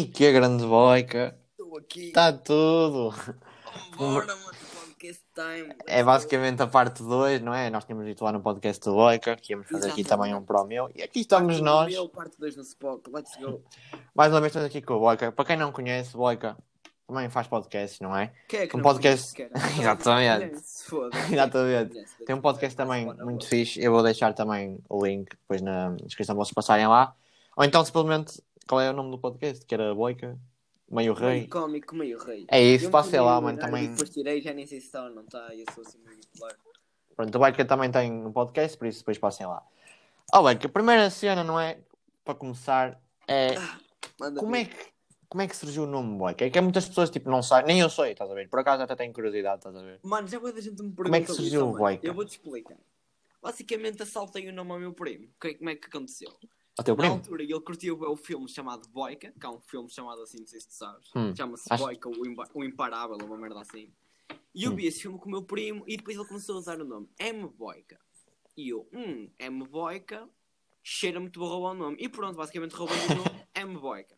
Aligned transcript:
E 0.00 0.06
que 0.06 0.32
grande 0.32 0.64
boica. 0.64 1.36
Estou 1.50 1.76
aqui. 1.76 2.06
Está 2.08 2.32
tudo. 2.32 3.14
Bora, 3.98 4.26
mano. 4.34 4.50
Podcast 4.74 5.22
time. 5.34 5.74
É 5.86 6.02
basicamente 6.02 6.62
a 6.62 6.66
parte 6.66 7.02
2, 7.02 7.42
não 7.42 7.52
é? 7.52 7.68
Nós 7.68 7.84
tínhamos 7.84 8.06
dito 8.06 8.24
lá 8.24 8.32
no 8.32 8.40
podcast 8.40 8.82
do 8.82 8.94
Boica 8.94 9.36
que 9.36 9.52
íamos 9.52 9.66
fazer 9.68 9.90
aqui 9.90 10.00
Exatamente. 10.00 10.08
também 10.30 10.34
um 10.34 10.42
para 10.42 10.62
o 10.62 10.66
meu. 10.66 10.90
E 10.94 11.02
aqui 11.02 11.20
estamos 11.20 11.60
nós. 11.60 11.92
Meu, 11.92 12.08
parte 12.08 12.38
2 12.38 12.56
no 12.56 12.62
Spock. 12.62 13.10
Let's 13.12 13.36
go. 13.36 13.62
Mais 14.14 14.32
uma 14.32 14.40
vez 14.40 14.50
estamos 14.50 14.66
aqui 14.68 14.80
com 14.80 14.94
o 14.94 15.00
Boica. 15.00 15.32
Para 15.32 15.44
quem 15.44 15.56
não 15.58 15.70
conhece, 15.70 16.16
Boica 16.16 16.56
também 17.06 17.28
faz 17.28 17.46
podcast, 17.46 18.02
não 18.02 18.16
é? 18.16 18.32
Quem 18.48 18.60
é 18.60 18.66
que 18.66 18.74
Um 18.74 18.78
não 18.78 18.84
podcast- 18.84 19.34
conhece? 19.36 19.52
Exatamente. 19.82 20.62
Exatamente. 21.30 22.06
Tem 22.24 22.34
um 22.34 22.40
podcast 22.40 22.74
também 22.74 23.04
muito 23.22 23.46
fixe. 23.46 23.82
Eu 23.82 23.92
vou 23.92 24.02
deixar 24.02 24.32
também 24.32 24.78
o 24.88 25.04
link 25.04 25.28
depois 25.30 25.60
na 25.60 25.90
descrição 26.06 26.34
para 26.34 26.44
vocês 26.44 26.54
passarem 26.54 26.86
lá. 26.86 27.14
Ou 27.54 27.64
então 27.64 27.84
simplesmente, 27.84 28.40
qual 28.70 28.80
é 28.80 28.88
o 28.88 28.92
nome 28.92 29.10
do 29.10 29.18
podcast? 29.18 29.66
Que 29.66 29.74
era 29.74 29.92
Boica? 29.92 30.38
Meio 30.88 31.12
Meio 31.12 31.14
Rei? 31.14 31.46
cómico, 31.48 31.94
meio 31.96 32.18
rei. 32.18 32.46
É 32.48 32.62
isso, 32.62 32.88
passei 32.88 33.18
lá, 33.18 33.40
mano. 33.40 33.58
Também. 33.58 33.90
Depois 33.90 34.10
tirei, 34.10 34.40
já 34.40 34.52
nem 34.52 34.64
sei 34.64 34.78
se 34.80 34.86
está 34.86 35.02
ou 35.04 35.10
não 35.10 35.22
está. 35.22 35.52
Eu 35.52 35.64
sou 35.74 35.82
assim 35.84 35.98
meio 35.98 36.16
bipolar. 36.16 36.56
Pronto, 37.16 37.34
o 37.34 37.38
Boica 37.40 37.64
também 37.64 37.90
tem 37.90 38.12
um 38.12 38.32
podcast, 38.32 38.78
por 38.78 38.86
isso 38.86 39.00
depois 39.00 39.18
passem 39.18 39.44
lá. 39.44 39.60
Ó, 40.32 40.42
Boica, 40.42 40.68
a 40.68 40.70
primeira 40.70 41.10
cena, 41.10 41.42
não 41.42 41.58
é? 41.58 41.80
Para 42.24 42.34
começar, 42.36 43.00
é. 43.26 43.54
Manda 44.20 44.38
Como 44.40 44.54
é 44.54 44.64
que, 44.66 44.76
como 45.28 45.42
é 45.42 45.48
que 45.48 45.56
surgiu 45.56 45.82
o 45.82 45.86
nome 45.86 46.16
Boica? 46.16 46.44
É 46.44 46.50
que 46.50 46.60
muitas 46.60 46.88
pessoas 46.88 47.10
tipo, 47.10 47.28
não 47.28 47.42
sabem, 47.42 47.66
nem 47.74 47.80
eu 47.80 47.90
sei, 47.90 48.12
estás 48.12 48.30
a 48.30 48.34
ver? 48.34 48.48
Por 48.48 48.60
acaso 48.60 48.84
até 48.84 48.94
tenho 48.94 49.12
curiosidade, 49.12 49.58
estás 49.58 49.74
a 49.76 49.82
ver? 49.82 49.98
Mano, 50.04 50.28
já 50.28 50.38
muita 50.38 50.60
gente 50.60 50.80
me 50.80 50.90
pergunta 50.92 51.04
Como 51.04 51.14
é 51.16 51.20
que 51.20 51.32
surgiu 51.32 51.60
isso, 51.62 51.70
o. 51.70 51.76
Boica? 51.76 52.06
Eu 52.06 52.14
vou-te 52.14 52.30
explicar. 52.30 52.76
Basicamente 53.42 54.02
assaltei 54.02 54.48
o 54.48 54.52
nome 54.52 54.72
ao 54.72 54.78
meu 54.78 54.92
primo. 54.92 55.28
Que- 55.40 55.54
Como 55.54 55.70
é 55.70 55.74
que 55.76 55.86
aconteceu? 55.88 56.30
O 56.80 56.82
teu 56.82 56.96
Na 56.96 57.02
primo? 57.02 57.14
altura 57.16 57.42
ele 57.42 57.60
curtiu 57.60 58.00
o 58.00 58.16
filme 58.16 58.48
chamado 58.48 58.88
Boica, 58.88 59.30
que 59.38 59.44
há 59.46 59.50
um 59.50 59.60
filme 59.60 59.90
chamado 59.90 60.22
assim, 60.22 60.38
não 60.40 60.46
sei 60.46 60.60
se 60.60 60.68
tu 60.68 60.72
sabes. 60.74 61.10
Hum, 61.14 61.36
Chama-se 61.36 61.66
acho- 61.70 61.84
Boica, 61.84 62.08
o, 62.08 62.26
Imba- 62.26 62.48
o 62.54 62.64
Imparável, 62.64 63.18
uma 63.22 63.36
merda 63.36 63.60
assim. 63.60 63.92
E 64.54 64.64
eu 64.64 64.72
Hum. 64.72 64.76
vi 64.76 64.86
esse 64.86 65.02
filme 65.02 65.18
com 65.18 65.26
o 65.26 65.30
meu 65.30 65.42
primo 65.42 65.84
e 65.86 65.98
depois 65.98 66.16
ele 66.16 66.26
começou 66.26 66.54
a 66.56 66.58
usar 66.58 66.80
o 66.80 66.84
nome 66.84 67.06
M 67.18 67.46
Boica. 67.48 68.00
E 68.56 68.70
eu, 68.70 68.88
hum, 68.94 69.28
M 69.38 69.64
Boica, 69.68 70.26
cheira 70.82 71.20
muito 71.20 71.38
bom 71.38 71.46
roubar 71.48 71.72
o 71.72 71.74
nome. 71.74 71.96
E 72.00 72.08
pronto, 72.08 72.36
basicamente 72.36 72.72
roubei 72.72 72.96
o 72.96 73.14
nome 73.14 73.44
M 73.54 73.78
Boica. 73.78 74.16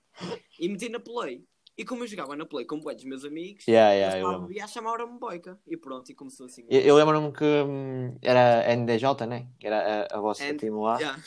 E 0.61 0.69
meti 0.69 0.89
na 0.89 1.01
Play. 1.01 1.45
E 1.77 1.85
como 1.87 2.05
eu 2.05 2.07
jogava 2.07 2.37
na 2.37 2.45
Play 2.45 2.67
com 2.67 2.79
bué 2.79 2.95
dos 2.95 3.05
meus 3.05 3.25
amigos, 3.25 3.67
Yeah, 3.67 3.95
eu 3.95 3.99
yeah, 3.99 4.19
eu 4.19 4.27
estava 4.31 4.47
lembro. 4.47 4.65
a 4.65 4.67
chamar-me 4.67 5.19
Boica. 5.19 5.59
E 5.67 5.77
pronto, 5.77 6.11
e 6.11 6.15
começou 6.15 6.45
assim. 6.47 6.67
Eu, 6.69 6.81
eu 6.83 6.97
lembro-me 6.97 7.33
que 7.33 7.45
hum, 7.45 8.15
era 8.21 8.63
NDJ, 8.77 9.27
né? 9.27 9.47
Que 9.59 9.67
era 9.69 10.07
a, 10.13 10.19
a 10.19 10.21
vossa 10.21 10.45
And- 10.45 10.57
time 10.59 10.79
lá. 10.79 10.99
Yeah. 10.99 11.19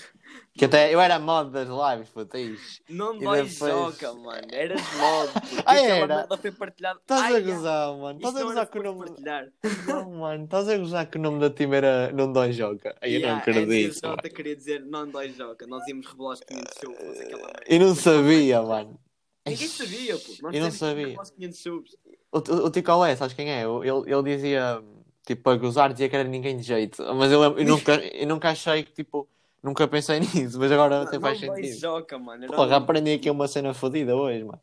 Que 0.53 0.65
até 0.65 0.93
eu 0.93 0.99
era 1.01 1.17
mod 1.19 1.49
das 1.51 1.67
lives, 1.67 2.09
puta, 2.09 2.37
isso. 2.39 2.81
Não 2.89 3.17
dói 3.17 3.43
depois- 3.43 3.71
joca, 3.73 4.13
mano. 4.13 4.47
Eras 4.51 4.81
mod. 4.97 5.31
puto. 5.33 5.63
Ah, 5.65 5.77
era? 5.79 6.07
merda 6.15 6.37
foi 6.37 6.51
partilhada. 6.51 6.99
Estás 6.99 7.21
Ai, 7.23 7.27
a 7.33 7.37
yeah. 7.37 7.55
gozar, 7.55 7.97
mano. 7.97 8.17
Estás 8.19 8.35
a 8.35 8.43
gozar 8.43 8.67
que 8.67 8.79
o 8.79 8.83
nome. 8.83 8.99
partilhar. 8.99 9.47
Não, 9.87 10.11
mano. 10.11 10.43
Estás 10.45 10.69
a 10.69 10.77
gozar 10.77 11.09
que 11.09 11.17
o 11.17 11.21
nome 11.21 11.39
da 11.39 11.49
time 11.49 11.75
era 11.75 12.11
Não 12.11 12.31
Dói 12.31 12.51
Joga. 12.53 12.95
Aí 13.01 13.15
eu 13.15 13.21
não 13.21 13.27
Yeah, 13.29 13.41
acredito. 13.41 13.67
a. 13.67 14.15
NDJ 14.15 14.29
queria 14.29 14.55
dizer 14.55 14.85
não 14.85 15.07
dói 15.09 15.29
joca. 15.29 15.65
Nós 15.67 15.87
íamos 15.87 16.05
revelar 16.05 16.33
os 16.33 16.39
500 16.41 16.73
chuvas. 16.79 17.19
Aquela 17.19 17.41
merda. 17.47 17.63
Eu 17.67 17.79
não 17.79 17.95
sabia, 17.95 18.61
mano. 18.61 18.99
Ninguém 19.45 19.67
sabia, 19.67 20.17
pô. 20.17 20.33
Nós 20.41 20.55
Eu 20.55 20.61
não 20.61 20.71
sabia. 20.71 21.03
revelar 21.05 21.23
os 21.23 21.29
500 21.31 21.59
chuvas. 21.59 21.95
O, 22.31 22.37
o, 22.39 22.65
o 22.65 22.69
Ticolé, 22.71 23.15
sabes 23.15 23.33
quem 23.35 23.51
é? 23.51 23.61
Ele, 23.63 24.11
ele 24.11 24.23
dizia, 24.35 24.83
tipo, 25.25 25.49
a 25.49 25.55
gozar, 25.55 25.91
dizia 25.91 26.09
que 26.09 26.15
era 26.15 26.27
ninguém 26.27 26.57
de 26.57 26.63
jeito. 26.63 27.03
Mas 27.15 27.31
eu, 27.31 27.41
eu, 27.43 27.65
nunca, 27.65 27.93
eu 28.13 28.27
nunca 28.27 28.49
achei 28.49 28.83
que, 28.83 28.91
tipo, 28.91 29.27
nunca 29.61 29.87
pensei 29.87 30.19
nisso. 30.33 30.59
Mas 30.59 30.71
agora 30.71 31.03
até 31.03 31.19
faz 31.19 31.39
sentido. 31.39 31.79
joca, 31.79 32.17
mano. 32.17 32.47
Porra, 32.47 32.73
um- 32.73 32.75
aprendi 32.75 33.13
aqui 33.13 33.29
uma 33.29 33.47
cena 33.47 33.73
fodida 33.73 34.15
hoje, 34.15 34.43
mano. 34.43 34.59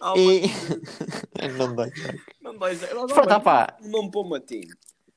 Ah, 0.00 0.14
E. 0.16 0.42
não 1.58 1.74
dói. 1.74 1.90
Não 2.40 2.56
dói. 2.58 2.76
Não, 2.94 3.06
Pronto, 3.06 3.40
pá. 3.40 3.76
O 3.82 4.24
Matinho. 4.28 4.74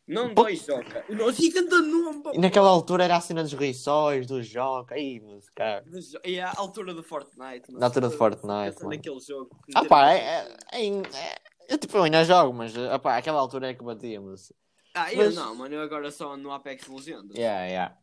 Não 0.09 0.33
dói 0.33 0.55
joca. 0.55 1.05
O 1.07 1.15
nosso 1.15 1.41
gigante 1.41 1.69
nome, 1.69 2.23
pá. 2.23 2.31
E 2.33 2.37
naquela 2.39 2.67
altura 2.69 3.03
era 3.03 3.15
a 3.15 3.21
cena 3.21 3.43
dos 3.43 3.53
riçóis, 3.53 4.25
do 4.27 4.41
jogo. 4.41 4.87
Aí, 4.91 5.19
mas, 5.19 5.49
cara. 5.51 5.85
E 6.25 6.39
a 6.39 6.51
altura 6.57 6.93
do 6.93 7.03
Fortnite. 7.03 7.71
não 7.71 7.79
Na 7.79 7.85
altura 7.85 8.09
do 8.09 8.17
Fortnite, 8.17 8.83
naquele 8.83 9.19
jogo. 9.19 9.49
Ah 9.75 9.85
pá, 9.85 10.11
é, 10.11 10.17
é, 10.17 10.47
é- 10.73 10.87
é- 10.97 11.35
eu 11.69 11.77
tipo, 11.77 11.95
eu 11.97 12.03
ainda 12.03 12.23
jogo, 12.25 12.51
mas 12.53 12.75
ah, 12.75 12.97
pá, 12.97 13.17
aquela 13.17 13.39
altura 13.39 13.69
é 13.69 13.73
que 13.75 13.83
batíamos. 13.83 14.51
Ah, 14.95 15.13
eu 15.13 15.17
Mas- 15.25 15.35
não, 15.35 15.53
mano. 15.55 15.75
Eu 15.75 15.81
agora 15.81 16.09
só 16.11 16.35
no 16.35 16.51
Apex 16.51 16.87
Legends. 16.87 17.35
Yeah, 17.35 17.65
yeah. 17.65 17.97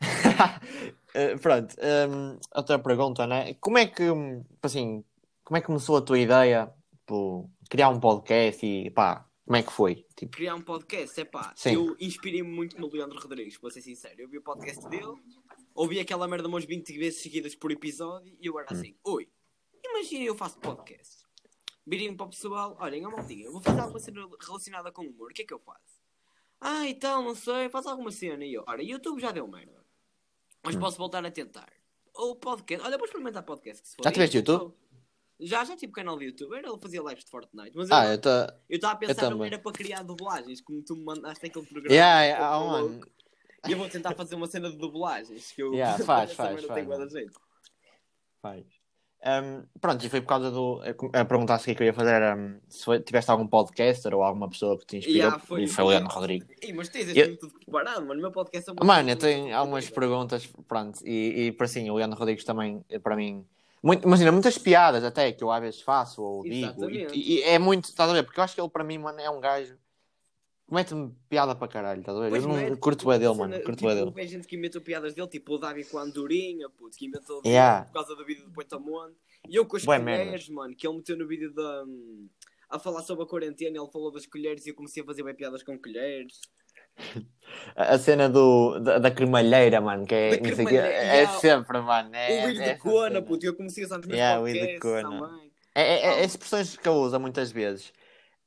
Eh, 1.14 1.36
pronto, 1.36 1.76
hum, 2.08 2.38
outra 2.56 2.78
pergunta, 2.78 3.26
né? 3.26 3.52
Como 3.60 3.76
é 3.76 3.84
que, 3.86 4.10
hum, 4.10 4.42
assim, 4.62 5.04
como 5.44 5.58
é 5.58 5.60
que 5.60 5.66
começou 5.66 5.98
a 5.98 6.00
tua 6.00 6.18
ideia, 6.18 6.72
tipo, 7.00 7.50
criar 7.68 7.90
um 7.90 8.00
podcast 8.00 8.64
e 8.64 8.90
pá, 8.90 9.26
como 9.52 9.56
é 9.58 9.62
que 9.62 9.72
foi? 9.72 10.06
Tipo, 10.16 10.32
criar 10.32 10.54
um 10.54 10.62
podcast, 10.62 11.20
é 11.20 11.26
pá, 11.26 11.52
Sim. 11.54 11.74
eu 11.74 11.94
inspirei-me 12.00 12.48
muito 12.48 12.80
no 12.80 12.88
Leandro 12.90 13.20
Rodrigues, 13.20 13.58
vou 13.60 13.70
ser 13.70 13.82
sincero. 13.82 14.14
Eu 14.22 14.26
vi 14.26 14.38
o 14.38 14.42
podcast 14.42 14.88
dele, 14.88 15.12
ouvi 15.74 16.00
aquela 16.00 16.26
merda 16.26 16.48
umas 16.48 16.64
20 16.64 16.96
vezes 16.96 17.20
seguidas 17.20 17.54
por 17.54 17.70
episódio 17.70 18.34
e 18.40 18.46
eu 18.46 18.54
Hum. 18.54 18.60
era 18.60 18.72
assim: 18.72 18.96
Oi, 19.04 19.28
imagina 19.84 20.24
eu 20.24 20.34
faço 20.34 20.58
podcast. 20.58 21.26
Virem 21.86 22.16
para 22.16 22.24
o 22.24 22.30
pessoal: 22.30 22.78
Olhem, 22.80 23.04
ó 23.04 23.10
maltinha, 23.10 23.44
eu 23.44 23.52
vou 23.52 23.60
fazer 23.60 23.80
alguma 23.80 23.98
cena 24.00 24.26
relacionada 24.40 24.90
com 24.90 25.02
humor, 25.02 25.30
o 25.30 25.34
que 25.34 25.42
é 25.42 25.44
que 25.44 25.52
eu 25.52 25.58
faço? 25.60 26.00
Ah, 26.58 26.88
então, 26.88 27.22
não 27.22 27.34
sei, 27.34 27.68
faz 27.68 27.86
alguma 27.86 28.10
cena. 28.10 28.42
E 28.46 28.54
eu: 28.54 28.64
Ora, 28.66 28.82
YouTube 28.82 29.20
já 29.20 29.32
deu 29.32 29.46
merda, 29.46 29.84
mas 30.64 30.74
Hum. 30.76 30.80
posso 30.80 30.96
voltar 30.96 31.22
a 31.26 31.30
tentar. 31.30 31.70
Ou 32.14 32.36
podcast, 32.36 32.86
olha, 32.86 32.96
vou 32.96 33.04
experimentar 33.06 33.42
podcast. 33.42 33.82
Que 33.82 33.88
se 33.90 33.96
for. 33.96 34.02
Já 34.04 34.12
tiveste. 34.12 34.38
YouTube? 34.38 34.74
Já, 35.42 35.64
já 35.64 35.76
tive 35.76 35.92
canal 35.92 36.18
de 36.18 36.26
YouTube, 36.26 36.54
era 36.56 36.68
ele 36.68 36.78
fazia 36.80 37.00
lives 37.00 37.24
de 37.24 37.30
Fortnite, 37.30 37.72
mas 37.74 37.90
eu 37.90 37.96
ah, 37.96 38.06
eu 38.06 38.20
eu 38.68 38.76
estava 38.76 38.94
a 38.94 38.96
pensar, 38.96 39.22
não 39.22 39.30
também. 39.30 39.46
era 39.48 39.58
para 39.58 39.72
criar 39.72 40.02
dublagens, 40.02 40.60
como 40.60 40.82
tu 40.82 40.96
me 40.96 41.04
mandaste 41.04 41.46
aquele 41.46 41.66
programa. 41.66 41.94
Yeah, 41.94 42.22
que 42.22 42.30
eu 42.30 42.44
yeah, 42.44 42.58
oh, 42.58 42.68
mano. 42.68 43.00
E 43.66 43.72
eu 43.72 43.78
vou 43.78 43.88
tentar 43.88 44.14
fazer 44.14 44.34
uma 44.34 44.46
cena 44.46 44.70
de 44.70 44.76
dublagens. 44.76 45.52
Que 45.52 45.62
eu... 45.62 45.72
Yeah, 45.74 45.98
faz, 46.04 46.32
faz, 46.32 46.64
faz, 46.64 47.12
jeito. 47.12 47.40
Faz. 48.40 48.64
Hum, 49.24 49.64
pronto, 49.80 50.04
e 50.04 50.08
foi 50.08 50.20
por 50.20 50.26
causa 50.26 50.50
do. 50.50 50.80
A 51.12 51.24
pergunta 51.24 51.54
a 51.54 51.58
seguir 51.58 51.76
que 51.76 51.82
eu 51.84 51.86
ia 51.86 51.94
fazer 51.94 52.10
era 52.10 52.34
hum, 52.34 52.58
se 52.68 52.84
foi- 52.84 53.00
tiveste 53.00 53.30
algum 53.30 53.46
podcaster 53.46 54.12
ou 54.12 54.22
alguma 54.22 54.48
pessoa 54.50 54.76
que 54.76 54.84
te 54.84 54.96
inspirou. 54.96 55.16
Yeah, 55.16 55.38
foi- 55.38 55.62
e 55.62 55.68
foi 55.68 55.84
o 55.84 55.88
Leandro 55.88 56.12
Rodrigues. 56.12 56.48
Ih, 56.60 56.72
mas 56.72 56.88
tens 56.88 57.14
Eu- 57.14 57.26
este 57.26 57.36
tudo 57.36 57.54
preparado, 57.54 58.04
mano. 58.04 58.18
O 58.18 58.22
meu 58.22 58.32
podcast 58.32 58.68
é 58.68 58.72
uma 58.72 58.84
Mano, 58.84 59.10
eu 59.10 59.16
tenho 59.16 59.42
muito 59.42 59.54
algumas 59.54 59.88
perguntas, 59.88 60.46
pronto, 60.66 60.98
e, 61.06 61.46
e 61.46 61.52
para 61.52 61.66
assim, 61.66 61.88
o 61.88 61.94
Leandro 61.94 62.18
Rodrigues 62.18 62.44
também, 62.44 62.84
para 63.00 63.14
mim, 63.14 63.46
muito, 63.82 64.06
imagina, 64.06 64.30
muitas 64.32 64.56
piadas 64.58 65.02
até 65.04 65.32
que 65.32 65.42
eu 65.42 65.50
às 65.50 65.60
vezes 65.60 65.80
faço 65.80 66.22
ou 66.22 66.42
digo, 66.42 66.88
e, 66.90 67.38
e 67.38 67.42
é 67.42 67.58
muito, 67.58 67.86
estás 67.86 68.08
a 68.10 68.12
ver? 68.12 68.22
Porque 68.22 68.38
eu 68.38 68.44
acho 68.44 68.54
que 68.54 68.60
ele 68.60 68.70
para 68.70 68.84
mim, 68.84 68.98
mano, 68.98 69.20
é 69.20 69.28
um 69.28 69.40
gajo 69.40 69.74
que 70.66 70.74
mete-me 70.74 71.14
piada 71.28 71.54
para 71.54 71.68
caralho, 71.68 72.00
estás 72.00 72.16
a 72.16 72.20
ver? 72.20 72.30
Pois 72.30 72.42
eu 72.42 72.48
não 72.48 72.56
mete, 72.56 72.76
curto 72.78 73.06
bem 73.08 73.18
dele, 73.18 73.34
mano, 73.34 73.54
curto 73.56 73.76
tipo, 73.78 73.86
bem 73.86 73.94
dele. 73.96 74.06
Houve 74.06 74.26
gente 74.28 74.46
que 74.46 74.56
inventou 74.56 74.80
piadas 74.80 75.14
dele, 75.14 75.28
tipo 75.28 75.54
o 75.54 75.58
Davi 75.58 75.84
com 75.84 75.98
a 75.98 76.02
Andorinha, 76.02 76.70
puto, 76.70 76.96
que 76.96 77.06
inventou 77.06 77.42
Yeah. 77.44 77.84
por 77.86 77.94
causa 77.94 78.14
do 78.14 78.24
vídeo 78.24 78.44
do 78.44 78.52
Poitamonte. 78.52 79.16
E 79.48 79.56
eu 79.56 79.66
com 79.66 79.76
as 79.76 79.84
colheres, 79.84 80.48
mano, 80.48 80.74
que 80.76 80.86
ele 80.86 80.96
meteu 80.96 81.16
no 81.18 81.26
vídeo 81.26 81.52
da. 81.52 81.82
hum, 81.84 82.28
A 82.70 82.78
falar 82.78 83.02
sobre 83.02 83.24
a 83.24 83.26
quarentena, 83.26 83.76
ele 83.76 83.90
falou 83.90 84.10
das 84.12 84.24
colheres 84.24 84.64
e 84.64 84.70
eu 84.70 84.74
comecei 84.74 85.02
a 85.02 85.06
fazer 85.06 85.22
bem 85.24 85.34
piadas 85.34 85.62
com 85.62 85.76
colheres. 85.78 86.40
A, 87.76 87.98
cena 87.98 88.28
do, 88.28 88.78
da, 88.80 88.98
da 88.98 89.10
cremalheira, 89.10 89.80
mano, 89.80 90.06
que 90.06 90.14
é, 90.14 90.40
não 90.40 90.44
sei 90.44 90.64
cremalheira, 90.64 90.88
é 90.88 91.26
sempre, 91.26 91.80
mano, 91.80 92.10
é, 92.14 92.46
o 92.46 92.48
é 92.48 92.52
de 92.52 92.60
essa 92.60 92.78
Cona, 92.78 93.22
puto, 93.22 93.44
eu 93.44 93.54
comecei 93.54 93.84
a 93.84 93.86
usar 93.86 93.98
meus 93.98 94.12
Yeah, 94.12 94.78
Cona. 94.80 95.02
também. 95.02 95.52
É, 95.74 95.82
é, 95.82 96.04
é, 96.04 96.24
as 96.24 96.32
expressões 96.32 96.76
que 96.76 96.86
eu 96.86 96.94
uso 96.94 97.18
muitas 97.18 97.50
vezes 97.50 97.92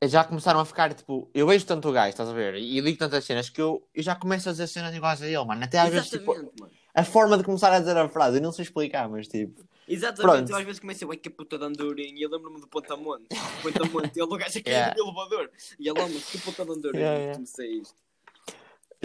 já 0.03 0.23
começaram 0.23 0.59
a 0.59 0.65
ficar 0.65 0.93
tipo. 0.93 1.29
Eu 1.33 1.47
vejo 1.47 1.65
tanto 1.65 1.89
o 1.89 1.91
gajo, 1.91 2.09
estás 2.09 2.29
a 2.29 2.33
ver? 2.33 2.55
E 2.55 2.81
digo 2.81 2.97
tantas 2.97 3.25
cenas 3.25 3.49
que 3.49 3.61
eu, 3.61 3.87
eu 3.93 4.03
já 4.03 4.15
começo 4.15 4.49
a 4.49 4.51
dizer 4.51 4.67
cenas 4.67 4.93
iguais 4.93 5.21
a 5.21 5.27
ele, 5.27 5.43
mano. 5.45 5.63
Até 5.63 5.79
às 5.79 5.89
vezes, 5.89 6.09
tipo, 6.09 6.33
mano. 6.33 6.51
a 6.93 7.03
forma 7.03 7.37
de 7.37 7.43
começar 7.43 7.71
a 7.71 7.79
dizer 7.79 7.97
a 7.97 8.07
frase, 8.09 8.37
eu 8.37 8.41
não 8.41 8.51
sei 8.51 8.63
explicar, 8.63 9.09
mas 9.09 9.27
tipo. 9.27 9.63
Exatamente, 9.87 10.21
Pronto. 10.21 10.49
eu 10.49 10.57
às 10.57 10.63
vezes 10.63 10.79
comecei, 10.79 11.07
ué, 11.07 11.15
que 11.15 11.29
puta 11.29 11.59
de 11.59 11.63
andorinha, 11.63 12.17
e 12.17 12.23
eu 12.23 12.29
lembro-me 12.29 12.59
do 12.59 12.67
Pontamonte. 12.67 13.27
Pontamonte, 13.61 14.19
ele 14.19 14.23
o 14.23 14.37
gajo 14.37 14.57
a 14.57 14.61
cair 14.61 14.75
Yeah. 14.75 14.93
do 14.97 15.03
elevador. 15.03 15.51
E 15.79 15.87
ele, 15.87 15.99
oh, 15.99 16.09
mas 16.09 16.25
que 16.25 16.37
puta 16.39 16.65
de 16.65 16.71
andorinha, 16.71 17.03
Yeah, 17.03 17.19
yeah. 17.19 17.35
comecei 17.35 17.69
isto. 17.81 18.04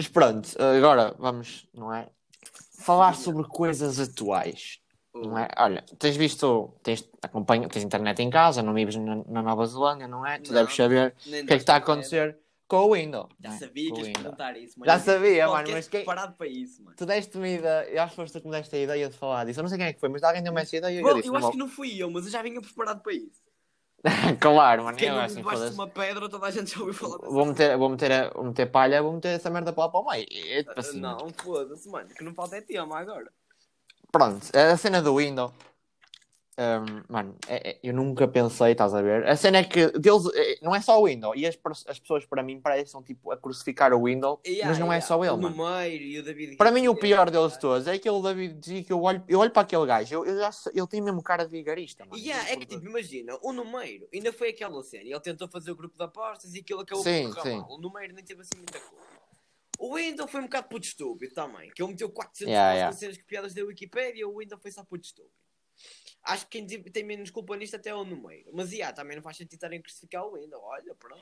Mas 0.01 0.07
pronto, 0.07 0.49
agora 0.59 1.13
vamos, 1.19 1.67
não 1.71 1.93
é? 1.93 2.09
Falar 2.79 3.13
sobre 3.13 3.43
coisas 3.43 3.99
atuais, 3.99 4.79
não 5.13 5.37
é? 5.37 5.47
Olha, 5.59 5.85
tens 5.99 6.17
visto, 6.17 6.73
tens, 6.81 7.07
acompanha, 7.21 7.69
tens 7.69 7.83
internet 7.83 8.19
em 8.19 8.31
casa, 8.31 8.63
não 8.63 8.73
vives 8.73 8.95
na, 8.95 9.17
na 9.27 9.43
Nova 9.43 9.63
Zelândia, 9.67 10.07
não 10.07 10.25
é? 10.25 10.39
Tu 10.39 10.51
Não. 10.51 10.59
deves 10.59 10.75
saber 10.75 11.13
o 11.23 11.29
que 11.29 11.35
é 11.35 11.43
que 11.45 11.53
está 11.53 11.75
a 11.75 11.77
acontecer 11.77 12.35
com 12.67 12.77
o 12.77 12.93
Windows. 12.95 13.29
Já 13.39 13.49
não 13.49 13.55
é? 13.55 13.59
sabia 13.59 13.89
Com 13.89 13.95
que 13.97 14.01
ias 14.01 14.17
perguntar 14.17 14.57
isso, 14.57 14.79
mano. 14.79 14.91
Já 14.91 14.97
Eu 14.97 14.99
sabia, 15.03 15.47
mano, 15.47 15.69
mas 15.71 15.87
quem- 15.87 15.99
preparado 15.99 16.35
para 16.35 16.47
isso, 16.47 16.83
mano. 16.83 16.95
Tu 16.97 17.05
deste-me 17.05 17.53
ideia, 17.57 17.87
eu 17.91 18.01
acho 18.01 18.09
que 18.09 18.15
foste 18.15 18.33
tu 18.33 18.41
que 18.41 18.47
me 18.47 18.53
deste 18.53 18.75
a 18.75 18.79
ideia 18.79 19.07
de 19.07 19.15
falar 19.15 19.45
disso. 19.45 19.59
Eu 19.59 19.63
não 19.63 19.69
sei 19.69 19.77
quem 19.77 19.85
é 19.87 19.93
que 19.93 19.99
foi, 19.99 20.09
mas 20.09 20.23
alguém 20.23 20.41
deu-me 20.41 20.61
essa 20.63 20.75
ideia 20.75 20.91
e 20.95 20.97
eu 20.97 21.03
Bom, 21.03 21.15
disse. 21.17 21.27
eu 21.27 21.31
não 21.33 21.37
acho 21.37 21.43
vou- 21.43 21.51
que 21.51 21.57
não 21.59 21.69
fui 21.69 21.95
eu, 22.01 22.09
mas 22.09 22.25
eu 22.25 22.31
já 22.31 22.41
vinha 22.41 22.59
preparado 22.59 23.03
para 23.03 23.13
isso. 23.13 23.39
Claro, 24.39 24.83
mano, 24.83 24.97
Quem 24.97 25.09
não 25.09 25.19
assim, 25.19 25.35
debaixo 25.35 25.69
de 25.69 25.73
uma 25.75 25.87
pedra, 25.87 26.27
toda 26.27 26.47
a 26.47 26.51
gente 26.51 26.71
já 26.73 26.79
ouviu 26.79 26.93
falar 26.93 27.17
Vou 27.19 27.45
meter, 27.45 27.77
vou, 27.77 27.89
meter, 27.89 28.33
vou 28.33 28.43
meter 28.45 28.65
palha, 28.65 29.01
vou 29.01 29.13
meter 29.13 29.35
essa 29.35 29.49
merda 29.49 29.71
para 29.71 29.83
lá 29.85 29.89
para 29.89 29.99
o 29.99 30.09
meio. 30.09 30.25
E, 30.29 30.63
tipo 30.63 30.79
assim, 30.79 30.99
Não, 30.99 31.29
foda-se, 31.29 31.89
mano, 31.89 32.09
que 32.09 32.23
não 32.23 32.33
falta 32.33 32.57
é 32.57 32.61
tema 32.61 32.97
agora. 32.97 33.31
Pronto, 34.11 34.45
a 34.55 34.75
cena 34.75 35.01
do 35.01 35.15
Windows. 35.15 35.51
Um, 36.61 37.03
mano, 37.11 37.35
é- 37.47 37.71
é- 37.71 37.79
eu 37.81 37.91
nunca 37.91 38.27
pensei, 38.27 38.73
estás 38.73 38.93
a 38.93 39.01
ver? 39.01 39.27
A 39.27 39.35
cena 39.35 39.57
é 39.57 39.63
que 39.63 39.87
deles, 39.97 40.23
é- 40.35 40.59
não 40.61 40.75
é 40.75 40.81
só 40.81 41.01
o 41.01 41.07
Windows, 41.07 41.33
e 41.35 41.47
as, 41.47 41.57
as 41.87 41.99
pessoas 41.99 42.23
para 42.23 42.43
mim 42.43 42.61
parecem 42.61 43.01
tipo 43.01 43.31
a 43.31 43.37
crucificar 43.37 43.91
o 43.93 44.03
Windows, 44.03 44.39
Yeah, 44.45 44.67
mas 44.69 44.77
não 44.77 44.87
é 44.93 44.97
yeah. 44.97 45.07
só 45.07 45.23
ele, 45.23 45.33
O 45.33 45.37
mano. 45.37 45.55
Numeiro 45.55 46.03
e 46.03 46.19
o 46.19 46.23
David 46.23 46.57
Para 46.57 46.69
mim, 46.69 46.87
o 46.87 46.95
pior 46.95 47.31
deles 47.31 47.57
todos 47.57 47.87
é 47.87 47.93
aquele 47.93 48.21
David 48.21 48.59
G 48.63 48.83
que 48.83 48.93
eu 48.93 49.01
olho, 49.01 49.23
eu 49.27 49.39
olho 49.39 49.49
para 49.49 49.63
aquele 49.63 49.85
gajo, 49.87 50.13
eu, 50.13 50.25
eu 50.25 50.37
já 50.37 50.51
ele 50.71 50.87
tem 50.87 51.01
mesmo 51.01 51.23
cara 51.23 51.45
de 51.45 51.49
vigarista, 51.51 52.05
mano. 52.05 52.21
Yeah, 52.21 52.51
é 52.51 52.55
que 52.57 52.65
tipo, 52.67 52.85
imagina, 52.85 53.35
o 53.41 53.51
Numeiro 53.51 54.07
ainda 54.13 54.31
foi 54.31 54.49
aquela 54.49 54.83
cena, 54.83 55.05
ele 55.09 55.19
tentou 55.19 55.47
fazer 55.47 55.71
o 55.71 55.75
grupo 55.75 55.97
de 55.97 56.03
apostas 56.03 56.53
e 56.53 56.59
aquilo 56.59 56.81
acabou 56.81 57.03
Sim, 57.03 57.31
por 57.33 57.41
sim. 57.41 57.57
mal. 57.57 57.71
O 57.71 57.77
Numeiro 57.79 58.13
nem 58.13 58.23
teve 58.23 58.41
assim 58.41 58.57
muita 58.57 58.79
culpa. 58.79 59.03
O 59.79 59.95
Windows 59.95 60.29
foi 60.29 60.41
um 60.41 60.43
bocado 60.43 60.67
puto 60.67 60.85
estúpido 60.85 61.33
também, 61.33 61.71
que 61.71 61.81
ele 61.81 61.91
meteu 61.93 62.07
400 62.07 62.41
Yeah, 62.51 62.69
yeah, 62.73 62.75
yeah. 62.75 62.95
cenas 62.95 63.17
copiadas 63.17 63.55
da 63.55 63.63
Wikipedia, 63.63 64.27
o 64.27 64.37
Windows 64.37 64.61
foi 64.61 64.69
só 64.69 64.83
puto 64.83 65.05
estúpido. 65.05 65.40
Acho 66.23 66.45
que 66.47 66.61
quem 66.61 66.81
tem- 66.81 67.03
menos 67.03 67.29
culpa 67.31 67.55
nisto 67.57 67.75
até 67.75 67.89
é 67.89 67.95
o 67.95 68.03
Numeiro. 68.03 68.49
Mas 68.53 68.71
yeah, 68.71 68.95
também 68.95 69.15
não 69.15 69.23
faz 69.23 69.37
sentido 69.37 69.53
estarem 69.55 69.79
a 69.79 69.81
crucificar 69.81 70.25
o 70.25 70.33
Windows, 70.35 70.61
olha, 70.63 70.95
pronto. 70.95 71.21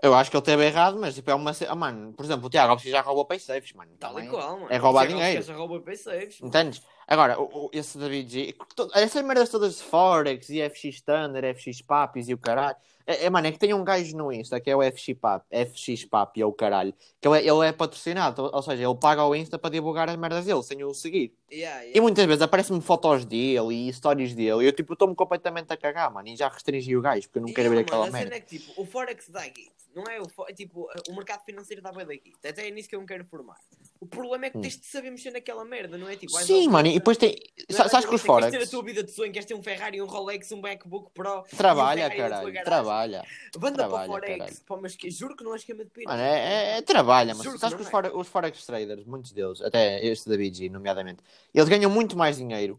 Eu 0.00 0.14
acho 0.14 0.30
que 0.30 0.36
ele 0.36 0.44
teve 0.44 0.64
errado, 0.64 0.96
mas 0.96 1.16
tipo, 1.16 1.28
é 1.28 1.34
uma. 1.34 1.50
Ah, 1.68 1.74
mano, 1.74 2.12
por 2.12 2.24
exemplo, 2.24 2.46
o 2.46 2.50
Tiago 2.50 2.70
Alves 2.70 2.88
já 2.88 3.00
roubou 3.00 3.24
pay 3.24 3.40
safes, 3.40 3.72
mano. 3.72 3.90
Tal 3.98 4.20
e 4.20 4.28
qual, 4.28 4.60
mano. 4.60 4.72
é 4.72 4.76
roubar 4.76 5.08
dinheiro. 5.08 5.42
Já 5.42 5.56
rouba 5.56 5.80
pay 5.80 5.96
mano. 6.06 6.28
Entendes? 6.40 6.82
Agora, 7.04 7.40
o, 7.40 7.66
o- 7.66 7.70
esse 7.72 7.98
David 7.98 8.30
G. 8.32 8.54
Essas 8.94 9.24
merdas 9.24 9.48
todas 9.48 9.78
de 9.78 9.82
Forex 9.82 10.50
e 10.50 10.60
FX 10.70 10.84
Standard, 10.96 11.44
FX 11.58 11.82
Papis 11.82 12.28
e 12.28 12.34
o 12.34 12.38
caralho. 12.38 12.76
É, 13.10 13.24
é, 13.24 13.30
mano, 13.30 13.46
é 13.46 13.52
que 13.52 13.58
tem 13.58 13.72
um 13.72 13.82
gajo 13.82 14.14
no 14.14 14.30
Insta 14.30 14.60
que 14.60 14.70
é 14.70 14.76
o 14.76 14.82
FX 14.82 15.14
Pap, 15.18 15.42
FX 15.50 16.04
Pap 16.04 16.36
e 16.36 16.42
é 16.42 16.44
o 16.46 16.52
caralho. 16.52 16.92
Que 17.18 17.26
ele, 17.26 17.38
é- 17.38 17.46
ele 17.48 17.66
é 17.66 17.72
patrocinado, 17.72 18.50
ou, 18.52 18.62
seja, 18.62 18.82
ele 18.86 18.94
paga 18.96 19.22
ao 19.22 19.34
Insta 19.34 19.58
para 19.58 19.70
divulgar 19.70 20.10
as 20.10 20.16
merdas 20.16 20.44
dele 20.44 20.62
sem 20.62 20.84
o 20.84 20.92
seguir. 20.92 21.32
Yeah, 21.50 21.82
E 21.84 21.86
yeah. 21.86 22.02
muitas 22.02 22.26
vezes 22.26 22.42
aparecem-me 22.42 22.82
fotos 22.82 23.24
dele 23.24 23.88
e 23.88 23.92
stories 23.94 24.34
dele 24.34 24.62
e 24.62 24.66
eu 24.66 24.72
tipo 24.72 24.92
estou-me 24.92 25.14
completamente 25.14 25.72
a 25.72 25.76
cagar, 25.78 26.12
mano. 26.12 26.28
E 26.28 26.36
já 26.36 26.48
restringi 26.48 26.94
o 26.94 27.00
gajo 27.00 27.22
porque 27.22 27.38
eu 27.38 27.42
não 27.46 27.52
quero 27.54 27.70
ver 27.70 27.76
Yeah, 27.76 27.88
aquela 27.88 28.04
mano, 28.04 28.16
a 28.16 28.20
merda. 28.20 28.36
é 28.36 28.40
que 28.40 28.58
tipo, 28.58 28.78
o 28.80 28.84
Forex 28.84 29.30
dá 29.30 29.40
guito. 29.48 29.72
Não 29.94 30.04
é 30.04 30.20
o, 30.20 30.26
é, 30.48 30.52
tipo, 30.52 30.88
o 31.08 31.14
mercado 31.14 31.44
financeiro 31.44 31.82
dá 31.82 31.90
bem 31.90 32.06
da 32.06 32.12
guito. 32.14 32.38
Até 32.46 32.68
é 32.68 32.70
nisso 32.70 32.88
que 32.88 32.94
eu 32.94 33.00
me 33.00 33.06
quero 33.06 33.24
formar. 33.24 33.56
O 34.00 34.06
problema 34.06 34.46
é 34.46 34.50
que 34.50 34.58
Hum. 34.58 34.60
tens 34.60 34.78
de 34.78 34.86
saber 34.86 35.10
mexer 35.10 35.30
naquela 35.32 35.64
merda, 35.64 35.98
não 35.98 36.08
é? 36.08 36.14
Tipo, 36.14 36.32
Sim, 36.40 36.66
ao 36.66 36.72
mano, 36.72 36.88
e 36.88 36.94
depois 36.94 37.16
tem. 37.16 37.30
não 37.70 37.84
é? 37.84 37.88
Sabes 37.88 38.06
que 38.06 38.14
os 38.14 38.22
Queres 38.22 38.22
ter 38.22 38.46
a 38.46 38.50
Forex. 38.50 38.70
tua 38.70 38.82
vida 38.84 39.02
de 39.02 39.10
sonho, 39.10 39.32
queres 39.32 39.46
ter 39.46 39.54
um 39.54 39.62
Ferrari, 39.62 40.00
um 40.00 40.06
Rolex, 40.06 40.52
um 40.52 40.60
MacBook 40.60 41.10
Pro. 41.12 41.42
Trabalha, 41.56 42.06
um 42.06 42.10
caralho, 42.16 42.64
trabalha. 42.64 43.24
Banda 43.58 43.76
trabalha, 43.78 43.88
para 43.88 44.02
o 44.02 44.06
Forex. 44.06 44.38
caralho. 44.38 44.56
Pá, 44.66 44.76
mas 44.80 44.94
que, 44.94 45.10
juro 45.10 45.34
que 45.36 45.42
não 45.42 45.52
é 45.52 45.56
esquema 45.56 45.84
de 45.84 45.90
pirâmide. 45.90 46.12
Mano, 46.22 46.22
é, 46.22 46.38
é- 46.74 46.78
é 46.78 46.82
trabalha, 46.82 47.34
mas 47.34 47.42
Juro 47.42 47.54
que 47.56 47.60
sabes 47.60 47.72
não 47.72 47.78
que 47.78 47.82
os, 47.82 47.88
é. 47.88 47.90
fore- 47.90 48.10
os 48.14 48.28
Forex 48.28 48.64
traders, 48.66 49.04
muitos 49.04 49.32
deles, 49.32 49.60
até 49.62 50.04
este 50.06 50.28
David 50.28 50.56
G, 50.56 50.68
nomeadamente, 50.68 51.22
eles 51.52 51.68
ganham 51.68 51.90
muito 51.90 52.16
mais 52.16 52.36
dinheiro 52.36 52.78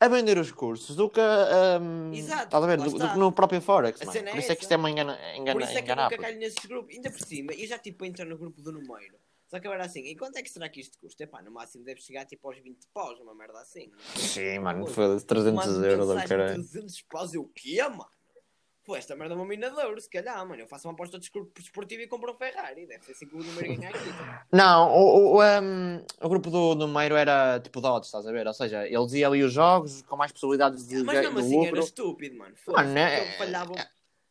a 0.00 0.08
vender 0.08 0.38
os 0.38 0.50
cursos 0.50 0.96
do 0.96 1.10
que, 1.10 1.20
um, 1.20 2.12
Exato, 2.14 2.44
estás 2.44 2.64
a 2.64 2.66
ver, 2.66 2.78
do, 2.78 2.90
do 2.90 3.10
que 3.10 3.18
no 3.18 3.30
próprio 3.30 3.60
Forex, 3.60 3.98
cena 3.98 4.30
é 4.30 4.32
Por 4.32 4.38
isso 4.38 4.50
é 4.50 4.56
que 4.56 4.62
isto 4.62 4.72
é 4.72 4.76
uma 4.76 4.90
engana, 4.90 5.18
engana, 5.36 5.52
Por 5.52 5.62
isso 5.62 5.78
é 5.78 5.82
que 5.82 5.90
eu 5.90 5.96
nunca 5.96 6.16
calho 6.16 6.38
nesses 6.38 6.64
grupos. 6.64 6.94
Ainda 6.94 7.10
por 7.10 7.20
cima, 7.20 7.52
eu 7.52 7.66
já 7.66 7.78
tipo 7.78 8.04
entro 8.06 8.24
no 8.26 8.38
grupo 8.38 8.62
do 8.62 8.72
Numeiro. 8.72 9.16
Só 9.46 9.60
que 9.60 9.66
agora 9.66 9.84
assim, 9.84 10.00
e 10.06 10.16
quanto 10.16 10.36
é 10.36 10.42
que 10.42 10.48
será 10.48 10.68
que 10.68 10.80
isto 10.80 10.96
custa? 10.98 11.24
Epá, 11.24 11.42
no 11.42 11.50
máximo 11.50 11.84
deve 11.84 12.00
chegar 12.00 12.24
tipo 12.24 12.48
aos 12.48 12.58
20 12.58 12.86
paus, 12.94 13.20
uma 13.20 13.34
merda 13.34 13.60
assim. 13.60 13.90
Sim, 14.16 14.60
mano, 14.60 14.86
foi 14.86 15.20
300 15.20 15.66
Mando 15.66 15.84
euros, 15.84 16.08
ou 16.08 16.16
caralho. 16.16 16.54
300 16.54 17.02
paus, 17.02 17.34
eu 17.34 17.42
o 17.42 17.48
quê, 17.48 17.82
mano? 17.82 18.06
Pô, 18.90 18.96
esta 18.96 19.14
merda 19.14 19.34
é 19.34 19.36
uma 19.36 19.46
minadora, 19.46 20.00
se 20.00 20.10
calhar, 20.10 20.44
mano. 20.44 20.62
Eu 20.62 20.66
faço 20.66 20.88
uma 20.88 20.94
aposta 20.94 21.16
de 21.16 21.30
desportiva 21.54 22.02
e 22.02 22.08
compro 22.08 22.32
um 22.32 22.34
Ferrari. 22.34 22.86
Deve 22.88 23.04
ser 23.04 23.12
assim 23.12 23.24
que 23.24 23.36
o 23.36 23.38
número 23.38 23.68
ganha 23.68 23.88
aqui. 23.88 23.98
tá? 23.98 24.46
Não, 24.50 24.90
o, 24.90 25.36
o, 25.36 25.40
um, 25.40 26.04
o 26.20 26.28
grupo 26.28 26.50
do 26.50 26.74
Numeiro 26.74 27.14
era 27.14 27.60
tipo 27.60 27.78
odds, 27.78 28.08
estás 28.08 28.26
a 28.26 28.32
ver? 28.32 28.48
Ou 28.48 28.52
seja, 28.52 28.84
ele 28.88 29.04
dizia 29.04 29.28
ali 29.28 29.44
os 29.44 29.52
jogos 29.52 30.02
com 30.02 30.16
mais 30.16 30.32
possibilidades 30.32 30.88
de, 30.88 31.04
Mas 31.04 31.20
mesmo 31.20 31.36
de 31.36 31.40
assim 31.40 31.66
era 31.66 31.66
lucro. 31.66 31.84
estúpido, 31.84 32.36
mano. 32.36 32.52
Mano, 32.66 32.88
Foda-se, 32.88 32.98
é- 32.98 33.16
porque 33.16 33.28
ele 33.28 33.38
falhava, 33.38 33.74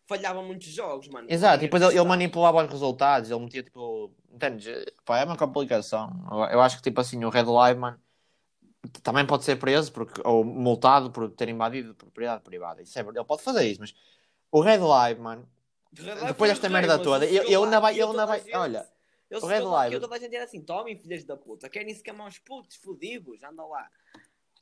falhava 0.06 0.42
muitos 0.44 0.68
jogos, 0.68 1.08
mano. 1.08 1.26
Exato, 1.32 1.64
e 1.64 1.68
depois 1.68 1.82
ele, 1.82 1.94
ele 1.98 2.04
manipulava 2.06 2.62
os 2.66 2.70
resultados, 2.70 3.32
ele 3.32 3.40
metia 3.40 3.64
tipo. 3.64 4.14
Entendes? 4.30 4.68
Pá, 5.06 5.20
é 5.20 5.24
uma 5.24 5.38
complicação. 5.38 6.12
Eu, 6.52 6.60
acho 6.60 6.76
que 6.76 6.84
tipo 6.84 7.00
assim, 7.00 7.24
o 7.24 7.30
Red 7.30 7.44
Live, 7.44 7.80
mano, 7.80 7.98
também 9.02 9.26
pode 9.26 9.46
ser 9.46 9.56
preso 9.56 9.90
porque, 9.94 10.22
ou 10.26 10.44
multado 10.44 11.12
por 11.12 11.30
ter 11.32 11.48
invadido 11.48 11.96
propriedade 11.96 12.44
privada. 12.44 12.82
Isso 12.82 13.00
é, 13.00 13.02
ele 13.02 13.24
pode 13.24 13.42
fazer 13.42 13.66
isso, 13.66 13.80
mas 13.80 13.94
o 14.51 14.62
Red 14.62 14.78
Live, 14.80 15.19
mano, 15.22 15.48
Red 15.98 16.06
Live 16.13 16.25
depois 16.28 16.51
desta 16.51 16.69
merda 16.69 16.98
toda, 17.00 17.25
ele 17.25 17.38
ele- 17.38 17.57
lá 17.57 17.80
vai- 17.80 17.94
ele 18.00 18.19
a 18.19 18.25
vai- 18.25 18.44
olha, 18.54 18.88
o 19.42 19.46
Red 19.46 19.60
Live- 19.62 19.96
e 19.96 20.00
toda 20.00 20.16
a 20.16 20.19
gente 20.19 20.36
era 20.36 20.46
assim: 20.46 20.62
tomem, 20.62 20.96
filhas 20.98 21.24
da 21.24 21.36
puta, 21.38 21.69
querem 21.69 21.94
se 21.94 22.04
camar 22.04 22.28
os 22.28 22.38
putos, 22.40 22.75
fodidos, 22.78 23.42
anda 23.44 23.63
lá. 23.66 23.88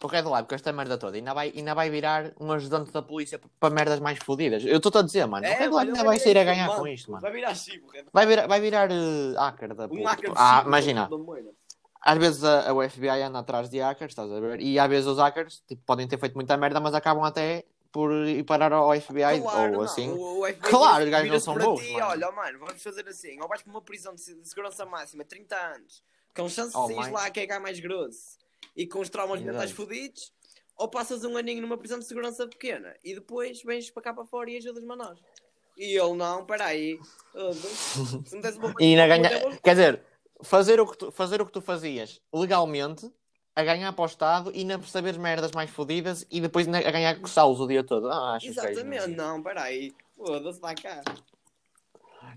o 0.03 0.05
Red 0.05 0.21
Live 0.21 0.47
com 0.47 0.53
esta 0.53 0.71
merda 0.71 0.95
toda 0.95 1.17
ainda 1.17 1.33
vai, 1.33 1.51
ainda 1.55 1.73
vai 1.73 1.89
virar 1.89 2.31
um 2.39 2.51
ajudante 2.51 2.91
da 2.91 3.01
polícia 3.01 3.41
para 3.59 3.73
merdas 3.73 3.99
mais 3.99 4.19
fodidas. 4.19 4.63
Eu 4.63 4.77
estou 4.77 4.91
a 4.95 5.01
dizer, 5.01 5.25
mano, 5.25 5.43
o 5.47 5.49
Red 5.49 5.57
mano, 5.61 5.75
Live 5.75 5.91
ainda 5.91 6.03
vai 6.03 6.19
sair 6.19 6.37
a 6.37 6.43
ganhar 6.43 6.63
informado, 6.65 6.81
com 6.81 6.87
isto, 6.87 7.09
mano. 7.11 7.21
Vai 7.23 7.31
virar 7.31 7.55
chivo, 7.55 7.87
Red 7.87 8.05
Vai 8.13 8.25
virar, 8.27 8.45
vai 8.47 8.61
virar 8.61 8.91
uh, 8.91 9.35
hacker 9.35 9.73
da 9.73 9.85
Um 9.85 9.89
puta. 9.89 10.09
hacker 10.09 10.31
Ah, 10.35 10.63
imagina. 10.67 11.09
às 11.99 12.17
vezes 12.19 12.43
a, 12.43 12.71
a 12.71 12.89
FBI 12.89 13.21
anda 13.23 13.39
atrás 13.39 13.69
de 13.71 13.79
hackers, 13.79 14.11
estás 14.11 14.31
a 14.31 14.39
ver? 14.39 14.61
E 14.61 14.77
às 14.77 14.87
vezes 14.87 15.07
os 15.07 15.17
hackers 15.17 15.63
tipo, 15.67 15.81
podem 15.83 16.07
ter 16.07 16.19
feito 16.19 16.35
muita 16.35 16.55
merda, 16.57 16.79
mas 16.79 16.93
acabam 16.93 17.23
até 17.23 17.65
por 17.97 18.11
ir 18.27 18.43
parar 18.43 18.71
ao 18.73 18.93
FBI 18.93 19.41
Claro, 19.41 19.71
ou 19.71 19.77
não, 19.77 19.81
assim. 19.81 20.07
o- 20.11 20.41
o 20.41 20.45
FBI 20.45 20.69
Claro, 20.69 21.03
os 21.05 21.09
gajos 21.09 21.31
não 21.31 21.39
são 21.39 21.57
bons, 21.57 21.81
ti. 21.81 21.93
Olha, 21.99 22.31
mano, 22.31 22.59
vamos 22.59 22.83
fazer 22.83 23.07
assim: 23.07 23.41
ou 23.41 23.47
vais 23.47 23.63
para 23.63 23.71
uma 23.71 23.81
prisão 23.81 24.13
de 24.13 24.21
se- 24.21 24.35
de 24.35 24.47
segurança 24.47 24.85
máxima, 24.85 25.25
30 25.25 25.55
anos, 25.55 26.03
com 26.35 26.47
chance 26.47 26.73
de 26.73 26.77
Oh, 26.77 26.85
sair 26.85 26.95
mãe. 26.95 27.11
lá 27.11 27.25
a 27.25 27.31
cagar 27.31 27.59
mais 27.59 27.79
grosso 27.79 28.37
e 28.75 28.85
com 28.85 28.99
os 28.99 29.09
traumas 29.09 29.39
Exato. 29.41 29.51
mentais 29.51 29.71
fodidos, 29.71 30.31
ou 30.77 30.87
passas 30.87 31.23
um 31.23 31.35
aninho 31.37 31.59
numa 31.59 31.75
prisão 31.75 31.97
de 31.97 32.05
segurança 32.05 32.47
pequena 32.47 32.95
e 33.03 33.15
depois 33.15 33.63
vens 33.63 33.89
para 33.89 34.03
cá 34.03 34.13
para 34.13 34.25
fora 34.25 34.47
e 34.51 34.57
ajudas-me 34.57 34.93
a 34.93 34.95
nós. 34.95 35.19
E 35.75 35.97
ele 35.99 36.13
não, 36.13 36.45
peraí. 36.45 36.99
Se 38.27 38.35
me 38.35 38.41
desse 38.43 38.59
uma 38.59 38.69
E 38.79 38.95
coisa, 38.95 39.07
ganha... 39.07 39.57
Quer 39.63 39.71
dizer, 39.71 40.03
fazer 40.43 40.79
o, 40.79 40.85
que 40.85 40.97
tu, 40.99 41.11
fazer 41.11 41.41
o 41.41 41.47
que 41.47 41.51
tu 41.51 41.61
fazias 41.61 42.21
legalmente, 42.31 43.11
a 43.57 43.63
ganhar 43.63 43.91
para 43.91 44.03
o 44.03 44.05
Estado 44.05 44.51
e 44.53 44.59
ainda 44.59 44.79
saber 44.83 45.17
merdas 45.17 45.51
mais 45.51 45.71
fodidas 45.71 46.27
e 46.29 46.39
depois 46.39 46.67
a 46.67 46.91
ganhar 46.91 47.19
coçá-los 47.19 47.59
o 47.59 47.65
dia 47.67 47.83
todo. 47.83 48.07
Ah, 48.07 48.35
acho 48.35 48.45
que 48.45 48.51
Exatamente, 48.51 49.07
não, 49.07 49.41
peraí. 49.41 49.91
Foda-se, 50.15 50.59
vai 50.61 50.75
cá. 50.75 51.01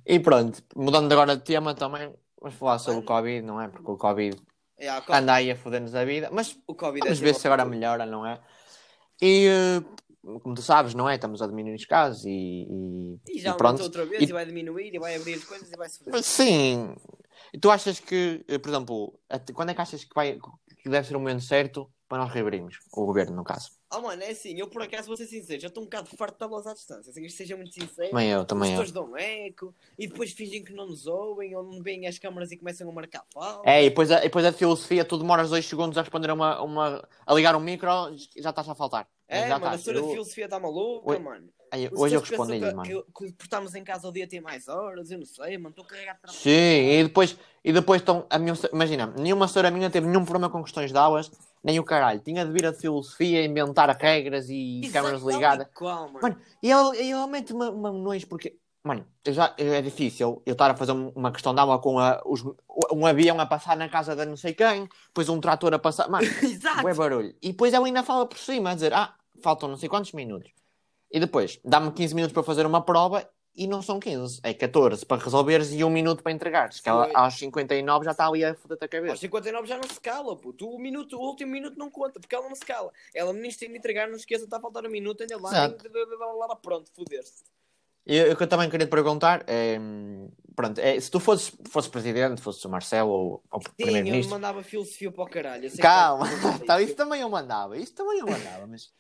E 0.06 0.19
pronto, 0.19 0.62
mudando 0.75 1.12
agora 1.12 1.37
de 1.37 1.43
tema 1.44 1.75
também, 1.75 2.11
vamos 2.40 2.56
falar 2.56 2.78
sobre 2.78 3.00
o. 3.00 3.04
Covid, 3.04 3.42
não 3.42 3.61
é? 3.61 3.68
Porque 3.68 3.90
o 3.90 3.99
Covid 3.99 4.35
É, 4.78 4.97
o, 4.97 5.02
co 5.02 5.12
anda 5.12 5.35
aí 5.35 5.50
a 5.50 5.56
foder-nos 5.56 5.95
a 5.95 6.06
vida, 6.06 6.30
mas 6.33 6.59
o 6.66 6.75
Covid 6.75 7.04
Vamos 7.04 7.21
é 7.21 7.23
ver 7.23 7.35
se 7.35 7.47
agora 7.47 7.66
melhora, 7.66 8.06
não 8.06 8.25
é? 8.25 8.40
E 9.21 9.47
eh, 9.47 9.85
como 10.42 10.54
tu 10.54 10.62
sabes, 10.62 10.95
não 10.95 11.06
é? 11.06 11.16
Estamos 11.16 11.42
a 11.42 11.47
diminuir 11.47 11.75
os 11.75 11.85
casos 11.85 12.25
e, 12.25 12.30
e, 12.66 13.21
E 13.28 13.38
já 13.40 13.50
e 13.50 13.56
pronto. 13.59 13.83
outra 13.83 14.06
vez 14.06 14.23
E- 14.23 14.25
e... 14.25 14.33
vai 14.33 14.47
diminuir 14.47 14.95
e 14.95 14.99
vai 14.99 15.16
abrir 15.16 15.35
as 15.35 15.45
coisas 15.45 15.71
e 15.71 15.76
vai 15.76 15.88
se 15.90 15.99
foder. 16.02 16.23
Sim. 16.23 16.95
Tu 17.61 17.71
achas 17.71 18.00
que, 18.00 18.42
eh, 18.49 18.59
por 18.59 18.71
exemplo, 18.71 19.21
quando 19.52 19.68
é 19.71 19.75
que 19.75 19.80
achas 19.83 20.02
que, 20.04 20.14
vai, 20.14 20.38
que 20.82 20.88
deve 20.88 21.06
ser 21.06 21.16
o 21.16 21.20
momento 21.20 21.42
certo 21.42 21.90
para 22.08 22.18
nós 22.18 22.32
reabrirmos? 22.32 22.78
O 22.92 23.06
governo, 23.06 23.37
no 23.37 23.44
caso. 23.44 23.70
Oh 23.92 24.00
mano, 24.00 24.22
é 24.22 24.30
assim, 24.30 24.58
eu 24.58 24.68
por 24.68 24.82
acaso 24.82 25.08
vou 25.08 25.16
ser 25.16 25.26
sincero, 25.26 25.60
já 25.60 25.68
estou 25.68 25.82
um 25.82 25.87
bocado 25.87 26.08
farto 26.16 26.38
de 26.38 26.44
aulas 26.44 26.66
à 26.66 26.75
distância, 26.75 27.10
assim 27.10 27.28
seja 27.28 27.56
muito 27.56 27.72
sincero. 27.72 28.10
Também 28.10 28.30
eu, 28.30 28.44
também 28.44 28.70
eu. 28.70 28.82
gestores 28.82 28.92
dão 28.92 29.16
eco 29.16 29.75
e 29.99 30.06
depois 30.06 30.32
fingem 30.32 30.62
que 30.62 30.72
não 30.72 30.87
nos 30.87 31.06
ouvem 31.06 31.56
ou 31.56 31.62
não 31.62 31.82
veem 31.82 32.06
as 32.06 32.18
câmaras 32.18 32.52
e 32.52 32.56
começam 32.56 32.88
a 32.88 32.92
marcar 32.92 33.25
falta. 33.32 33.68
É, 33.68 33.84
e 33.84 33.88
depois, 33.88 34.10
a, 34.10 34.20
e 34.20 34.22
depois 34.22 34.44
a 34.44 34.52
filosofia, 34.52 35.04
tu 35.04 35.18
demoras 35.18 35.50
dois 35.50 35.66
segundos 35.66 35.99
a 35.99 36.02
responder 36.02 36.30
a 36.30 36.34
uma, 36.34 36.62
uma 36.62 37.08
a 37.26 37.34
ligar 37.34 37.56
um 37.56 37.60
micro, 37.60 37.88
já 38.37 38.50
estás 38.50 38.68
a 38.68 38.75
faltar. 38.75 39.08
É, 39.30 39.49
já 39.49 39.58
mano, 39.58 39.66
a 39.66 39.76
estás. 39.76 39.80
senhora 39.82 40.00
de 40.00 40.06
Eu- 40.06 40.10
filosofia 40.12 40.44
está 40.44 40.58
maluca, 40.60 41.18
mano. 41.18 41.49
Aí, 41.72 41.88
hoje 41.92 42.16
eu 42.16 42.20
respondi, 42.20 42.58
pensam 42.58 42.76
mano. 42.76 42.82
que, 43.14 43.26
que, 43.32 43.49
que 43.49 43.78
em 43.78 43.84
casa 43.84 44.04
ao 44.08 44.12
dia 44.12 44.26
tem 44.28 44.40
mais 44.40 44.66
horas, 44.66 45.08
eu 45.12 45.18
não 45.18 45.25
sei, 45.25 45.56
mano, 45.56 45.70
estou 45.70 45.84
carregado 45.84 46.16
de 46.16 46.22
trabalho. 46.22 46.42
Sim, 46.42 46.50
e 46.50 47.02
depois, 47.04 47.37
e 47.64 47.72
depois 47.72 48.00
estão. 48.00 48.26
A 48.28 48.38
minha, 48.40 48.54
imagina, 48.72 49.06
nenhuma 49.16 49.46
senhora 49.46 49.70
minha 49.70 49.88
teve 49.88 50.08
nenhum 50.08 50.25
problema 50.25 50.50
com 50.50 50.64
questões 50.64 50.90
de 50.90 50.99
aulas, 50.99 51.30
nem 51.62 51.78
o 51.78 51.84
caralho. 51.84 52.18
Tinha 52.18 52.44
de 52.44 52.50
vir 52.50 52.66
a 52.66 52.72
de 52.72 52.78
filosofia, 52.78 53.44
inventar 53.44 53.88
regras 53.96 54.46
e 54.50 54.80
Exato, 54.82 54.92
câmaras 54.94 55.22
ligadas. 55.22 55.68
qual, 55.72 56.06
mano. 56.08 56.18
Mano, 56.20 56.40
e 56.60 56.72
ele, 56.72 57.02
e 57.04 57.12
ele 57.12 57.26
mete 57.28 57.52
uma, 57.52 57.70
noite 57.92 58.26
porque. 58.26 58.56
Mano, 58.82 59.06
eu 59.26 59.32
já, 59.34 59.54
é 59.58 59.82
difícil 59.82 60.42
eu 60.46 60.52
estar 60.52 60.70
a 60.70 60.75
fazer 60.75 60.92
um- 60.92 61.10
uma 61.14 61.30
questão 61.30 61.52
de 61.54 61.60
aula 61.60 61.78
com 61.78 61.99
a, 61.99 62.20
os, 62.25 62.42
um 62.90 63.04
avião 63.06 63.38
a 63.38 63.44
passar 63.44 63.76
na 63.76 63.90
casa 63.90 64.16
de 64.16 64.25
não 64.25 64.38
sei 64.38 64.54
quem, 64.54 64.88
depois 65.08 65.28
um 65.28 65.38
trator 65.38 65.72
a 65.75 65.78
passar. 65.78 66.08
Mano, 66.08 66.25
Exato. 66.42 66.80
Bué 66.82 66.94
barulho. 66.94 67.34
E 67.42 67.49
depois 67.52 67.75
ela 67.75 67.87
ainda 67.87 68.02
fala 68.02 68.25
por 68.26 68.38
cima, 68.38 68.70
a 68.70 68.75
dizer, 68.75 68.94
ah, 68.94 69.14
faltam 69.42 69.68
não 69.68 69.76
sei 69.76 69.88
quantos 69.88 70.12
minutos. 70.12 70.50
E 71.11 71.18
depois, 71.18 71.59
dá-me 71.64 71.90
15 71.92 72.14
minutos 72.14 72.32
para 72.32 72.42
fazer 72.42 72.64
uma 72.66 72.80
prova 72.85 73.28
e 73.54 73.66
não 73.66 73.82
são 73.82 73.99
15, 73.99 74.40
é 74.44 74.54
14 74.54 75.04
para 75.04 75.23
resolveres 75.23 75.73
e 75.73 75.82
um 75.82 75.90
minuto 75.90 76.23
para 76.23 76.30
entregares. 76.30 76.80
Que 76.80 76.88
ela 76.88 77.11
aos 77.14 77.35
59 77.35 78.04
já 78.04 78.12
está 78.12 78.26
ali 78.28 78.44
a 78.44 78.54
foder-te 78.54 78.85
a 78.85 78.87
Aos 78.87 78.90
cabeça. 78.90 79.16
59 79.16 79.66
já 79.68 79.76
não 79.76 79.88
se 79.88 80.00
cala, 80.00 80.37
puto. 80.37 80.68
O, 80.68 80.78
minuto, 80.78 81.16
o 81.16 81.20
último 81.20 81.50
minuto 81.50 81.76
não 81.76 81.90
conta, 81.90 82.20
porque 82.20 82.35
ela 82.35 82.49
não 82.49 82.54
se 82.54 82.64
cala. 82.64 82.92
Ela 83.12 83.32
nem 83.32 83.50
tem 83.50 83.68
de 83.70 83.76
entregar, 83.76 84.09
não 84.09 84.16
esqueça, 84.16 84.44
está 84.44 84.59
a 84.59 84.61
faltar 84.61 84.87
um 84.87 84.90
minuto, 84.90 85.23
ainda 85.23 85.37
lá, 85.37 85.50
lá, 86.47 86.56
pronto, 86.56 86.90
foder-se. 86.94 87.42
E 88.06 88.23
o 88.23 88.37
que 88.37 88.42
eu 88.42 88.49
também 88.49 88.70
queria 88.70 88.87
te 88.87 88.90
perguntar 88.90 89.44
é, 89.47 89.78
pronto, 90.56 90.78
é, 90.78 90.99
se 90.99 91.11
tu 91.11 91.20
fosses, 91.20 91.52
fosses 91.68 91.90
presidente, 91.90 92.40
fosses 92.40 92.64
o 92.64 92.68
Marcelo 92.68 93.11
ou, 93.11 93.44
ou 93.50 93.61
Sim, 93.61 93.68
eu 93.68 93.75
primeiro-ministro, 93.76 94.30
mandava 94.30 94.62
filosofia 94.62 95.12
para 95.12 95.25
o 95.25 95.28
caralho. 95.28 95.66
eu 95.66 95.78
calma, 95.78 96.25
vai- 96.25 96.59
tá, 96.66 96.80
isso 96.80 96.94
também 96.94 97.20
eu 97.20 97.28
mandava, 97.28 97.76
isso 97.76 97.94
também 97.94 98.20
eu 98.20 98.26
mandava, 98.26 98.66
mas 98.66 98.90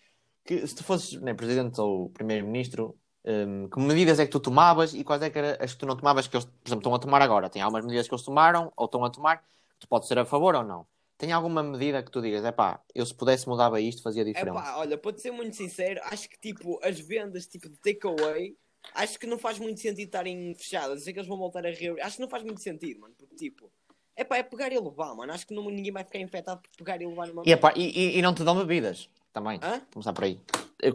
que 0.50 0.66
se 0.66 0.74
tu 0.74 0.82
fosses 0.82 1.12
né, 1.20 1.32
presidente 1.32 1.80
ou 1.80 2.10
primeiro-ministro, 2.10 2.98
hum, 3.24 3.68
que 3.72 3.78
medidas 3.78 4.18
é 4.18 4.24
que 4.26 4.32
tu 4.32 4.40
tomavas 4.40 4.94
e 4.94 5.04
quais 5.04 5.22
é 5.22 5.30
que 5.30 5.38
eram 5.38 5.56
as 5.62 5.72
que 5.72 5.78
tu 5.78 5.86
não 5.86 5.96
tomavas 5.96 6.26
que 6.26 6.36
eles, 6.36 6.44
por 6.44 6.66
exemplo, 6.66 6.80
estão 6.80 6.94
a 6.94 6.98
tomar 6.98 7.22
agora? 7.22 7.48
Tem 7.48 7.62
algumas 7.62 7.84
medidas 7.84 8.08
que 8.08 8.14
eles 8.14 8.24
tomaram 8.24 8.72
ou 8.76 8.86
estão 8.86 9.04
a 9.04 9.10
tomar, 9.10 9.36
que 9.38 9.44
tu 9.78 9.86
podes 9.88 10.08
ser 10.08 10.18
a 10.18 10.24
favor 10.24 10.56
ou 10.56 10.64
não. 10.64 10.84
Tem 11.16 11.30
alguma 11.30 11.62
medida 11.62 12.02
que 12.02 12.10
tu 12.10 12.20
digas, 12.20 12.44
é 12.44 12.50
pá, 12.50 12.82
eu 12.92 13.06
se 13.06 13.14
pudesse 13.14 13.48
mudava 13.48 13.80
isto, 13.80 14.02
fazia 14.02 14.22
É 14.22 14.24
diferente. 14.24 14.54
pá, 14.54 14.74
olha, 14.78 14.98
te 14.98 15.20
ser 15.20 15.30
muito 15.30 15.54
sincero, 15.54 16.00
acho 16.04 16.28
que 16.28 16.36
tipo, 16.40 16.80
as 16.82 16.98
vendas 16.98 17.46
tipo 17.46 17.68
de 17.68 17.76
takeaway, 17.76 18.56
acho 18.92 19.20
que 19.20 19.26
não 19.28 19.38
faz 19.38 19.56
muito 19.56 19.78
sentido 19.78 20.06
estarem 20.06 20.52
fechadas. 20.56 21.04
Sei 21.04 21.12
que 21.12 21.20
eles 21.20 21.28
vão 21.28 21.38
voltar 21.38 21.64
a 21.64 21.70
reabrir. 21.70 22.02
Acho 22.02 22.16
que 22.16 22.22
não 22.22 22.28
faz 22.28 22.42
muito 22.42 22.60
sentido, 22.60 23.00
mano. 23.02 23.14
Porque 23.16 23.36
tipo, 23.36 23.70
é 24.16 24.24
pá, 24.24 24.38
é 24.38 24.42
pegar 24.42 24.72
e 24.72 24.80
levar, 24.80 25.14
mano. 25.14 25.32
Acho 25.32 25.46
que 25.46 25.54
não, 25.54 25.70
ninguém 25.70 25.92
vai 25.92 26.02
ficar 26.02 26.18
infectado 26.18 26.60
por 26.62 26.70
pegar 26.76 27.00
e 27.00 27.06
levar 27.06 27.28
numa. 27.28 27.42
E, 27.46 27.52
epá, 27.52 27.72
e, 27.76 27.90
e- 27.90 28.18
e 28.18 28.22
não 28.22 28.34
te 28.34 28.42
dão 28.42 28.56
bebidas 28.56 29.08
também. 29.32 29.58
Hã? 29.62 29.80
Começar 29.92 30.12
por 30.12 30.24
aí. 30.24 30.40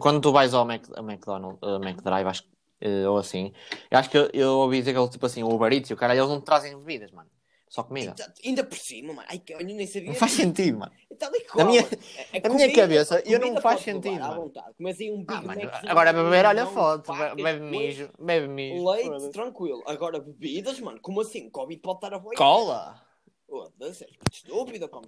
Quando 0.00 0.20
tu 0.20 0.32
vais 0.32 0.52
ao 0.54 0.64
Mac, 0.64 0.82
McDonald's, 0.98 1.62
ao 1.62 1.76
McDrive, 1.82 2.28
acho, 2.28 2.44
eh, 2.80 3.08
ou 3.08 3.18
assim, 3.18 3.52
eu 3.90 3.98
acho 3.98 4.10
que 4.10 4.18
eu, 4.18 4.28
eu 4.32 4.50
ouvi 4.58 4.78
dizer 4.80 4.92
que 4.92 4.98
eles, 4.98 5.10
tipo 5.10 5.26
assim, 5.26 5.42
o 5.42 5.48
Uber 5.48 5.72
Eats 5.72 5.90
e 5.90 5.94
o 5.94 5.96
cara, 5.96 6.14
eles 6.16 6.28
não 6.28 6.40
te 6.40 6.44
trazem 6.44 6.76
bebidas, 6.76 7.10
mano. 7.12 7.30
Só 7.68 7.82
comida. 7.82 8.10
Ainda, 8.10 8.34
ainda 8.44 8.64
por 8.64 8.78
cima, 8.78 9.12
mano. 9.12 9.26
Ai, 9.30 9.38
que 9.40 9.52
eu 9.52 9.58
nem 9.58 9.86
sabia. 9.86 10.08
Não 10.08 10.14
faz 10.14 10.32
sentido, 10.32 10.78
mano. 10.78 10.92
Tal 11.18 11.30
e 11.34 11.44
Na 11.56 11.64
minha- 11.64 11.82
mano. 11.82 11.96
A- 12.32 12.36
a 12.36 12.48
na 12.48 12.54
minha 12.54 12.72
cabeça, 12.74 13.16
a 13.16 13.20
eu 13.20 13.40
não 13.40 13.60
faz 13.60 13.80
sentido, 13.80 14.22
À 14.22 14.34
vontade. 14.34 14.74
Aí 14.78 15.10
um 15.10 15.24
Big 15.24 15.34
Ah, 15.34 15.42
mano, 15.42 15.70
agora 15.86 16.12
beber, 16.12 16.46
olha 16.46 16.62
a 16.62 16.66
foto, 16.66 17.12
bebe 17.34 17.60
mijo, 17.60 18.08
bebe 18.18 18.46
mijo. 18.48 18.84
Leite, 18.88 19.30
tranquilo. 19.30 19.82
Agora 19.86 20.20
bebidas, 20.20 20.78
mano. 20.80 21.00
Como 21.00 21.20
assim? 21.20 21.50
Covid 21.50 21.80
pode 21.80 21.96
estar 21.98 22.14
a 22.14 22.18
boiar. 22.18 22.38
Cola! 22.38 23.02
Foda-se, 23.48 24.06
estúpido, 24.32 24.88
como. 24.88 25.06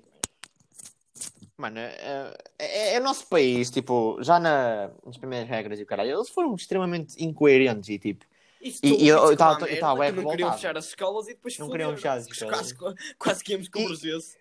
Mano, 1.58 1.80
é, 1.80 2.34
é, 2.56 2.94
é 2.94 3.00
o 3.00 3.02
nosso 3.02 3.26
país, 3.26 3.68
tipo, 3.68 4.16
já 4.22 4.38
na, 4.38 4.92
nas 5.04 5.16
primeiras 5.18 5.48
regras 5.48 5.80
e 5.80 5.82
o 5.82 5.86
caralho, 5.86 6.12
eles 6.16 6.28
foram 6.28 6.54
extremamente 6.54 7.22
incoerentes 7.22 7.88
e 7.88 7.98
tipo, 7.98 8.24
Isso 8.60 8.78
E- 8.82 8.88
e 9.04 9.08
eu- 9.08 9.16
isso 9.18 9.32
eu 9.32 9.36
tava- 9.36 9.56
que 9.58 9.64
dá 9.66 9.70
eu 9.72 9.80
tava 9.80 9.94
merda, 10.00 10.12
bem 10.12 10.14
que 10.14 10.24
não 10.24 10.30
queriam 10.30 10.52
fechar 10.52 10.76
as 10.76 10.86
escolas 10.86 11.26
e 11.26 11.34
depois 11.34 11.58
Não 11.58 11.68
queriam 11.68 11.94
fechar 11.96 12.14
as 12.16 12.26
escolas. 12.30 12.72
Quase, 12.72 12.96
quase 13.18 13.44
que 13.44 13.52
íamos 13.52 13.68
com 13.68 13.82
urgência. 13.84 14.38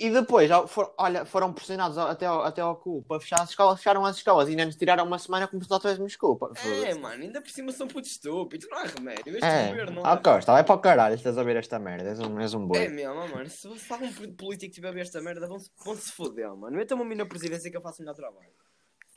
E 0.00 0.10
depois, 0.10 0.50
for- 0.68 0.92
olha, 0.98 1.24
foram 1.24 1.52
pressionados 1.52 1.96
até 1.96 2.26
ao, 2.26 2.42
até 2.42 2.60
ao 2.60 2.76
cu 2.76 3.02
para 3.08 3.18
fechar 3.20 3.40
as 3.40 3.48
escolas, 3.50 3.78
fecharam 3.78 4.04
as 4.04 4.16
escolas 4.16 4.46
e 4.48 4.50
ainda 4.50 4.66
nos 4.66 4.76
tiraram 4.76 5.04
uma 5.04 5.18
semana 5.18 5.48
como 5.48 5.64
se 5.64 5.70
nós 5.70 5.80
tivéssemos 5.80 6.12
desculpa. 6.12 6.52
É, 6.84 6.94
mano, 6.94 7.22
ainda 7.22 7.40
por 7.40 7.50
cima 7.50 7.72
são 7.72 7.88
putos 7.88 8.10
estúpidos, 8.10 8.68
não 8.70 8.78
há 8.78 8.82
remédio. 8.84 9.34
Este 9.34 9.44
É, 9.46 9.68
governo 9.68 10.02
não 10.02 10.06
ah. 10.06 10.16
Costa, 10.18 10.52
vai 10.52 10.62
para 10.62 10.74
o 10.74 10.78
caralho, 10.78 11.14
estás 11.14 11.38
a 11.38 11.42
ver 11.42 11.56
esta 11.56 11.78
merda, 11.78 12.10
és 12.10 12.20
um, 12.20 12.38
és 12.38 12.52
um 12.54 12.66
boi. 12.66 12.84
É 12.84 12.88
mesmo, 12.88 13.14
mano. 13.28 13.48
Se, 13.48 13.78
se 13.78 13.92
algum 13.92 14.12
político 14.34 14.74
tiver 14.74 14.88
a 14.88 14.92
ver 14.92 15.00
esta 15.00 15.20
merda, 15.22 15.46
vão-se 15.48 15.70
vão 15.84 15.96
-se 15.96 16.12
foder, 16.12 16.54
mano. 16.54 16.76
Metam-me 16.76 17.02
a 17.02 17.06
mim 17.06 17.14
na 17.14 17.26
presidência 17.26 17.70
que 17.70 17.76
eu 17.76 17.80
faço 17.82 18.02
o 18.02 18.04
melhor 18.04 18.14
trabalho. 18.14 18.50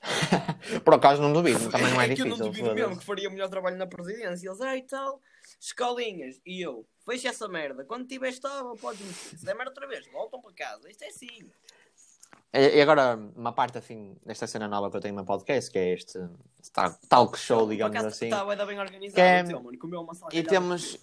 Por 0.84 0.94
acaso 0.96 1.22
não 1.22 1.32
duvido, 1.34 1.70
também 1.70 1.92
não 1.94 2.02
é, 2.02 2.06
que 2.06 2.14
eu 2.14 2.26
difícil. 2.26 2.38
não 2.38 2.48
duvido 2.48 2.74
mesmo 2.74 2.98
que 2.98 3.06
faria 3.06 3.30
o 3.30 3.32
melhor 3.32 3.50
trabalho 3.50 3.78
na 3.78 3.86
presidência. 3.86 4.48
Eles, 4.50 4.62
ai 4.62 4.82
tal, 4.84 5.20
escolinhas. 5.60 6.40
E 6.46 6.62
eu, 6.62 6.86
fecha 7.06 7.30
essa 7.30 7.48
merda. 7.48 7.84
Quando 7.86 8.08
tiver 8.08 8.30
estável, 8.30 8.76
podes 8.76 9.02
meter. 9.02 9.38
Se 9.40 9.46
der 9.46 9.56
merda 9.56 9.72
outra 9.72 9.88
vez, 9.88 10.06
voltam 10.12 10.42
para 10.42 10.54
casa. 10.54 10.90
Isto 10.90 11.04
é 11.04 11.08
assim. 11.08 11.50
E 12.54 12.82
agora, 12.82 13.16
uma 13.36 13.54
parte 13.54 13.78
assim, 13.78 14.18
desta 14.26 14.46
cena 14.46 14.68
nova 14.68 14.90
que 14.92 14.98
eu 14.98 15.02
tenho 15.02 15.16
no 15.16 15.24
podcast, 15.24 15.72
que 15.72 15.80
é 15.80 15.94
este 15.94 16.20
tal- 16.74 16.98
talk 17.08 17.40
show, 17.40 17.68
digamos 17.68 17.96
acaso, 17.96 18.08
assim. 18.10 18.26
Está 18.26 18.66
bem 18.66 18.80
organizado. 18.80 19.16
Que 19.16 19.22
é- 19.22 19.44
mano. 19.44 19.78
Comeu 19.80 20.02
uma 20.02 20.14
E 20.34 20.44
temos, 20.44 20.98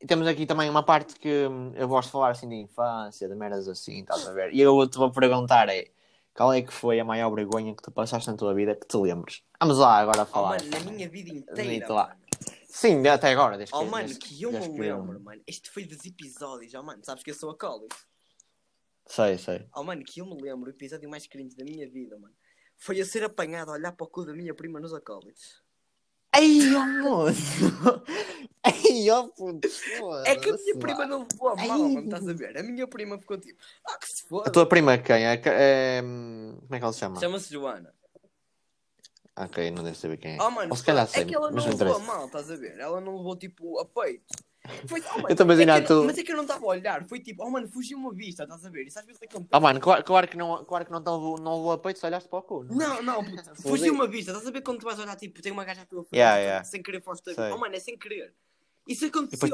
e 0.00 0.06
temos 0.06 0.26
aqui 0.28 0.46
também 0.46 0.70
uma 0.70 0.84
parte 0.84 1.16
que 1.16 1.46
hum, 1.48 1.72
eu 1.74 1.88
gosto 1.88 2.08
de 2.08 2.12
falar 2.12 2.30
assim 2.30 2.48
de 2.48 2.54
infância, 2.54 3.28
de 3.28 3.34
merdas 3.34 3.66
assim, 3.68 4.00
estás 4.02 4.26
a 4.28 4.32
ver? 4.32 4.54
E 4.54 4.60
eu 4.60 4.88
te 4.88 4.98
vou 4.98 5.10
perguntar 5.10 5.68
é 5.68 5.88
qual 6.32 6.52
é 6.52 6.62
que 6.62 6.72
foi 6.72 7.00
a 7.00 7.04
maior 7.04 7.34
vergonha 7.34 7.74
que 7.74 7.82
tu 7.82 7.90
passaste 7.90 8.30
na 8.30 8.36
tua 8.36 8.54
vida 8.54 8.76
que 8.76 8.86
te 8.86 8.96
lembres? 8.96 9.42
Vamos 9.60 9.78
lá 9.78 9.98
agora 9.98 10.22
Oh, 10.22 10.26
falar. 10.26 10.58
mano, 10.62 10.70
na 10.70 10.90
minha 10.92 11.08
vida 11.08 11.30
inteira. 11.30 12.16
Sim, 12.74 13.06
até 13.06 13.30
agora. 13.30 13.58
Desde 13.58 13.74
Oh, 13.74 13.80
que, 13.84 13.90
mano, 13.90 14.06
desde- 14.08 14.18
que 14.26 14.42
eu 14.42 14.50
me 14.50 14.78
lembro, 14.80 15.20
mano. 15.20 15.42
Este 15.46 15.70
foi 15.70 15.84
dos 15.84 16.02
episódios, 16.06 16.72
oh, 16.72 16.82
mano. 16.82 17.04
Sabes 17.04 17.22
que 17.22 17.30
eu 17.30 17.34
sou 17.34 17.50
acólito. 17.50 17.94
Sei, 19.06 19.36
sei. 19.36 19.66
Oh, 19.76 19.82
mano, 19.82 20.02
que 20.02 20.20
eu 20.20 20.26
me 20.26 20.40
lembro, 20.40 20.70
o 20.70 20.72
episódio 20.74 21.08
mais 21.10 21.26
cringe 21.26 21.54
da 21.54 21.64
minha 21.64 21.86
vida, 21.88 22.18
mano. 22.18 22.34
Foi 22.78 22.98
eu 22.98 23.04
ser 23.04 23.24
apanhado 23.24 23.70
a 23.70 23.74
olhar 23.74 23.92
para 23.92 24.04
o 24.04 24.08
cu 24.08 24.24
da 24.24 24.32
minha 24.32 24.54
prima 24.54 24.80
nos 24.80 24.94
acólitos. 24.94 25.62
Ai, 26.34 26.48
moço! 27.02 27.36
Ai, 28.64 29.10
oh, 29.10 29.28
puto! 29.28 29.68
É 30.24 30.34
que 30.36 30.48
a 30.48 30.54
minha 30.56 30.78
prima 30.78 31.04
não 31.06 31.26
levou 31.30 31.48
a 31.50 31.56
mal, 31.56 31.78
mano, 31.78 32.04
estás 32.04 32.26
a 32.26 32.32
ver? 32.32 32.56
A 32.56 32.62
minha 32.62 32.86
prima 32.86 33.18
ficou 33.18 33.36
tipo, 33.38 33.60
ah, 33.86 33.98
que 33.98 34.06
se 34.08 34.24
A 34.24 34.28
foda. 34.28 34.50
tua 34.50 34.66
prima 34.66 34.96
quem? 34.96 35.26
É, 35.26 35.42
é, 35.44 36.02
hum, 36.02 36.56
Como 36.62 36.74
é 36.74 36.78
que 36.78 36.84
ela 36.84 36.92
se 36.94 37.00
chama? 37.00 37.20
Chama-se 37.20 37.52
Joana. 37.52 37.92
Ok, 39.36 39.70
não 39.70 39.82
deve 39.82 39.96
saber 39.96 40.18
quem 40.18 40.36
é. 40.36 40.42
Oh, 40.42 40.50
mano, 40.50 40.70
Ou 40.70 40.76
se 40.76 40.84
calhar 40.84 41.06
sei, 41.06 41.22
é 41.22 41.24
que 41.24 41.34
ela 41.34 41.50
não 41.50 41.56
não 41.64 41.70
levou 41.76 41.96
a 41.96 41.98
mal, 42.00 42.26
estás 42.26 42.50
a 42.50 42.56
ver? 42.56 42.78
Ela 42.78 43.00
não 43.00 43.16
levou 43.16 43.34
tipo 43.36 43.78
a 43.80 43.84
peito. 43.86 44.24
Foi, 44.86 45.00
oh, 45.10 45.16
mano, 45.16 45.28
Eu 45.30 45.36
também 45.36 45.56
é 45.56 45.60
que 45.60 45.66
não- 45.66 45.84
tu- 45.84 46.04
Mas 46.04 46.18
é 46.18 46.22
que 46.22 46.32
eu 46.32 46.36
não 46.36 46.42
estava 46.44 46.64
a 46.64 46.68
olhar, 46.68 47.04
foi 47.08 47.18
tipo, 47.18 47.42
oh 47.42 47.50
mano, 47.50 47.66
fugiu 47.66 47.96
uma 47.96 48.12
vista, 48.12 48.42
estás 48.42 48.64
a 48.64 48.68
ver? 48.68 48.86
Isso 48.86 48.98
às 48.98 49.06
vezes 49.06 49.20
acontece. 49.22 49.48
Oh, 49.52 49.60
mano, 49.60 49.80
claro, 49.80 50.04
claro 50.04 50.28
que 50.28 50.36
não, 50.36 50.62
claro 50.66 50.84
que 50.84 50.92
não, 50.92 50.98
levou- 50.98 51.38
não 51.40 51.56
levou 51.56 51.72
a 51.72 51.78
peito 51.78 51.98
se 51.98 52.04
olhaste 52.06 52.28
para 52.28 52.38
o 52.40 52.42
cu. 52.42 52.64
Não, 52.64 53.02
não, 53.02 53.24
Fodeu. 53.24 53.54
fugiu 53.62 53.94
uma 53.94 54.06
vista. 54.06 54.32
Estás 54.32 54.46
a 54.46 54.50
ver 54.50 54.60
quando 54.60 54.80
tu 54.80 54.84
vais 54.84 54.98
olhar, 54.98 55.16
tipo, 55.16 55.40
tem 55.40 55.50
uma 55.50 55.64
gaja 55.64 55.82
à 55.82 55.86
tua 55.86 56.02
frente, 56.04 56.14
Yeah, 56.16 56.36
yeah. 56.38 56.64
sem 56.64 56.82
querer 56.82 57.02
foste 57.02 57.30
a. 57.30 57.54
Oh, 57.54 57.58
mano, 57.58 57.74
é 57.74 57.80
sem 57.80 57.96
querer. 57.98 58.34
Isso 58.86 59.04
E 59.04 59.08
aconteceu. 59.08 59.48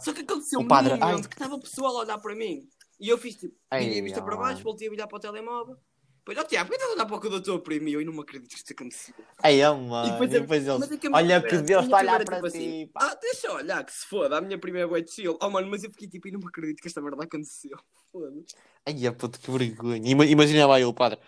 Só 0.00 0.12
que 0.12 0.22
aconteceu 0.22 0.58
o 0.60 0.66
padre, 0.66 0.94
momento 0.96 1.04
ai. 1.04 1.28
que 1.28 1.34
estava 1.34 1.54
o 1.54 1.60
pessoal 1.60 1.96
a 1.98 2.00
olhar 2.00 2.18
para 2.18 2.34
mim. 2.34 2.68
E 2.98 3.08
eu 3.08 3.16
fiz 3.16 3.36
tipo, 3.36 3.54
Ai, 3.70 3.84
virei 3.84 4.00
a 4.00 4.02
vista 4.02 4.22
para 4.22 4.36
baixo, 4.36 4.62
voltei 4.62 4.88
a 4.88 4.90
olhar 4.90 5.06
para 5.06 5.16
o 5.16 5.20
telemóvel. 5.20 5.76
Depois, 6.20 6.38
ó 6.38 6.44
Tiago, 6.44 6.68
por 6.68 6.76
que 6.78 6.84
estás 6.84 7.00
a 7.00 7.06
para 7.06 7.54
o 7.54 7.60
prima? 7.60 7.88
E 7.88 7.94
eu 7.94 8.04
não 8.04 8.12
me 8.12 8.20
acredito 8.20 8.50
que 8.50 8.56
isto 8.56 8.72
aconteceu. 8.72 9.14
Ai, 9.42 9.64
oh, 9.66 9.76
mano. 9.76 10.08
E 10.08 10.12
depois 10.12 10.32
E 10.32 10.36
a- 10.36 10.40
depois 10.40 10.68
eles. 10.68 10.82
é 10.82 11.08
Olha 11.12 11.40
primeira- 11.40 11.48
que 11.48 11.56
Deus 11.66 11.84
está 11.84 11.96
a 11.96 12.00
olhar 12.00 12.18
primeira, 12.18 12.24
para 12.26 12.36
tipo 12.36 12.50
ti. 12.50 12.58
assim. 12.58 12.90
Ah, 12.94 13.14
deixa 13.20 13.46
eu 13.46 13.54
olhar, 13.54 13.84
que 13.84 13.92
se 13.92 14.06
foda. 14.06 14.36
A 14.38 14.40
minha 14.40 14.58
prima 14.58 14.78
é 14.80 15.06
chill. 15.06 15.38
Oh, 15.40 15.48
mano, 15.50 15.68
mas 15.70 15.82
eu 15.82 15.90
fiquei 15.90 16.08
tipo, 16.08 16.28
e 16.28 16.30
não 16.32 16.40
me 16.40 16.46
acredito 16.46 16.80
que 16.82 16.88
esta 16.88 17.00
merda 17.00 17.24
aconteceu. 17.24 17.76
Foda-se. 18.12 18.54
Ai, 18.86 19.06
a 19.06 19.12
puto, 19.12 19.38
que 19.40 19.50
vergonha. 19.50 20.10
Ima- 20.10 20.26
Imagina 20.26 20.66
lá 20.66 20.78
eu, 20.78 20.92
padre. 20.92 21.18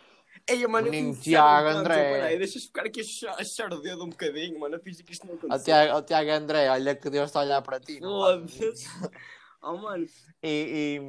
Ei, 0.47 0.67
mano, 0.67 0.89
eu 0.89 0.91
Menino 0.91 1.15
fiz 1.15 1.25
Tiago 1.25 1.69
André. 1.69 1.95
Peraí, 1.95 2.39
deixa 2.39 2.59
eu 2.59 2.63
ficar 2.63 2.85
aqui 2.87 3.01
a 3.01 3.05
char- 3.05 3.37
a 3.41 3.45
char 3.45 3.73
o 3.73 3.81
dedo 3.81 4.05
um 4.05 4.09
bocadinho, 4.11 4.59
mano. 4.61 4.75
Eu 4.77 4.81
fiz 4.81 5.01
que 5.01 5.13
isto 5.13 5.27
não 5.27 5.35
aconteceu. 5.35 5.65
Tiago, 5.65 5.93
ao 5.93 6.03
Tiago 6.03 6.31
André, 6.31 6.69
olha 6.71 6.95
que 6.97 7.09
Deus 7.09 7.27
está 7.31 7.41
a 7.41 7.45
olhar 7.45 7.63
para 7.63 7.81
ti. 7.81 7.99
Foda-se. 7.99 8.87
Oh, 9.65 9.77
mano. 9.77 10.05
E, 10.43 11.01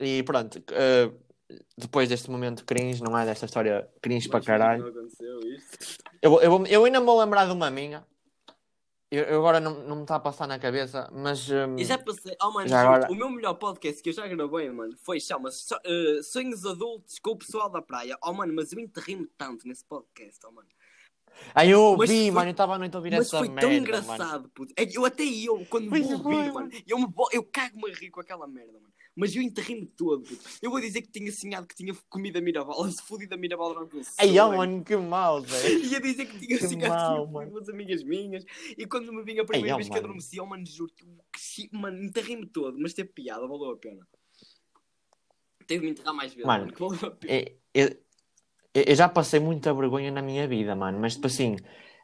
e, 0.00 0.18
e 0.18 0.22
pronto, 0.24 0.60
eh, 0.72 1.12
depois 1.76 2.08
deste 2.08 2.30
momento 2.30 2.64
cringe, 2.64 3.02
não 3.02 3.16
é? 3.18 3.24
Desta 3.26 3.46
história 3.46 3.88
cringe 4.00 4.28
para 4.28 4.38
Mas 4.38 4.46
caralho. 4.46 4.88
Aconteceu 4.88 5.40
isto. 5.40 5.98
Eu, 6.22 6.40
eu, 6.40 6.66
eu 6.66 6.84
ainda 6.84 7.00
me 7.00 7.06
vou 7.06 7.20
lembrar 7.20 7.46
de 7.46 7.52
uma 7.52 7.70
minha. 7.70 8.04
Eu, 9.10 9.24
eu 9.24 9.38
agora 9.38 9.60
não, 9.60 9.74
não 9.84 9.96
me 9.96 10.02
está 10.02 10.16
a 10.16 10.20
passar 10.20 10.48
na 10.48 10.58
cabeça, 10.58 11.08
mas. 11.12 11.48
hum, 11.48 11.76
Eu 11.78 11.84
já 11.84 11.96
passei. 11.98 12.34
Oh, 12.42 12.50
mano, 12.50 12.66
Já 12.68 12.80
agora- 12.80 13.12
o 13.12 13.14
meu 13.14 13.30
melhor 13.30 13.54
podcast 13.54 14.02
que 14.02 14.08
eu 14.08 14.12
já 14.12 14.26
gravei, 14.26 14.70
mano, 14.70 14.96
foi 15.02 15.20
chama-se 15.20 15.64
So- 15.68 15.78
eh, 15.84 16.20
Sonhos 16.22 16.64
Adultos 16.66 17.18
com 17.20 17.30
o 17.30 17.36
Pessoal 17.36 17.68
da 17.70 17.80
Praia. 17.80 18.16
Oh, 18.22 18.32
mano, 18.32 18.52
mas 18.54 18.72
eu 18.72 18.80
enterrei-me 18.80 19.26
tanto 19.38 19.68
nesse 19.68 19.84
podcast, 19.84 20.40
oh, 20.46 20.50
mano. 20.50 20.68
Aí 21.54 21.70
eu 21.70 21.96
Mas 21.96 22.08
ouvi, 22.10 22.22
foi- 22.22 22.30
mano, 22.30 22.48
eu 22.48 22.52
estava 22.52 22.74
a 22.74 22.78
noite 22.78 22.94
a 22.94 22.98
ouvir 22.98 23.10
Mas 23.10 23.26
essa 23.26 23.38
foi 23.38 23.48
merda. 23.48 23.60
tão 23.60 23.70
mano. 23.70 23.80
engraçado, 23.82 24.48
puto. 24.50 24.72
É 24.76 24.84
eu 24.96 25.04
até 25.04 25.24
eu, 25.24 25.66
quando 25.68 25.88
Pois 25.90 26.06
vou 26.08 26.18
foi, 26.22 26.34
ouvir, 26.34 26.52
mano. 26.52 26.68
mano, 26.70 26.82
eu, 26.86 26.98
me, 26.98 27.06
eu 27.32 27.42
cago-me 27.44 27.90
a 27.90 27.94
rir 27.94 28.10
com 28.10 28.20
aquela 28.20 28.46
merda, 28.46 28.72
mano. 28.80 28.93
Mas 29.16 29.34
eu 29.34 29.42
enterrei-me 29.42 29.86
todo. 29.86 30.24
Eu 30.60 30.70
vou 30.70 30.80
dizer 30.80 31.02
que 31.02 31.08
tinha 31.08 31.30
sonhado 31.30 31.66
que 31.66 31.74
tinha 31.74 31.94
comido 32.08 32.36
a 32.38 32.40
Miraval, 32.40 32.84
se 32.90 33.00
fodido 33.02 33.34
a 33.34 33.38
durante 33.38 33.96
um 33.96 34.02
Aí, 34.18 34.38
ó, 34.40 34.46
sonho. 34.46 34.58
mano, 34.58 34.84
que 34.84 34.96
mal, 34.96 35.40
velho. 35.42 35.78
Ia 35.86 36.00
dizer 36.00 36.26
que 36.26 36.38
tinha 36.38 36.58
Que 36.58 36.66
sonhado 36.66 36.96
que 36.96 37.10
mano. 37.10 37.32
comido 37.32 37.50
umas 37.56 37.68
amigas 37.68 38.02
minhas. 38.02 38.44
E 38.76 38.86
quando 38.86 39.12
me 39.12 39.22
vinha 39.22 39.42
a 39.42 39.44
primeira 39.44 39.72
Ei, 39.72 39.76
vez 39.76 39.88
que 39.88 39.94
mano. 39.94 40.04
adormeci, 40.06 40.40
oh, 40.40 40.46
mano, 40.46 40.66
juro 40.66 40.92
que 40.92 41.06
mano, 41.72 42.02
enterrei-me 42.02 42.46
todo. 42.46 42.76
Mas 42.78 42.92
teve 42.92 43.10
piada, 43.10 43.46
valeu 43.46 43.70
a 43.70 43.76
pena. 43.76 44.06
Teve 45.66 45.80
de 45.80 45.86
me 45.86 45.90
enterrar 45.92 46.12
mais 46.14 46.32
vezes, 46.32 46.46
Mano, 46.46 46.64
mano, 46.64 46.74
que 46.74 46.80
valeu 46.80 47.06
a 47.06 47.10
pena. 47.12 47.34
Eu, 47.72 47.84
eu- 48.74 48.84
eu 48.86 48.94
já 48.96 49.08
passei 49.08 49.38
muita 49.40 49.72
vergonha 49.72 50.10
na 50.10 50.20
minha 50.20 50.48
vida, 50.48 50.74
mano, 50.74 50.98
mas 50.98 51.14
tipo 51.14 51.28
assim, 51.28 51.56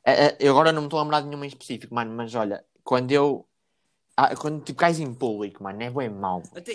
eh, 0.07 0.27
eh, 0.29 0.37
eu 0.41 0.53
agora 0.53 0.71
não 0.73 0.83
me 0.83 0.87
estou 0.87 1.01
a 1.01 1.03
lembrar 1.03 1.21
de 1.21 1.27
nenhuma 1.27 1.45
em 1.45 1.49
específico, 1.49 1.93
mano, 1.95 2.15
mas 2.15 2.35
olha, 2.35 2.65
quando 2.85 3.11
eu. 3.13 3.47
Ah, 4.23 4.37
quando 4.37 4.63
tipo 4.63 4.79
cais 4.79 5.01
em 5.01 5.15
público, 5.15 5.63
mano, 5.63 5.83
é 5.83 5.91
bem 5.91 6.11
mau. 6.11 6.43
Até, 6.55 6.75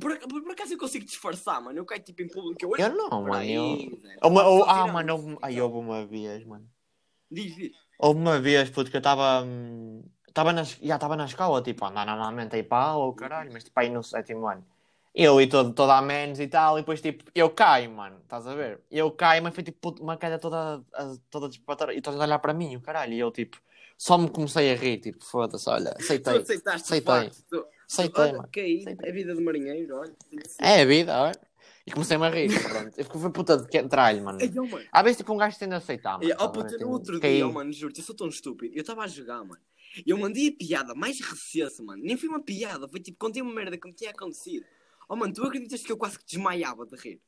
por, 0.00 0.18
por, 0.18 0.42
por 0.42 0.52
acaso 0.52 0.72
eu 0.72 0.78
consigo 0.78 1.04
disfarçar, 1.04 1.60
mano. 1.60 1.78
Eu 1.78 1.84
caio 1.84 2.02
tipo 2.02 2.22
em 2.22 2.28
público. 2.28 2.64
Eu, 2.64 2.86
Eu 2.86 2.96
não, 2.96 3.22
mano. 3.22 3.34
aí, 3.34 3.52
Eu... 3.52 4.00
Zé. 4.00 4.16
Uma, 4.24 4.48
ou- 4.48 4.64
ah, 4.64 4.86
mano, 4.86 5.12
houve, 5.12 5.32
Então, 5.32 5.64
houve 5.66 5.78
uma 5.78 6.06
vez, 6.06 6.42
mano. 6.46 6.66
Diz, 7.30 7.54
diz. 7.54 7.72
Houve 7.98 8.18
uma 8.18 8.40
vez, 8.40 8.70
puto, 8.70 8.90
que 8.90 8.96
eu 8.96 9.00
estava. 9.00 9.46
Estava 10.26 10.54
na, 10.54 10.62
já 10.64 10.94
estava 10.94 11.16
na 11.16 11.26
escola, 11.26 11.60
tipo, 11.60 11.84
andar 11.84 12.06
normalmente 12.06 12.56
aí 12.56 12.62
para 12.62 12.78
a 12.78 12.88
aula, 12.88 13.06
o 13.08 13.12
caralho, 13.12 13.52
mas 13.52 13.62
tipo 13.62 13.78
aí 13.78 13.90
no 13.90 14.02
sétimo 14.02 14.48
ano. 14.48 14.64
Eu 15.14 15.40
e 15.40 15.46
todo, 15.46 15.72
toda 15.74 15.96
a 15.98 16.02
menos 16.02 16.40
e 16.40 16.48
tal, 16.48 16.76
e 16.78 16.80
depois 16.80 17.00
tipo, 17.00 17.24
eu 17.34 17.50
caio, 17.50 17.90
mano, 17.90 18.18
estás 18.22 18.46
a 18.46 18.54
ver? 18.54 18.80
Eu 18.90 19.12
caio, 19.12 19.42
mas 19.42 19.54
foi 19.54 19.62
tipo 19.62 19.78
puto, 19.80 20.02
uma 20.02 20.16
queda 20.16 20.38
toda, 20.40 20.82
toda 21.30 21.48
despatada, 21.48 21.94
e 21.94 22.00
todos 22.00 22.18
a 22.18 22.24
olhar 22.24 22.38
para 22.40 22.52
mim, 22.52 22.74
o 22.74 22.80
caralho, 22.80 23.12
e 23.12 23.18
eu 23.20 23.30
tipo, 23.30 23.60
só 23.96 24.18
me 24.18 24.28
comecei 24.30 24.72
a 24.72 24.76
rir, 24.76 24.98
tipo, 24.98 25.24
foda-se, 25.24 25.68
olha, 25.68 25.92
Tu 25.94 26.02
aceitei, 26.04 26.38
aceitaste 26.38 26.80
o 26.80 26.84
Aceitei. 26.94 27.00
facto. 27.14 27.44
Tu- 27.48 27.66
aceitei, 27.88 28.22
Olha, 28.24 28.32
mano. 28.38 28.48
que 28.48 28.60
aí, 28.60 28.80
Aceitei. 28.80 29.10
a 29.10 29.12
vida 29.12 29.34
de 29.34 29.42
marinheiro, 29.42 29.96
olha. 29.96 30.14
É 30.60 30.82
a 30.82 30.84
vida, 30.84 31.22
olha. 31.22 31.40
E 31.86 31.90
comecei-me 31.92 32.24
a 32.26 32.30
rir, 32.30 32.48
pronto. 32.90 32.98
Eu 32.98 33.04
fui 33.04 33.30
puta 33.30 33.56
de 33.58 33.68
que- 33.68 33.82
tralho, 33.88 34.22
mano. 34.24 34.40
Ei, 34.40 34.50
oh, 34.58 34.66
mano. 34.66 34.86
Há 34.90 35.02
vezes 35.02 35.18
tipo 35.18 35.32
um 35.32 35.36
gajo 35.36 35.58
tende 35.58 35.74
a 35.74 35.78
aceitar, 35.78 36.18
mano. 36.18 36.34
Oh, 36.38 36.42
a 36.44 36.48
puta, 36.48 36.70
no 36.72 36.78
Tipo, 36.78 36.90
outro 36.90 37.20
caí. 37.20 37.36
dia, 37.36 37.46
mano, 37.48 37.72
juro-te, 37.72 38.00
eu 38.00 38.06
sou 38.06 38.14
tão 38.16 38.28
estúpido. 38.28 38.74
Eu 38.74 38.80
estava 38.80 39.02
a 39.02 39.06
jogar, 39.06 39.44
mano. 39.44 39.60
E 40.04 40.10
eu 40.10 40.16
mandei 40.18 40.48
a 40.48 40.52
piada 40.52 40.94
mais 40.94 41.20
recessa, 41.20 41.82
mano. 41.82 42.02
Nem 42.02 42.16
foi 42.16 42.28
uma 42.28 42.42
piada, 42.42 42.88
foi 42.88 43.00
tipo, 43.00 43.18
contei 43.18 43.40
uma 43.42 43.52
merda 43.54 43.76
que 43.78 43.86
me 43.86 43.92
tinha 43.94 44.10
acontecido. 44.10 44.64
Oh, 45.08 45.14
mano, 45.14 45.32
tu 45.34 45.44
acreditas 45.44 45.82
que 45.82 45.92
eu 45.92 45.96
quase 45.98 46.18
que 46.18 46.24
desmaiava 46.24 46.86
de 46.86 46.96
rir? 46.96 47.20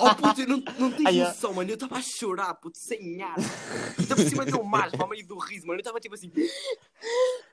Oh, 0.00 0.14
puto, 0.14 0.40
eu 0.42 0.48
não, 0.48 0.62
não 0.78 0.90
tens 0.92 1.06
Ai, 1.06 1.14
noção, 1.18 1.52
mano. 1.54 1.70
Eu 1.70 1.74
estava 1.74 1.96
a 1.96 2.02
chorar, 2.02 2.54
puto, 2.54 2.78
sem 2.78 3.22
ar. 3.22 3.36
Ainda 3.98 4.16
por 4.16 4.24
cima 4.28 4.44
deu 4.44 4.62
mais, 4.62 4.92
para 4.92 5.04
o 5.04 5.08
meio 5.08 5.26
do 5.26 5.38
riso, 5.38 5.66
mano. 5.66 5.78
Eu 5.78 5.82
estava 5.82 6.00
tipo 6.00 6.14
assim. 6.14 6.30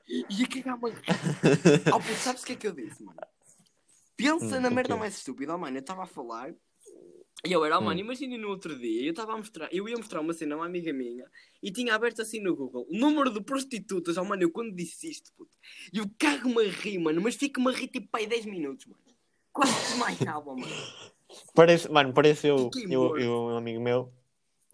E 0.08 0.44
a 0.44 0.48
cagar-me. 0.48 0.90
a 0.90 0.94
rir. 0.94 1.82
Oh, 1.92 1.98
puto, 2.00 2.14
sabes 2.20 2.42
o 2.42 2.46
que 2.46 2.52
é 2.52 2.56
que 2.56 2.66
eu 2.66 2.72
disse, 2.72 3.02
mano? 3.02 3.18
Pensa 4.16 4.56
Hum, 4.56 4.60
na 4.60 4.70
merda 4.70 4.96
mais 4.96 5.16
estúpida, 5.16 5.54
oh, 5.54 5.58
mano. 5.58 5.76
Eu 5.76 5.80
estava 5.80 6.04
a 6.04 6.06
falar. 6.06 6.54
E 7.44 7.52
eu 7.52 7.64
era, 7.64 7.78
oh, 7.78 7.82
mano, 7.82 7.96
Hum. 8.00 8.04
imagina 8.04 8.36
no 8.38 8.48
outro 8.48 8.76
dia, 8.78 9.04
eu 9.04 9.10
estava 9.10 9.34
a 9.34 9.36
mostrar, 9.36 9.68
eu 9.72 9.88
ia 9.88 9.96
mostrar 9.96 10.20
uma 10.20 10.32
cena 10.32 10.54
a 10.54 10.58
uma 10.58 10.66
amiga 10.66 10.92
minha 10.92 11.24
e 11.62 11.70
tinha 11.70 11.94
aberto 11.94 12.22
assim 12.22 12.40
no 12.40 12.56
Google 12.56 12.86
o 12.90 12.98
número 12.98 13.30
de 13.30 13.40
prostitutas, 13.42 14.16
oh 14.16 14.24
mano, 14.24 14.42
eu 14.42 14.50
quando 14.50 14.74
disse 14.74 15.08
isto, 15.10 15.30
puto, 15.34 15.50
eu 15.92 16.10
cago-me 16.18 16.64
a 16.66 16.70
rir, 16.70 16.98
mano, 16.98 17.20
mas 17.20 17.36
fico-me 17.36 17.68
a 17.68 17.72
rir 17.76 17.88
tipo 17.88 18.08
pai 18.08 18.26
10 18.26 18.46
minutos, 18.46 18.86
mano. 18.86 19.02
Quase 19.52 19.72
desmaiava, 19.74 20.56
mano. 20.56 20.74
Parece, 21.54 21.90
mano, 21.90 22.12
parece 22.12 22.46
eu, 22.48 22.70
eu, 22.88 23.18
eu, 23.18 23.32
um 23.46 23.56
amigo 23.56 23.80
meu. 23.80 24.12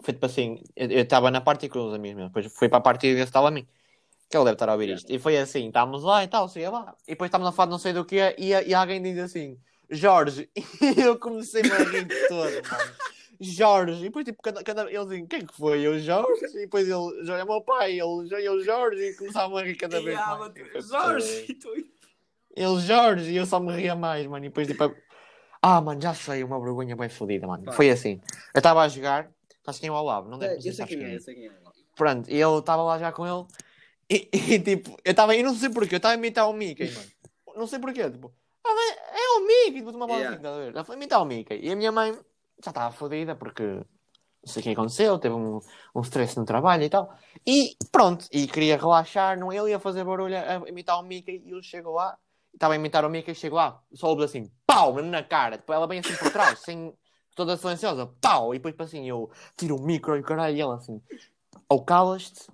Foi 0.02 0.12
tipo 0.12 0.26
assim, 0.26 0.62
eu 0.74 1.02
estava 1.02 1.30
na 1.30 1.40
parte 1.40 1.68
com 1.68 1.86
os 1.86 1.94
amigos 1.94 2.16
meus, 2.16 2.28
depois 2.28 2.52
fui 2.52 2.68
para 2.68 2.78
a 2.78 2.82
parte 2.82 3.12
desse 3.14 3.24
estava 3.24 3.48
a 3.48 3.50
mim. 3.50 3.66
Que 4.28 4.36
ele 4.36 4.44
deve 4.44 4.54
estar 4.54 4.68
a 4.68 4.72
ouvir 4.72 4.90
isto. 4.90 5.12
E 5.12 5.18
foi 5.18 5.36
assim, 5.36 5.68
estávamos 5.68 6.02
lá 6.02 6.24
e 6.24 6.28
tal, 6.28 6.48
sei 6.48 6.68
lá. 6.68 6.96
E 7.06 7.12
depois 7.12 7.28
estávamos 7.28 7.52
a 7.52 7.56
falar 7.56 7.66
de 7.66 7.72
não 7.72 7.78
sei 7.78 7.92
do 7.92 8.04
que 8.04 8.34
e, 8.38 8.48
e 8.48 8.74
alguém 8.74 9.02
diz 9.02 9.18
assim, 9.18 9.58
Jorge. 9.90 10.48
E 10.80 11.00
eu 11.00 11.18
comecei 11.18 11.62
a 11.62 11.78
rir 11.84 12.04
de 12.04 12.28
todo, 12.28 12.50
mano. 12.70 12.94
Jorge. 13.42 14.00
E 14.00 14.04
depois, 14.04 14.24
tipo, 14.24 14.40
cada, 14.42 14.62
cada, 14.62 14.90
ele 14.90 15.04
dizia, 15.04 15.26
quem 15.26 15.46
que 15.46 15.54
foi? 15.54 15.80
Eu, 15.80 15.98
Jorge. 15.98 16.46
E 16.54 16.60
depois 16.60 16.88
ele, 16.88 17.24
Jorge 17.24 17.42
é 17.42 17.44
meu 17.44 17.60
pai. 17.60 17.92
Ele, 17.92 18.46
eu, 18.46 18.62
Jorge. 18.62 19.02
E 19.02 19.14
começavam 19.14 19.56
a 19.56 19.62
rir 19.62 19.76
cada 19.76 20.00
vez 20.00 20.18
E, 20.18 20.22
mais. 20.22 20.54
E 20.56 20.80
Jorge, 20.88 21.46
e 21.48 21.54
tu... 21.54 21.68
ele, 22.54 22.80
Jorge, 22.80 23.30
e 23.32 23.36
eu 23.36 23.44
só 23.44 23.58
me 23.58 23.74
ria 23.74 23.94
mais, 23.94 24.26
mano. 24.26 24.44
E 24.44 24.48
depois, 24.48 24.68
tipo, 24.68 24.94
ah, 25.62 25.80
mano, 25.80 26.00
já 26.00 26.12
sei, 26.12 26.42
uma 26.42 26.60
vergonha 26.60 26.96
bem 26.96 27.08
fodida, 27.08 27.46
mano. 27.46 27.72
Foi 27.72 27.88
assim. 27.88 28.20
Eu 28.52 28.58
estava 28.58 28.82
a 28.82 28.88
jogar, 28.88 29.30
estás 29.48 29.78
quem 29.78 29.88
é 29.88 29.92
ao 29.92 30.04
lado, 30.04 30.28
não 30.28 30.38
deve 30.38 30.56
Eu 30.56 30.72
sei 30.74 30.86
quem 30.86 31.04
é, 31.04 31.16
eu 31.16 31.20
sei 31.20 31.34
quem 31.36 31.46
é. 31.46 31.52
Pronto, 31.94 32.28
e 32.28 32.36
eu 32.36 32.58
estava 32.58 32.82
lá 32.82 32.98
já 32.98 33.12
com 33.12 33.26
ele, 33.26 33.46
e, 34.10 34.28
e, 34.54 34.58
tipo, 34.58 34.98
eu 35.04 35.10
estava, 35.12 35.36
eu 35.36 35.44
não 35.44 35.54
sei 35.54 35.70
porquê, 35.70 35.94
eu 35.94 35.98
estava 35.98 36.14
a 36.14 36.18
imitar 36.18 36.48
o 36.48 36.52
Mickey, 36.52 36.90
mano. 36.90 37.08
Não 37.56 37.66
sei 37.66 37.78
porquê, 37.78 38.10
tipo, 38.10 38.32
ah, 38.64 38.70
é 39.12 39.38
o 39.38 39.46
Mickey, 39.46 39.78
depois 39.78 39.96
uma 39.96 40.06
bola 40.06 40.18
Yeah. 40.18 40.36
assim, 40.36 40.46
estás 40.46 40.56
a 40.56 40.64
ver? 40.64 40.76
Eu 40.76 40.84
fui 40.84 40.96
imitar 40.96 41.22
o 41.22 41.24
Mickey. 41.24 41.60
E 41.62 41.70
a 41.70 41.76
minha 41.76 41.92
mãe 41.92 42.12
já 42.62 42.70
estava 42.70 42.92
fodida 42.92 43.34
porque 43.34 43.62
não 43.62 44.52
sei 44.52 44.60
o 44.60 44.64
que 44.64 44.70
aconteceu, 44.70 45.18
teve 45.18 45.34
um, 45.34 45.60
um 45.94 46.00
stress 46.00 46.36
no 46.38 46.44
trabalho 46.44 46.82
e 46.82 46.90
tal. 46.90 47.14
E 47.46 47.76
pronto, 47.90 48.26
e 48.32 48.46
queria 48.46 48.76
relaxar, 48.76 49.38
não 49.38 49.52
ele 49.52 49.70
ia 49.70 49.78
fazer 49.78 50.04
barulho 50.04 50.36
a 50.36 50.68
imitar 50.68 50.98
o 50.98 51.02
Mickey 51.02 51.42
e 51.44 51.50
eu 51.50 51.62
chego 51.62 51.92
lá, 51.92 52.18
estava 52.62 52.74
a 52.74 52.76
imitar 52.76 53.04
o 53.04 53.10
Mickey, 53.10 53.34
chego 53.34 53.56
lá, 53.56 53.82
só 53.92 54.08
ouve 54.08 54.22
assim, 54.22 54.48
pau, 54.64 55.02
na 55.02 55.20
cara, 55.20 55.58
tipo, 55.58 55.72
ela 55.72 55.88
bem 55.88 55.98
assim 55.98 56.14
por 56.14 56.30
trás, 56.30 56.60
sem 56.60 56.94
toda 57.34 57.56
silenciosa, 57.56 58.06
pau, 58.20 58.54
e 58.54 58.58
depois 58.58 58.88
assim, 58.88 59.08
eu 59.08 59.28
tiro 59.56 59.74
o 59.76 59.82
micro 59.82 60.16
e 60.16 60.20
o 60.20 60.22
caralho, 60.22 60.56
e 60.56 60.60
ela 60.60 60.76
assim, 60.76 61.02
ou 61.68 61.84
calas-te, 61.84 62.48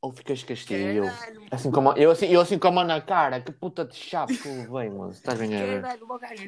ou 0.00 0.12
ficas 0.12 0.44
castigo. 0.44 0.80
E 0.80 1.52
assim 1.52 1.72
como, 1.72 1.92
eu, 1.94 2.12
assim, 2.12 2.26
eu 2.26 2.40
assim 2.40 2.60
com 2.60 2.68
a 2.68 2.70
mão 2.70 2.84
na 2.84 3.00
cara, 3.00 3.40
que 3.40 3.50
puta 3.50 3.84
de 3.84 3.96
chave 3.96 4.38
que 4.38 4.46
levei, 4.46 4.88
mano, 4.88 5.10
estás 5.10 5.40
a 5.40 5.46
ver? 5.46 5.82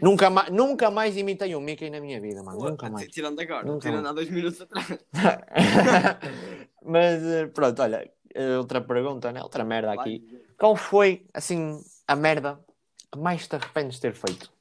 Nunca, 0.00 0.30
ma 0.30 0.48
nunca 0.48 0.88
mais 0.88 1.16
imitei 1.16 1.56
o 1.56 1.60
Mickey 1.60 1.90
na 1.90 2.00
minha 2.00 2.20
vida, 2.20 2.40
mano, 2.44 2.70
nunca 2.70 2.88
mais. 2.88 3.08
Tirando 3.08 3.40
agora, 3.40 3.66
Nunca 3.66 3.88
tirando 3.88 4.06
há 4.06 4.12
dois 4.12 4.30
minutos 4.30 4.60
atrás. 4.60 4.86
Mas 6.86 7.20
eh, 7.24 7.46
pronto, 7.46 7.82
olha, 7.82 8.08
eh, 8.32 8.56
outra 8.58 8.80
pergunta, 8.80 9.32
né? 9.32 9.42
outra 9.42 9.64
merda 9.64 9.92
aqui. 9.92 10.22
Qual 10.56 10.76
foi, 10.76 11.26
assim, 11.34 11.80
a 12.06 12.14
merda 12.14 12.64
que 13.12 13.18
mais 13.18 13.46
te 13.46 13.56
arrependes 13.56 13.96
de 13.96 14.00
ter 14.02 14.14
feito? 14.14 14.52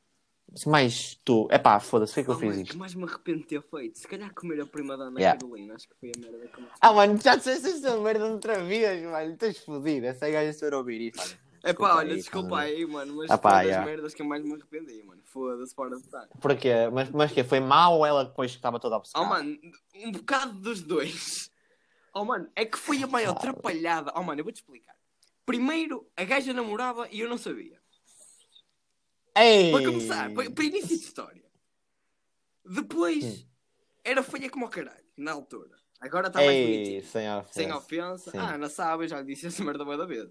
Se 0.55 0.69
mais 0.69 1.15
tu, 1.25 1.47
é 1.51 1.57
pá, 1.57 1.79
foda-se, 1.79 2.13
foi 2.13 2.23
que 2.23 2.29
eu 2.29 2.35
Oh, 2.35 2.37
fiz 2.39 2.55
isto. 2.57 2.71
que 2.71 2.77
mais 2.77 2.93
me 2.95 3.03
arrependo 3.03 3.39
de 3.39 3.45
ter 3.45 3.61
feito? 3.61 3.97
Se 3.97 4.07
calhar 4.07 4.33
comer 4.33 4.61
a 4.61 4.65
prima 4.65 4.95
da 4.95 5.05
Ana 5.05 5.19
Yeah. 5.19 5.39
Carolina, 5.39 5.73
acho 5.75 5.89
que 5.89 5.95
foi 5.99 6.11
a 6.15 6.19
merda 6.19 6.47
que 6.47 6.57
eu 6.57 6.63
me 6.63 6.69
Ah, 6.79 6.93
mano, 6.93 7.19
já 7.21 7.35
disseste 7.35 7.67
esta 7.67 7.97
merda 7.97 8.25
outra 8.25 8.63
vez, 8.63 9.03
mano, 9.03 9.33
estás 9.33 9.57
fodido. 9.59 10.05
Essa 10.05 10.29
gaja 10.29 10.53
se 10.53 10.59
for 10.59 10.73
ouvir 10.75 11.11
olha. 11.17 11.39
É 11.63 11.73
pá, 11.73 11.95
olha, 11.95 12.11
aí, 12.11 12.17
desculpa 12.17 12.49
tá, 12.49 12.59
aí, 12.59 12.85
mano, 12.85 13.15
mas 13.15 13.31
Ah, 13.31 13.37
pá, 13.39 13.49
foi 13.49 13.57
das 13.57 13.67
yeah. 13.67 13.85
merdas 13.85 14.13
que 14.13 14.21
eu 14.21 14.25
mais 14.25 14.43
me 14.43 14.53
arrependi, 14.53 15.01
mano. 15.03 15.21
Foda-se, 15.25 15.73
fora 15.73 15.95
de 15.97 16.03
estar. 16.03 16.27
Porquê? 16.39 16.73
Mas, 16.93 17.09
mas 17.09 17.31
que 17.31 17.43
Foi 17.43 17.59
mal 17.59 17.97
ou 17.97 18.05
ela 18.05 18.23
depois 18.23 18.51
que 18.51 18.57
estava 18.57 18.79
toda 18.79 18.95
Oh, 18.95 18.99
obcecada? 18.99 19.25
mano, 19.25 19.57
um 19.95 20.11
bocado 20.11 20.53
dos 20.59 20.81
dois. 20.81 21.51
Oh, 22.13 22.23
mano, 22.23 22.47
é 22.55 22.63
que 22.65 22.77
foi 22.77 23.01
a 23.03 23.07
maior 23.07 23.31
atrapalhada. 23.31 24.13
Oh, 24.15 24.21
mano, 24.23 24.39
eu 24.39 24.43
vou-te 24.45 24.57
explicar. 24.57 24.95
Primeiro, 25.45 26.07
a 26.15 26.23
gaja 26.23 26.53
namorava 26.53 27.09
e 27.11 27.19
eu 27.19 27.27
não 27.27 27.37
sabia. 27.37 27.77
Ei! 29.35 29.71
Para 29.71 29.85
começar, 29.85 30.33
para, 30.33 30.49
para 30.51 30.63
início 30.63 30.87
de 30.97 31.03
história. 31.03 31.45
Depois, 32.65 33.23
Hum. 33.23 33.45
era 34.03 34.23
feia 34.23 34.49
como 34.49 34.65
o 34.65 34.69
caralho, 34.69 35.05
na 35.17 35.31
altura. 35.33 35.75
Agora 35.99 36.27
está 36.27 36.39
mais 36.39 36.51
Ei, 36.57 36.63
bonitinho. 36.77 37.03
sem 37.05 37.29
ofensa. 37.31 37.53
Sem 37.53 37.71
ofensa. 37.71 38.31
Sim. 38.31 38.37
Ah, 38.37 38.57
não 38.57 38.69
sabe, 38.69 39.03
eu 39.03 39.07
já 39.07 39.19
lhe 39.21 39.27
disse 39.33 39.47
essa 39.47 39.63
merda 39.63 39.83
da 39.85 40.05
vez. 40.05 40.29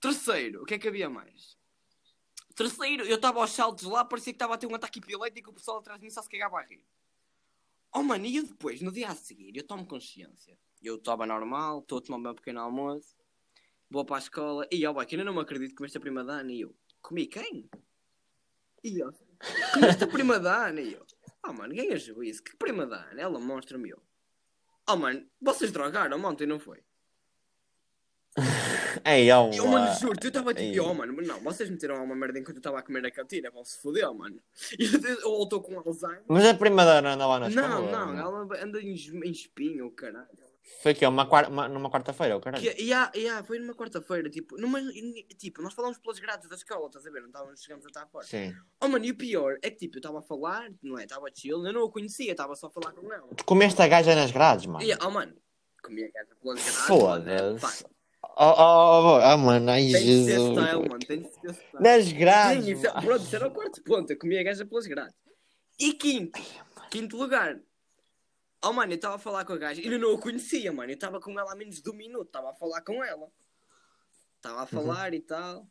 Terceiro, 0.00 0.62
o 0.62 0.66
que 0.66 0.74
é 0.74 0.78
que 0.78 0.88
havia 0.88 1.10
mais? 1.10 1.58
Terceiro, 2.54 3.04
eu 3.04 3.16
estava 3.16 3.40
aos 3.40 3.50
saltos 3.52 3.84
lá, 3.84 4.04
parecia 4.04 4.32
que 4.32 4.36
estava 4.36 4.54
a 4.54 4.58
ter 4.58 4.66
um 4.66 4.74
ataque 4.74 4.98
epiléptico 4.98 5.50
e 5.50 5.52
o 5.52 5.54
pessoal 5.54 5.78
atrás 5.78 5.98
de 5.98 6.04
mim 6.06 6.10
só 6.10 6.22
se 6.22 6.28
cagava 6.28 6.58
a 6.58 6.62
rir. 6.62 6.84
Oh 7.92 8.02
mano, 8.02 8.24
e 8.26 8.36
eu 8.36 8.44
depois, 8.44 8.80
no 8.80 8.92
dia 8.92 9.08
a 9.08 9.14
seguir, 9.14 9.56
eu 9.56 9.66
tomo 9.66 9.86
consciência. 9.86 10.58
Eu 10.82 10.96
estava 10.96 11.26
normal, 11.26 11.80
estou 11.80 11.98
a 11.98 12.00
tomar 12.00 12.16
o 12.18 12.20
meu 12.20 12.34
pequeno 12.34 12.60
almoço, 12.60 13.16
vou 13.90 14.04
para 14.04 14.16
a 14.16 14.18
escola, 14.20 14.66
e 14.70 14.86
ó, 14.86 14.92
boy, 14.92 15.04
que 15.06 15.14
ainda 15.16 15.24
não 15.24 15.34
me 15.34 15.40
acredito 15.40 15.70
que 15.70 15.76
comeste 15.76 15.98
a 15.98 16.00
prima 16.00 16.24
da 16.24 16.34
Ana, 16.34 16.52
e 16.52 16.60
eu, 16.62 16.74
comi 17.00 17.26
quem? 17.26 17.68
E 18.82 18.98
eu, 18.98 19.12
comeste 19.74 20.04
a 20.04 20.06
prima 20.06 20.38
da 20.38 20.68
Ana, 20.68 20.80
e 20.80 20.94
eu, 20.94 21.04
oh 21.46 21.52
mano, 21.52 21.74
ganha 21.74 21.98
juízo, 21.98 22.42
que 22.42 22.56
prima 22.56 22.86
da 22.86 22.96
Ana? 23.10 23.20
Ela 23.20 23.38
mostra-me 23.38 23.90
eu. 23.90 24.02
Oh 24.88 24.96
mano, 24.96 25.26
vocês 25.40 25.70
drogaram 25.70 26.22
ontem, 26.24 26.46
não 26.46 26.58
foi? 26.58 26.82
Ei, 29.04 29.30
ó, 29.30 29.50
Eu, 29.52 29.66
mano, 29.66 29.94
juro-te, 29.98 30.24
eu 30.24 30.28
estava 30.28 30.52
Ei. 30.52 30.72
tipo, 30.72 30.84
oh, 30.84 30.94
mano, 30.94 31.12
mas 31.14 31.26
não, 31.26 31.40
vocês 31.40 31.68
meteram 31.68 32.02
uma 32.02 32.14
merda 32.14 32.38
enquanto 32.38 32.56
eu 32.56 32.60
estava 32.60 32.78
a 32.78 32.82
comer 32.82 33.04
a 33.06 33.10
cantina, 33.10 33.50
vão 33.50 33.64
se 33.64 33.80
foder, 33.80 34.12
mano. 34.12 34.40
Ou 35.24 35.44
estou 35.44 35.60
com 35.60 35.78
Alzheimer. 35.78 36.22
Mas 36.28 36.44
a 36.44 36.54
prima 36.54 36.84
da 36.84 36.98
Ana 36.98 37.14
andava 37.14 37.38
na 37.38 37.48
escola? 37.48 37.68
Não, 37.68 37.90
não, 37.90 38.18
ela 38.18 38.64
anda 38.64 38.80
em, 38.80 38.94
em 38.94 39.30
espinho, 39.30 39.90
caralho. 39.90 40.28
Foi 40.82 40.94
que 40.94 41.04
uma, 41.06 41.26
quar- 41.26 41.50
uma- 41.50 41.68
numa 41.68 41.90
quarta-feira, 41.90 42.36
o 42.36 42.40
caralho. 42.40 42.62
Que, 42.62 42.82
yeah, 42.82 43.10
yeah, 43.14 43.42
foi 43.42 43.58
numa 43.58 43.74
quarta-feira, 43.74 44.30
tipo, 44.30 44.56
numa, 44.58 44.80
tipo, 45.38 45.60
nós 45.62 45.74
falamos 45.74 45.98
pelas 45.98 46.18
grades 46.18 46.48
da 46.48 46.54
escola, 46.54 46.86
estás 46.86 47.06
a 47.06 47.10
ver? 47.10 47.20
Não 47.20 47.26
estávamos, 47.28 47.60
chegamos 47.62 47.84
a 47.86 47.88
estar 47.88 48.06
fora. 48.06 48.24
Sim. 48.26 48.54
Oh, 48.80 48.88
mano, 48.88 49.04
e 49.04 49.10
o 49.10 49.16
pior 49.16 49.58
é 49.62 49.70
que, 49.70 49.76
tipo, 49.78 49.96
eu 49.96 50.00
estava 50.00 50.20
a 50.20 50.22
falar, 50.22 50.70
não 50.82 50.98
é? 50.98 51.04
Estava 51.04 51.26
chill, 51.34 51.66
eu 51.66 51.72
não 51.72 51.84
a 51.84 51.90
conhecia, 51.90 52.30
estava 52.30 52.54
só 52.54 52.68
a 52.68 52.70
falar 52.70 52.92
com 52.92 53.12
ela. 53.12 53.28
Tu 53.36 53.44
comeste 53.44 53.80
a 53.82 53.88
gaja 53.88 54.14
nas 54.14 54.30
grades, 54.30 54.66
mano. 54.66 54.82
E, 54.84 54.94
oh, 55.02 55.10
mano, 55.10 55.34
comia 55.82 56.06
a 56.06 56.12
casa 56.12 56.36
pelas 56.40 56.60
grades. 56.62 56.80
Foda-se. 56.86 57.62
mano, 57.84 57.94
Oh, 58.22 58.44
oh, 58.44 59.18
oh, 59.18 59.34
oh, 59.34 59.38
mano, 59.38 59.70
ai 59.70 59.80
Tem 59.90 59.92
de 59.92 60.24
ser 60.24 60.32
Jesus. 60.32 60.50
style, 60.58 60.88
mano, 60.88 60.98
tem 61.06 61.20
de 61.22 61.28
ser 61.30 61.54
style. 61.54 61.82
Nas 61.82 62.12
grades. 62.12 62.64
Sim, 62.64 62.70
isso, 62.72 62.86
é- 62.86 63.00
pronto, 63.00 63.22
isso 63.24 63.36
era 63.36 63.46
o 63.48 63.50
quarto 63.50 63.82
ponto. 63.82 64.10
Eu 64.12 64.18
comia 64.18 64.40
a 64.40 64.44
gaja 64.44 64.64
pelas 64.64 64.86
grades. 64.86 65.14
E 65.78 65.92
quinto, 65.94 66.40
quinto 66.90 67.16
lugar. 67.16 67.58
Oh, 68.62 68.72
mano, 68.72 68.92
eu 68.92 68.96
estava 68.96 69.14
a 69.14 69.18
falar 69.18 69.44
com 69.44 69.54
a 69.54 69.56
gaja. 69.56 69.80
Eu 69.80 69.98
não 69.98 70.14
a 70.14 70.20
conhecia, 70.20 70.70
mano. 70.72 70.90
Eu 70.90 70.94
estava 70.94 71.18
com 71.18 71.38
ela 71.38 71.52
há 71.52 71.56
menos 71.56 71.80
de 71.80 71.88
um 71.90 71.94
minuto. 71.94 72.26
Estava 72.26 72.50
a 72.50 72.54
falar 72.54 72.82
com 72.82 73.02
ela. 73.02 73.30
Estava 74.36 74.62
a 74.62 74.66
falar 74.66 75.14
e 75.14 75.20
tal. 75.20 75.66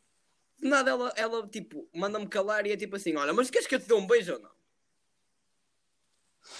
De 0.58 0.68
nada, 0.68 0.90
ela, 0.90 1.12
ela 1.16 1.48
tipo, 1.48 1.88
manda-me 1.94 2.26
calar 2.26 2.66
e 2.66 2.72
é 2.72 2.76
tipo 2.76 2.96
assim: 2.96 3.14
Olha, 3.16 3.32
mas 3.32 3.48
queres 3.48 3.66
que 3.66 3.74
eu 3.74 3.80
te 3.80 3.86
dê 3.86 3.94
um 3.94 4.06
beijo 4.06 4.34
ou 4.34 4.40
não? 4.40 4.50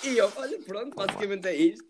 E 0.05 0.17
eu, 0.17 0.33
olha, 0.37 0.59
pronto, 0.63 0.95
basicamente 0.95 1.47
é 1.49 1.55
isto. 1.55 1.85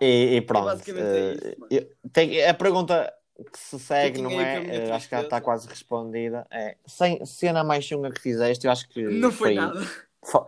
E, 0.00 0.36
e 0.36 0.40
pronto. 0.42 0.64
basicamente 0.64 1.06
é 1.06 1.50
eh, 1.50 1.56
mano. 1.58 1.68
eu- 1.70 1.90
tem- 2.12 2.44
a 2.44 2.54
pergunta 2.54 3.12
que 3.52 3.58
se 3.58 3.78
segue, 3.78 4.20
não 4.20 4.30
é? 4.40 4.54
eh, 4.56 4.58
acho 4.58 5.08
que 5.08 5.14
tristeza. 5.14 5.22
está 5.22 5.40
quase 5.40 5.68
respondida. 5.68 6.46
É, 6.50 6.76
sem 6.86 7.24
cena 7.24 7.62
mais 7.62 7.84
chunga 7.84 8.10
que 8.10 8.20
fizeste, 8.20 8.66
eu 8.66 8.72
acho 8.72 8.88
que. 8.88 9.02
Não 9.02 9.30
foi 9.30 9.54
nada. 9.54 9.80
Fo- 10.24 10.46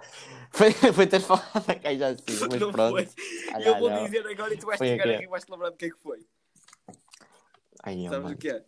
Foi, 0.50 0.72
foi 0.72 1.06
ter 1.06 1.20
falado 1.20 1.64
a 1.68 1.74
gaja 1.74 2.08
assim, 2.08 2.46
mas 2.48 2.60
não 2.60 2.70
pronto. 2.72 2.92
foi. 2.92 3.08
Eu 3.64 3.78
vou 3.78 3.90
não. 3.90 4.04
dizer 4.04 4.26
agora 4.26 4.54
e 4.54 4.56
tu 4.56 4.66
vais 4.66 4.78
Foi 4.78 4.86
chegar 4.88 5.08
aqui. 5.08 5.24
e 5.24 5.26
vais 5.26 5.44
te 5.44 5.50
lembrar 5.50 5.70
do 5.70 5.76
que 5.76 5.86
é 5.86 5.90
que 5.90 5.98
foi. 5.98 6.24
Ai, 7.82 8.04
Sabes 8.08 8.22
mano. 8.22 8.34
o 8.34 8.38
que 8.38 8.48
é? 8.50 8.64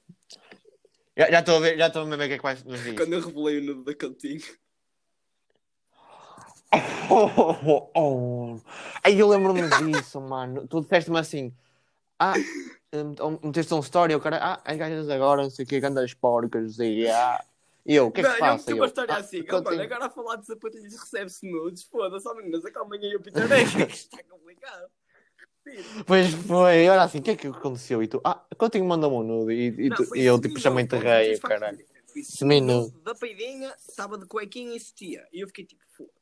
Já 1.30 1.38
estou 1.40 1.56
a 1.56 1.60
ver, 1.60 1.78
já 1.78 1.86
estou 1.86 2.02
a 2.02 2.04
ver 2.04 2.14
o 2.14 2.18
que 2.28 2.34
é 2.34 2.36
que 2.36 2.42
vais 2.42 2.62
nos 2.64 2.78
dizer. 2.80 2.96
Quando 2.96 3.12
eu 3.14 3.20
revelei 3.20 3.58
o 3.58 3.64
nudo 3.64 3.84
da 3.84 3.94
cantinha. 3.94 4.40
Oh, 7.08 7.30
oh, 7.64 7.90
oh. 7.94 8.60
Aí 9.02 9.18
eu 9.18 9.28
lembro-me 9.28 9.62
disso, 9.92 10.20
mano. 10.20 10.66
Tu 10.66 10.80
disseste-me 10.82 11.18
assim: 11.18 11.54
Ah, 12.18 12.34
hum, 12.92 13.38
meteste 13.44 13.72
um 13.72 13.80
story, 13.80 14.14
o 14.14 14.20
cara, 14.20 14.38
ah, 14.42 14.60
as 14.64 14.76
gajas 14.76 15.08
agora, 15.08 15.42
não 15.44 15.50
sei 15.50 15.64
o 15.64 15.68
que, 15.68 15.80
grandes 15.80 16.14
porcas, 16.14 16.78
e 16.80 17.08
ah. 17.08 17.42
E 17.86 17.94
eu, 17.94 18.06
o 18.08 18.10
que 18.10 18.20
é 18.20 18.24
que 18.24 18.28
se 18.30 18.34
eu 18.34 18.38
passa? 18.40 18.70
E 18.70 18.74
uma 18.74 18.84
eu, 18.84 18.88
história 18.88 19.14
"Ah, 19.14 19.18
assim. 19.18 19.38
Continua." 19.42 19.62
mano, 19.62 19.82
agora 19.82 20.04
a 20.06 20.10
falar 20.10 20.36
de 20.36 20.46
sapatilhas 20.46 20.92
recebe-se 20.98 21.50
nudes. 21.50 21.84
Foda-se, 21.84 22.34
meninas, 22.34 22.64
acalmem 22.64 23.00
aí 23.00 23.14
o 23.14 23.20
Peter 23.20 23.46
que 23.88 23.92
está 23.94 24.22
complicado. 24.24 24.90
Pois 26.06 26.32
foi, 26.32 26.88
olha 26.88 27.02
assim, 27.02 27.18
o 27.18 27.22
que 27.22 27.30
é 27.32 27.36
que 27.36 27.46
aconteceu? 27.48 28.02
E 28.02 28.06
tu, 28.08 28.20
ah, 28.24 28.44
Coutinho 28.56 28.84
mandou-me 28.84 29.16
um 29.16 29.22
nude 29.22 29.52
e, 29.52 29.66
e, 29.86 29.88
Não, 29.88 29.96
tu- 29.96 30.16
e 30.16 30.22
eu 30.24 30.40
tipo 30.40 30.58
chamei-te 30.60 30.90
foi 30.90 30.98
rei, 31.00 31.28
muito 31.30 31.42
caralho. 31.42 31.84
Semi-nude. 32.22 32.96
Da 33.02 33.14
peidinha, 33.14 33.74
estava 33.88 34.16
de 34.16 34.26
cuequinha 34.26 34.72
e 34.72 34.76
existia. 34.76 35.26
E 35.32 35.40
eu 35.40 35.46
fiquei 35.48 35.64
tipo, 35.64 35.82
foda-se. 35.96 36.15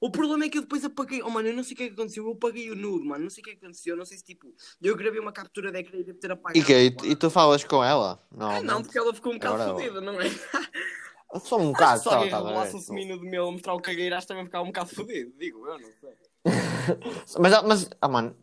O 0.00 0.10
problema 0.10 0.44
é 0.44 0.48
que 0.48 0.58
eu 0.58 0.62
depois 0.62 0.84
apaguei. 0.84 1.22
Oh, 1.22 1.30
mano, 1.30 1.48
eu 1.48 1.54
não 1.54 1.64
sei 1.64 1.74
o 1.74 1.76
que 1.76 1.82
é 1.84 1.86
que 1.88 1.94
aconteceu. 1.94 2.24
Eu 2.24 2.32
apaguei 2.32 2.70
o 2.70 2.76
nude, 2.76 3.06
mano. 3.06 3.24
Não 3.24 3.30
sei 3.30 3.40
o 3.42 3.44
que 3.44 3.50
é 3.50 3.54
que 3.54 3.64
aconteceu. 3.64 3.96
Não 3.96 4.04
sei 4.04 4.16
se 4.18 4.24
tipo. 4.24 4.54
Eu 4.80 4.96
gravei 4.96 5.20
uma 5.20 5.32
captura 5.32 5.72
de 5.72 5.78
ecrã 5.78 5.98
e 5.98 6.04
devo 6.04 6.18
ter 6.18 6.30
apagado. 6.30 6.58
E, 6.58 6.64
que, 6.64 6.72
e, 6.78 6.90
claro. 6.92 7.10
e 7.12 7.16
tu 7.16 7.30
falas 7.30 7.64
com 7.64 7.82
ela? 7.82 8.18
Não, 8.30 8.50
Ah, 8.50 8.62
não, 8.62 8.82
porque 8.82 8.96
ela 8.98 9.12
ficou 9.12 9.32
um 9.32 9.38
bocado 9.38 9.72
fodida, 9.74 10.00
não 10.00 10.20
é? 10.20 10.24
Só 11.40 11.58
um 11.58 11.72
bocado, 11.72 11.98
Se 11.98 12.04
só, 12.04 12.10
alguém 12.12 12.26
estás 12.28 12.42
a 12.42 12.46
revelasse 12.48 12.72
ver? 12.72 12.78
um 12.78 12.80
semi-nude 12.80 13.26
meu 13.28 13.52
mostrar 13.52 13.74
o 13.74 13.80
cagueiraço 13.82 14.26
também 14.26 14.46
ficava 14.46 14.64
um 14.64 14.68
bocado 14.68 14.88
fodido. 14.94 15.30
Digo, 15.38 15.66
eu 15.66 15.78
não 15.78 15.90
sei. 16.00 16.14
Mas, 17.38 17.62
mas 17.64 17.90
ah, 18.00 18.08
mano, 18.08 18.34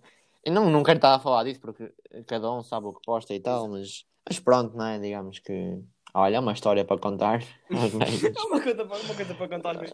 eu 0.43 0.53
não, 0.53 0.69
não 0.69 0.83
quero 0.83 0.97
estar 0.99 1.15
a 1.15 1.19
falar 1.19 1.43
disso 1.45 1.59
porque 1.59 1.91
cada 2.27 2.51
um 2.51 2.61
sabe 2.61 2.85
o 2.85 2.93
que 2.93 3.01
posta 3.03 3.33
e 3.33 3.39
tal, 3.39 3.67
mas, 3.67 4.05
mas 4.27 4.39
pronto, 4.39 4.77
não 4.77 4.85
é? 4.85 4.99
Digamos 4.99 5.39
que. 5.39 5.79
Olha, 6.13 6.35
é 6.37 6.39
uma 6.39 6.53
história 6.53 6.85
para 6.85 6.99
contar. 6.99 7.41
É 7.71 7.73
uma 7.73 8.61
coisa, 8.61 8.85
para- 8.85 8.97
uma 8.99 9.15
coisa 9.15 9.33
para 9.35 9.47
contar. 9.49 9.73
mas- 9.75 9.93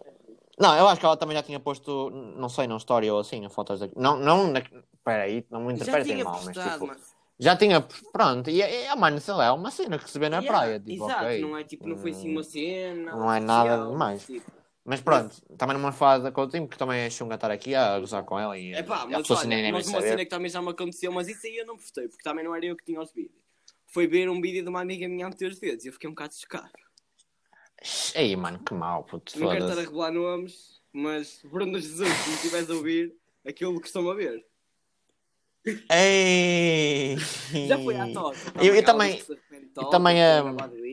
não, 0.60 0.76
eu 0.78 0.88
acho 0.88 1.00
que 1.00 1.06
ela 1.06 1.18
também 1.18 1.36
já 1.36 1.44
tinha 1.44 1.60
posto, 1.60 2.10
não 2.10 2.50
sei, 2.50 2.68
num 2.68 2.78
story 2.78 3.10
ou 3.10 3.20
assim, 3.20 3.48
fotos 3.50 3.80
da. 3.80 3.90
Não, 3.96 4.18
não, 4.18 4.48
na... 4.48 4.62
peraí, 5.04 5.46
não 5.50 5.62
me 5.62 5.70
Já 5.70 5.84
interpretem 5.84 6.14
tinha 6.14 6.24
mal, 6.26 6.34
mas 6.36 6.44
postado, 6.46 6.72
tipo. 6.74 6.88
mano. 6.88 7.00
Já 7.40 7.56
tinha, 7.56 7.82
pronto, 8.14 8.50
e, 8.52 8.58
e 8.62 8.88
ah, 8.88 8.96
mano, 8.96 9.20
sei 9.20 9.34
lá, 9.34 9.46
é 9.46 9.52
uma 9.52 9.72
cena 9.72 9.98
que 9.98 10.08
se 10.10 10.20
vê 10.20 10.30
na 10.30 10.38
Yeah, 10.40 10.58
praia, 10.60 10.80
tipo, 10.80 11.06
Exato, 11.06 11.24
ok. 11.26 11.42
não 11.42 11.58
é 11.58 11.64
tipo, 11.64 11.88
não 11.90 11.98
foi 11.98 12.12
assim 12.12 12.32
uma 12.32 12.44
cena. 12.44 13.12
Não 13.16 13.34
é 13.34 13.40
nada 13.40 13.88
demais. 13.88 14.26
tipo. 14.26 14.52
Mas 14.84 15.00
pronto, 15.00 15.36
também 15.58 15.78
não 15.78 15.88
me 15.88 15.92
falo 15.96 16.24
da 16.24 16.32
Coutinho, 16.32 16.68
porque 16.68 16.78
também 16.78 17.02
é 17.02 17.10
chunga 17.10 17.36
estar 17.36 17.52
aqui 17.52 17.74
a 17.76 18.00
gozar 18.00 18.24
com 18.24 18.38
ela 18.38 18.58
e, 18.58 18.74
É 18.74 18.82
pá, 18.84 19.06
e 19.10 19.14
a 19.14 19.20
mas 19.20 19.30
olha, 19.32 19.48
nem 19.48 19.72
mas 19.72 19.88
uma 19.88 19.98
saber. 19.98 20.10
cena 20.10 20.24
que 20.24 20.30
também 20.30 20.50
já 20.50 20.62
me 20.62 20.70
aconteceu, 20.70 21.12
mas 21.12 21.28
isso 21.28 21.46
aí 21.48 21.58
eu 21.58 21.66
não 21.66 21.78
postei, 21.78 22.08
porque 22.08 22.24
também 22.24 22.44
não 22.44 22.56
era 22.56 22.66
eu 22.66 22.76
que 22.76 22.84
tinha 22.86 23.00
os 23.00 23.12
vídeos. 23.14 23.40
Foi 23.88 24.08
ver 24.08 24.30
um 24.30 24.42
vídeo 24.42 24.64
de 24.64 24.70
uma 24.70 24.82
amiga 24.82 25.08
minha 25.08 25.26
a 25.26 25.30
meter 25.30 25.52
os 25.52 25.60
dedos 25.60 25.86
e 25.86 25.88
eu 25.90 25.94
fiquei 25.94 26.10
um 26.10 26.14
bocado 26.14 26.34
chocado. 26.36 26.70
Ei, 28.14 28.36
mano, 28.36 28.60
que 28.60 28.74
mal, 28.74 29.04
puto, 29.04 29.38
Não 29.40 29.50
quero 29.50 29.66
estar 29.68 29.78
a 29.80 29.84
revelar 29.84 30.12
nomes, 30.12 30.82
mas 30.94 31.42
Bruno 31.44 31.80
Jesus, 31.80 32.08
se 32.10 32.30
me 32.30 32.36
estiveres 32.36 32.70
a 32.70 32.74
ouvir, 32.74 33.16
aquilo 33.46 33.80
que 33.82 33.88
estão 33.88 34.10
a 34.10 34.14
ver. 34.14 34.46
Ei! 35.90 37.18
Já 37.68 37.78
foi 37.80 37.96
à 37.96 38.12
toca. 38.12 38.38
Eu- 38.58 38.66
eu 38.66 38.74
Ela 38.76 38.84
também- 38.84 39.24
toca, 39.74 39.90
também, 39.92 40.18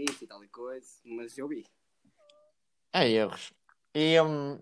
isso 0.05 0.25
e 0.25 0.27
tal 0.27 0.43
e 0.45 0.49
coisa, 0.49 0.87
mas 1.05 1.37
eu 1.37 1.49
vi. 1.49 1.67
É 2.93 3.09
erros. 3.09 3.53
E 3.95 4.21
hum, 4.21 4.59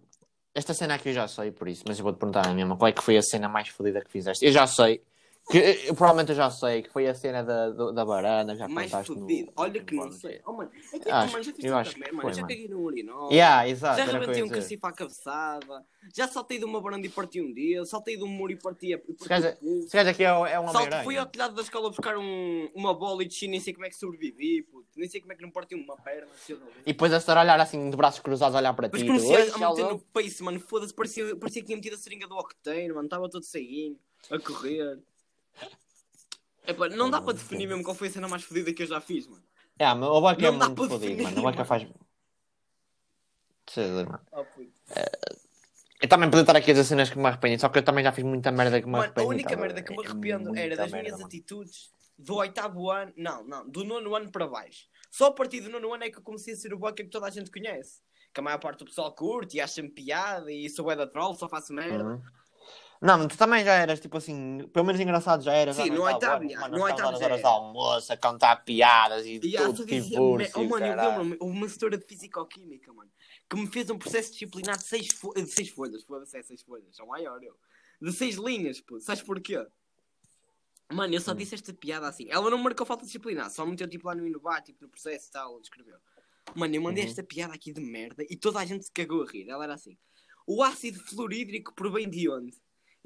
esta 0.54 0.74
cena 0.74 0.94
aqui 0.94 1.10
eu 1.10 1.12
já 1.14 1.28
sei 1.28 1.50
por 1.50 1.68
isso, 1.68 1.84
mas 1.86 1.98
eu 1.98 2.02
vou-te 2.04 2.18
perguntar 2.18 2.46
a 2.46 2.52
mesma. 2.54 2.76
Qual 2.76 2.88
é 2.88 2.92
que 2.92 3.02
foi 3.02 3.16
a 3.16 3.22
cena 3.22 3.48
mais 3.48 3.68
fodida 3.68 4.00
que 4.00 4.10
fizeste? 4.10 4.44
Eu 4.44 4.52
já 4.52 4.66
sei. 4.66 5.02
Que, 5.48 5.58
eu, 5.58 5.94
provavelmente 5.94 6.30
eu 6.30 6.34
já 6.34 6.50
sei 6.50 6.82
que 6.82 6.90
foi 6.90 7.06
a 7.06 7.14
cena 7.14 7.44
da, 7.44 7.70
da 7.92 8.02
varanda, 8.04 8.56
já 8.56 8.66
Mais 8.66 8.90
contaste 8.90 9.12
no- 9.12 9.20
fodido. 9.20 9.52
Olha 9.54 9.84
que 9.84 9.94
não 9.94 10.06
no- 10.06 10.12
sei. 10.12 10.40
Oh, 10.44 10.52
mano, 10.54 10.72
é 10.92 10.98
que, 10.98 11.08
Acho- 11.08 11.28
oh, 11.28 11.32
mano, 11.32 11.44
já 11.44 11.52
fiz 11.52 11.64
merda, 11.64 12.12
mano. 12.12 12.20
foi, 12.22 12.34
Já 12.34 12.42
mano. 12.42 12.48
caguei 12.54 12.68
no 12.68 12.80
urinol. 12.80 13.30
Yeah, 13.30 13.68
exato, 13.68 13.96
Já 13.98 14.34
ia 14.34 14.44
um 14.44 14.48
cacifo 14.48 14.86
à 14.88 14.92
cabeçada. 14.92 15.86
Já 16.12 16.26
saltei 16.26 16.58
de 16.58 16.64
uma 16.64 16.80
varanda 16.80 17.06
e 17.06 17.10
parti 17.10 17.40
um 17.40 17.52
dia. 17.54 17.84
Saltei 17.84 18.16
de 18.16 18.24
um 18.24 18.26
muro 18.26 18.50
e 18.52 18.56
parti 18.56 18.92
a. 18.92 18.98
Se 18.98 19.88
se 19.88 19.96
gajo 19.96 20.10
aqui 20.10 20.24
é, 20.24 20.26
é 20.26 20.58
um 20.58 20.66
Salto, 20.66 20.96
fui 21.04 21.16
ao 21.16 21.26
telhado 21.26 21.54
da 21.54 21.62
escola 21.62 21.90
buscar 21.90 22.18
um, 22.18 22.68
uma 22.74 22.92
bola 22.92 23.22
e 23.22 23.26
desci, 23.28 23.46
nem 23.46 23.60
sei 23.60 23.72
como 23.72 23.86
é 23.86 23.88
que 23.88 23.96
sobrevivi, 23.96 24.62
puto. 24.62 24.88
Nem 24.96 25.08
sei 25.08 25.20
como 25.20 25.32
é 25.32 25.36
que 25.36 25.42
não 25.42 25.50
parti 25.52 25.76
uma 25.76 25.96
perna. 25.96 26.26
E 26.84 26.92
depois 26.92 27.12
a 27.12 27.18
estar 27.18 27.36
a 27.38 27.42
olhar 27.42 27.60
assim, 27.60 27.88
de 27.88 27.96
braços 27.96 28.18
cruzados, 28.18 28.56
a 28.56 28.58
olhar 28.58 28.74
para 28.74 28.88
ti. 28.88 28.98
Depois 28.98 29.08
comecei 29.22 29.36
"Oi, 29.36 29.42
a 29.42 29.46
já 29.46 29.52
meter 29.70 29.82
usou?" 29.84 29.92
no 29.92 29.98
pace, 30.12 30.42
mano. 30.42 30.58
Foda-se, 30.58 30.92
parecia, 30.92 31.36
parecia 31.36 31.62
que 31.62 31.66
tinha 31.66 31.76
metido 31.76 31.94
a 31.94 31.98
seringa 31.98 32.26
do 32.26 32.34
Octane, 32.36 32.88
mano. 32.88 33.04
Estava 33.04 33.28
todo 33.30 33.44
ceguinho, 33.44 33.96
a 34.28 34.38
correr. 34.40 34.98
Epá, 36.66 36.88
não 36.88 37.10
dá 37.10 37.20
para 37.20 37.34
definir 37.34 37.66
mesmo 37.68 37.82
qual 37.84 37.94
foi 37.94 38.08
a 38.08 38.10
cena 38.10 38.26
mais 38.28 38.42
fodida 38.42 38.72
que 38.72 38.82
eu 38.82 38.86
já 38.86 39.00
fiz, 39.00 39.26
mano. 39.28 39.42
É, 39.78 39.92
mas 39.94 40.08
o 40.08 40.20
Boca 40.20 40.32
é 40.46 40.50
dá 40.52 40.52
muito 40.52 40.74
para 40.74 40.88
fodido, 40.88 40.98
definir, 40.98 41.22
mano. 41.22 41.38
O 41.38 41.42
Boca 41.42 41.56
mano. 41.56 41.64
faz. 41.66 41.82
Mano. 41.84 41.94
Oh, 44.32 44.44
puto. 44.44 44.72
Eu 46.00 46.08
também 46.08 46.28
podia 46.28 46.42
estar 46.42 46.56
aqui 46.56 46.70
a 46.70 46.74
dizer 46.74 46.84
cenas 46.84 47.08
que 47.10 47.18
me 47.18 47.26
arrependi, 47.26 47.58
só 47.60 47.68
que 47.68 47.78
eu 47.78 47.82
também 47.84 48.04
já 48.04 48.12
fiz 48.12 48.24
muita 48.24 48.52
merda 48.52 48.80
que 48.80 48.86
me 48.86 48.92
Mano, 48.92 49.04
a 49.04 49.06
arrependi. 49.06 49.28
única 49.28 49.50
tá 49.50 49.56
merda 49.56 49.82
que 49.82 49.90
me 49.96 50.04
É 50.04 50.06
arrependo 50.08 50.44
muita 50.44 50.60
era 50.60 50.76
das 50.76 50.90
merda, 50.92 51.02
minhas 51.02 51.12
mano. 51.18 51.26
atitudes 51.26 51.90
do 52.18 52.36
oitavo 52.36 52.90
ano. 52.90 53.12
Não, 53.16 53.44
não, 53.44 53.68
do 53.68 53.84
nono 53.84 54.14
ano 54.14 54.30
para 54.30 54.46
baixo. 54.46 54.86
Só 55.10 55.26
a 55.26 55.32
partir 55.32 55.60
do 55.60 55.70
nono 55.70 55.92
ano 55.94 56.04
é 56.04 56.10
que 56.10 56.18
eu 56.18 56.22
comecei 56.22 56.54
a 56.54 56.56
ser 56.56 56.72
o 56.74 56.78
boca 56.78 56.94
que 56.94 57.04
toda 57.04 57.26
a 57.26 57.30
gente 57.30 57.50
conhece. 57.50 58.00
Que 58.32 58.40
a 58.40 58.42
maior 58.42 58.58
parte 58.58 58.80
do 58.80 58.84
pessoal 58.84 59.12
curte 59.14 59.56
e 59.56 59.60
acha-me 59.60 59.88
piada 59.88 60.52
e 60.52 60.68
sou 60.68 60.90
é 60.90 60.96
da 60.96 61.06
troll, 61.06 61.34
só 61.34 61.48
faço 61.48 61.72
merda. 61.72 62.04
Uhum. 62.04 62.22
Não, 63.00 63.18
mas 63.18 63.26
tu 63.28 63.36
também 63.36 63.64
já 63.64 63.74
eras, 63.74 64.00
tipo 64.00 64.16
assim, 64.16 64.66
pelo 64.72 64.86
menos 64.86 65.00
engraçado 65.00 65.42
já 65.42 65.52
eras. 65.52 65.76
Sim, 65.76 65.88
já 65.88 65.94
no 65.94 66.02
oitavo 66.02 66.44
no 66.44 66.82
oitavo 66.82 67.02
já 67.02 67.10
nas 67.12 67.20
horas 67.20 67.38
de 67.38 67.44
era. 67.46 67.48
almoço 67.48 68.12
a 68.12 68.16
contar 68.16 68.56
piadas 68.64 69.26
e 69.26 69.34
E 69.42 69.52
tudo, 69.56 69.84
me- 69.86 70.50
oh, 70.54 70.64
mano, 70.64 70.86
eu 70.86 70.96
lembro-me, 70.96 71.36
uma 71.40 71.68
setora 71.68 71.98
de 71.98 72.06
Fisicoquímica, 72.06 72.92
mano, 72.92 73.10
que 73.48 73.56
me 73.56 73.66
fez 73.66 73.90
um 73.90 73.98
processo 73.98 74.32
disciplinar 74.32 74.76
de 74.78 74.84
seis, 74.84 75.08
fo 75.08 75.32
de 75.34 75.46
seis 75.46 75.68
folhas, 75.68 76.02
foda-se, 76.04 76.38
é 76.38 76.42
seis 76.42 76.62
folhas, 76.62 76.98
é 76.98 77.02
o 77.02 77.08
maior, 77.08 77.42
eu. 77.42 77.56
De 78.00 78.12
seis 78.12 78.36
linhas, 78.36 78.80
pô, 78.80 78.98
sabes 78.98 79.22
porquê? 79.22 79.66
Mano, 80.92 81.12
eu 81.14 81.20
só 81.20 81.32
Hum. 81.32 81.36
disse 81.36 81.54
esta 81.54 81.74
piada 81.74 82.06
assim. 82.06 82.26
Ela 82.30 82.48
não 82.48 82.58
marcou 82.58 82.86
falta 82.86 83.02
de 83.02 83.08
disciplinar, 83.08 83.50
só 83.50 83.66
meteu 83.66 83.88
tipo 83.88 84.06
lá 84.06 84.14
no 84.14 84.26
inovar, 84.26 84.62
tipo 84.62 84.82
no 84.82 84.88
processo 84.88 85.28
e 85.28 85.30
tal, 85.32 85.60
escreveu. 85.60 85.96
Mano, 86.54 86.74
eu 86.74 86.80
mandei 86.80 87.02
Uhum. 87.04 87.10
esta 87.10 87.22
piada 87.24 87.54
aqui 87.54 87.72
de 87.72 87.80
merda 87.80 88.24
e 88.30 88.36
toda 88.36 88.60
a 88.60 88.64
gente 88.64 88.84
se 88.84 88.92
cagou 88.92 89.22
a 89.22 89.26
rir. 89.26 89.48
Ela 89.50 89.64
era 89.64 89.74
assim: 89.74 89.98
o 90.46 90.62
ácido 90.62 91.00
fluorídrico 91.00 91.74
provém 91.74 92.08
de 92.08 92.28
onde? 92.30 92.56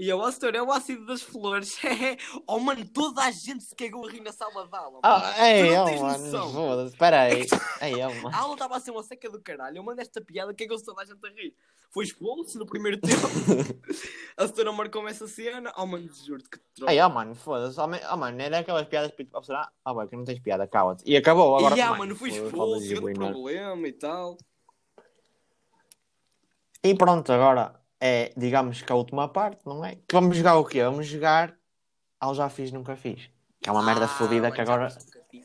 E 0.00 0.08
eu, 0.08 0.18
ó, 0.18 0.30
setor, 0.30 0.54
é 0.54 0.62
o 0.62 0.72
ácido 0.72 1.04
das 1.04 1.20
flores. 1.20 1.76
oh, 2.48 2.58
mano, 2.58 2.82
toda 2.88 3.22
a 3.22 3.30
gente 3.30 3.62
se 3.64 3.76
cagou 3.76 4.08
a 4.08 4.10
rir 4.10 4.22
na 4.22 4.32
sala 4.32 4.66
de 4.66 4.74
aula. 4.74 4.98
Tu 5.02 5.42
ei, 5.42 5.74
não 5.74 5.82
oh, 5.82 5.84
tens 5.84 6.00
mano, 6.00 6.24
noção. 6.24 6.52
foda-se, 6.54 6.92
espera 6.94 7.20
aí. 7.20 7.46
Ei, 7.82 7.94
oh, 7.96 8.14
mano. 8.22 8.34
A 8.34 8.38
aula 8.38 8.54
estava 8.54 8.76
a 8.78 8.80
ser 8.80 8.92
uma 8.92 9.02
seca 9.02 9.28
do 9.28 9.38
caralho. 9.42 9.76
Eu 9.76 9.82
mandei 9.82 10.00
esta 10.00 10.18
piada, 10.22 10.54
cagou-se 10.54 10.86
toda 10.86 11.02
a 11.02 11.04
gente 11.04 11.18
a 11.22 11.28
rir. 11.28 11.54
Foi 11.90 12.02
expulso 12.02 12.58
no 12.58 12.64
primeiro 12.64 12.96
tempo. 13.02 13.20
a 14.38 14.48
senhora 14.48 14.72
marcou-me 14.72 15.10
essa 15.10 15.28
cena. 15.28 15.70
Oh, 15.76 15.84
mano, 15.84 16.08
juro-te 16.08 16.48
que 16.48 16.58
troca. 16.74 16.94
Ei, 16.94 17.02
oh, 17.02 17.10
mano, 17.10 17.34
foda-se. 17.34 17.78
Oh, 17.78 17.86
man- 17.86 18.00
oh, 18.10 18.16
mano, 18.16 18.40
era 18.40 18.60
aquelas 18.60 18.88
piadas 18.88 19.10
para 19.10 19.26
a 19.34 19.40
pessoa, 19.40 19.68
ah, 19.84 19.92
vai, 19.92 20.08
que 20.08 20.16
não 20.16 20.24
tens 20.24 20.40
piada, 20.40 20.66
cala-te. 20.66 21.04
E 21.04 21.14
acabou, 21.14 21.58
agora. 21.58 21.76
e 21.76 21.80
ah, 21.82 21.92
mano, 21.92 22.16
fui 22.16 22.30
foda-se, 22.30 22.94
expulso, 22.94 23.02
grande 23.02 23.18
problema 23.18 23.86
e 23.86 23.92
tal. 23.92 24.38
E 26.82 26.94
pronto, 26.94 27.30
agora 27.30 27.79
é, 28.00 28.32
digamos 28.36 28.80
que 28.82 28.90
a 28.90 28.94
última 28.94 29.28
parte, 29.28 29.60
não 29.66 29.84
é? 29.84 29.96
Que 29.96 30.12
vamos 30.14 30.36
jogar 30.36 30.56
o 30.56 30.64
quê? 30.64 30.82
Vamos 30.82 31.06
jogar 31.06 31.54
ao 32.18 32.34
Já 32.34 32.48
Fiz, 32.48 32.72
Nunca 32.72 32.96
Fiz. 32.96 33.30
Que 33.60 33.68
é 33.68 33.72
uma 33.72 33.82
merda 33.82 34.06
Ah, 34.06 34.08
fodida 34.08 34.42
mano, 34.42 34.54
que 34.54 34.60
agora. 34.62 34.88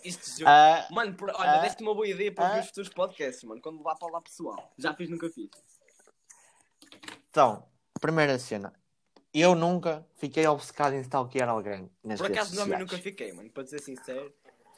Isto 0.03 0.29
jogo- 0.39 0.45
Ah, 0.49 0.87
Mano, 0.89 1.13
por- 1.15 1.29
olha, 1.29 1.51
ah, 1.51 1.61
deste 1.61 1.83
uma 1.83 1.93
boa 1.93 2.07
ideia 2.07 2.31
para 2.33 2.45
os 2.45 2.51
ah. 2.51 2.53
meus 2.55 2.67
futuros 2.67 2.89
podcasts, 2.89 3.43
mano. 3.43 3.61
Quando 3.61 3.77
levar 3.77 3.95
para 3.95 4.11
lá 4.13 4.21
pessoal. 4.21 4.73
Já 4.77 4.93
fiz, 4.93 5.09
nunca 5.09 5.29
fiz. 5.29 5.49
então, 7.29 7.65
primeira 7.99 8.37
cena. 8.39 8.73
Eu 9.33 9.53
nunca 9.53 10.07
fiquei 10.15 10.47
obcecado 10.47 10.93
em 10.95 11.01
stalkear 11.01 11.49
alguém 11.49 11.89
nas 12.03 12.19
Por 12.21 12.31
acaso, 12.31 12.55
não, 12.55 12.67
eu 12.67 12.79
nunca 12.79 12.97
fiquei, 12.97 13.33
mano. 13.33 13.49
Para 13.49 13.65
ser 13.67 13.81
sincero. 13.81 14.33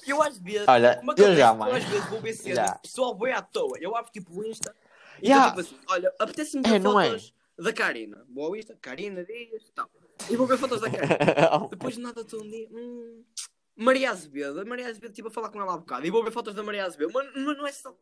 Eu 0.05 0.21
às 0.21 0.37
vezes. 0.39 0.67
Olha, 0.67 0.95
Como 0.97 1.11
eu 1.11 1.13
acontece, 1.13 1.35
já, 1.37 1.47
eu 1.49 1.55
mano. 1.55 1.75
às 1.75 1.83
vezes 1.83 2.09
vou 2.09 2.19
ver 2.21 2.33
cenas, 2.33 2.55
Já. 2.69 2.75
pessoal 2.79 3.13
bem 3.15 3.33
à 3.33 3.41
toa. 3.41 3.77
Eu 3.79 3.95
abro 3.95 4.11
tipo 4.11 4.31
o 4.33 4.45
Insta 4.45 4.75
e 5.21 5.27
Yeah. 5.27 5.49
tipo 5.49 5.61
assim, 5.61 5.79
olha, 5.89 6.11
apetece-me 6.19 6.63
É, 6.65 6.69
ver 6.71 6.79
não 6.79 6.99
é? 6.99 7.09
fotos 7.09 7.33
da 7.57 7.73
Karina. 7.73 8.25
Vou 8.29 8.45
ao 8.45 8.55
Insta, 8.55 8.77
Karina 8.81 9.23
Dias 9.23 9.63
e 9.67 9.71
tal. 9.71 9.89
E 10.29 10.35
vou 10.35 10.45
ver 10.47 10.57
fotos 10.57 10.81
da 10.81 10.89
Karina. 10.89 11.17
Depois 11.69 11.95
de 11.95 12.01
nada 12.01 12.21
estou 12.21 12.41
um 12.41 12.49
dia. 12.49 12.67
Hum, 12.71 13.23
Maria 13.75 14.11
Azevedo. 14.11 14.59
A 14.61 14.65
Maria 14.65 14.85
Azevedo 14.87 15.11
estive 15.11 15.27
a 15.27 15.31
falar 15.31 15.49
com 15.49 15.61
ela 15.61 15.73
há 15.73 15.77
bocado. 15.77 16.05
E 16.05 16.09
vou 16.11 16.23
ver 16.23 16.31
fotos 16.31 16.53
da 16.55 16.63
Maria 16.63 16.85
Azevedo. 16.85 17.11
Mas 17.13 17.33
não, 17.35 17.53
não 17.55 17.67
é 17.67 17.71
só 17.71 17.95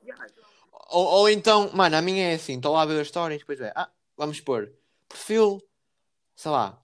ou, 0.89 1.06
ou 1.06 1.30
então, 1.30 1.72
mano, 1.74 1.96
a 1.96 2.02
minha 2.02 2.32
é 2.32 2.36
assim: 2.36 2.56
estou 2.58 2.74
lá 2.74 2.84
a 2.84 2.86
ver 2.86 3.00
as 3.02 3.08
stories, 3.08 3.39
depois 3.39 3.60
é, 3.60 3.72
ah, 3.76 3.89
vamos 4.18 4.39
pôr 4.39 4.72
perfil, 5.08 5.62
sei 6.36 6.52
lá, 6.52 6.82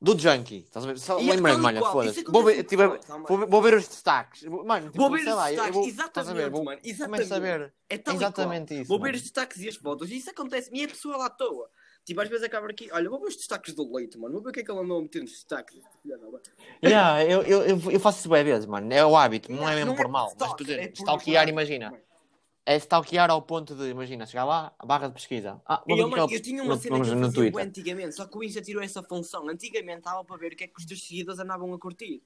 do 0.00 0.16
Junkie. 0.16 0.58
Estás 0.58 0.84
a 0.84 0.88
ver? 0.88 0.98
Só 0.98 1.18
é 1.18 1.22
lembrei-me, 1.22 1.78
qual. 1.80 1.92
foda-se. 1.92 2.20
Isso 2.20 2.30
Vou 2.32 2.44
ver, 2.44 2.52
a- 2.52 2.88
muito 2.88 3.06
forte, 3.06 3.26
vou, 3.28 3.38
ver- 3.38 3.46
vou 3.46 3.62
ver 3.62 3.74
os 3.74 3.88
destaques. 3.88 4.42
Mano, 4.44 4.86
tipo, 4.90 4.98
Vou 4.98 5.10
ver 5.10 5.20
sei 5.22 5.30
os 5.30 5.36
lá, 5.36 5.48
destaques. 5.48 5.74
vou, 5.74 5.86
Exatamente, 5.86 6.30
a 6.30 6.34
ver? 6.34 6.50
Vou, 6.50 6.64
mano. 6.64 6.80
a 6.84 6.88
Exatamente. 6.88 7.28
ver. 7.40 7.74
É 7.90 7.94
Exatamente 8.12 8.74
isso, 8.74 8.88
Vou 8.88 8.98
ver 8.98 9.04
mano. 9.06 9.16
os 9.16 9.22
destaques 9.22 9.60
e 9.60 9.68
as 9.68 9.76
fotos. 9.76 10.10
E 10.10 10.16
isso 10.16 10.30
acontece. 10.30 10.70
E 10.72 10.82
é 10.82 10.86
pessoa 10.86 11.16
lá 11.16 11.26
à 11.26 11.30
toa. 11.30 11.68
Tipo, 12.08 12.22
às 12.22 12.28
vezes 12.30 12.42
acaba 12.42 12.70
aqui. 12.70 12.88
Olha, 12.90 13.10
vou 13.10 13.20
ver 13.20 13.26
os 13.26 13.36
destaques 13.36 13.74
do 13.74 13.94
leite, 13.94 14.16
mano. 14.16 14.32
Vou 14.32 14.42
ver 14.42 14.48
o 14.48 14.52
que 14.52 14.60
é 14.60 14.64
que 14.64 14.70
ela 14.70 14.80
andou 14.80 14.98
a 14.98 15.02
meter 15.02 15.20
nos 15.20 15.32
destaques. 15.32 15.76
Yeah, 16.82 17.22
eu, 17.22 17.42
eu, 17.42 17.90
eu, 17.90 18.00
faço 18.00 18.20
isso 18.20 18.30
bem 18.30 18.42
vezes, 18.42 18.64
mano. 18.64 18.90
É 18.90 19.04
o 19.04 19.14
hábito, 19.14 19.52
não 19.52 19.68
é 19.68 19.74
mesmo 19.74 19.90
não 19.90 19.94
por 19.94 20.06
é 20.06 20.08
mal. 20.08 20.34
Mas, 20.40 20.54
por 20.54 20.62
exemplo, 20.62 20.84
é 20.84 20.88
por 20.88 20.94
stalkear, 20.94 21.44
gozar. 21.44 21.48
imagina. 21.50 21.90
Mano. 21.90 22.02
É 22.64 22.76
stalkear 22.76 23.30
ao 23.30 23.42
ponto 23.42 23.74
de, 23.74 23.90
imagina, 23.90 24.24
chegar 24.24 24.46
lá, 24.46 24.74
a 24.78 24.86
barra 24.86 25.08
de 25.08 25.12
pesquisa. 25.12 25.60
Ah, 25.66 25.84
eu, 25.86 26.08
mano, 26.08 26.26
eu 26.30 26.40
tinha 26.40 26.62
uma 26.62 26.76
no- 26.76 26.80
cena 26.80 26.98
que 26.98 27.10
eu 27.10 27.14
no 27.14 27.58
antigamente, 27.58 28.14
só 28.14 28.24
que 28.24 28.38
o 28.38 28.42
Insta 28.42 28.62
tirou 28.62 28.82
essa 28.82 29.02
função. 29.02 29.46
Antigamente 29.46 29.98
estava 29.98 30.24
para 30.24 30.36
ver 30.38 30.54
o 30.54 30.56
que 30.56 30.64
é 30.64 30.66
que 30.66 30.78
os 30.78 30.86
dos 30.86 31.06
seguidores 31.06 31.38
andavam 31.38 31.74
a 31.74 31.78
curtir. 31.78 32.22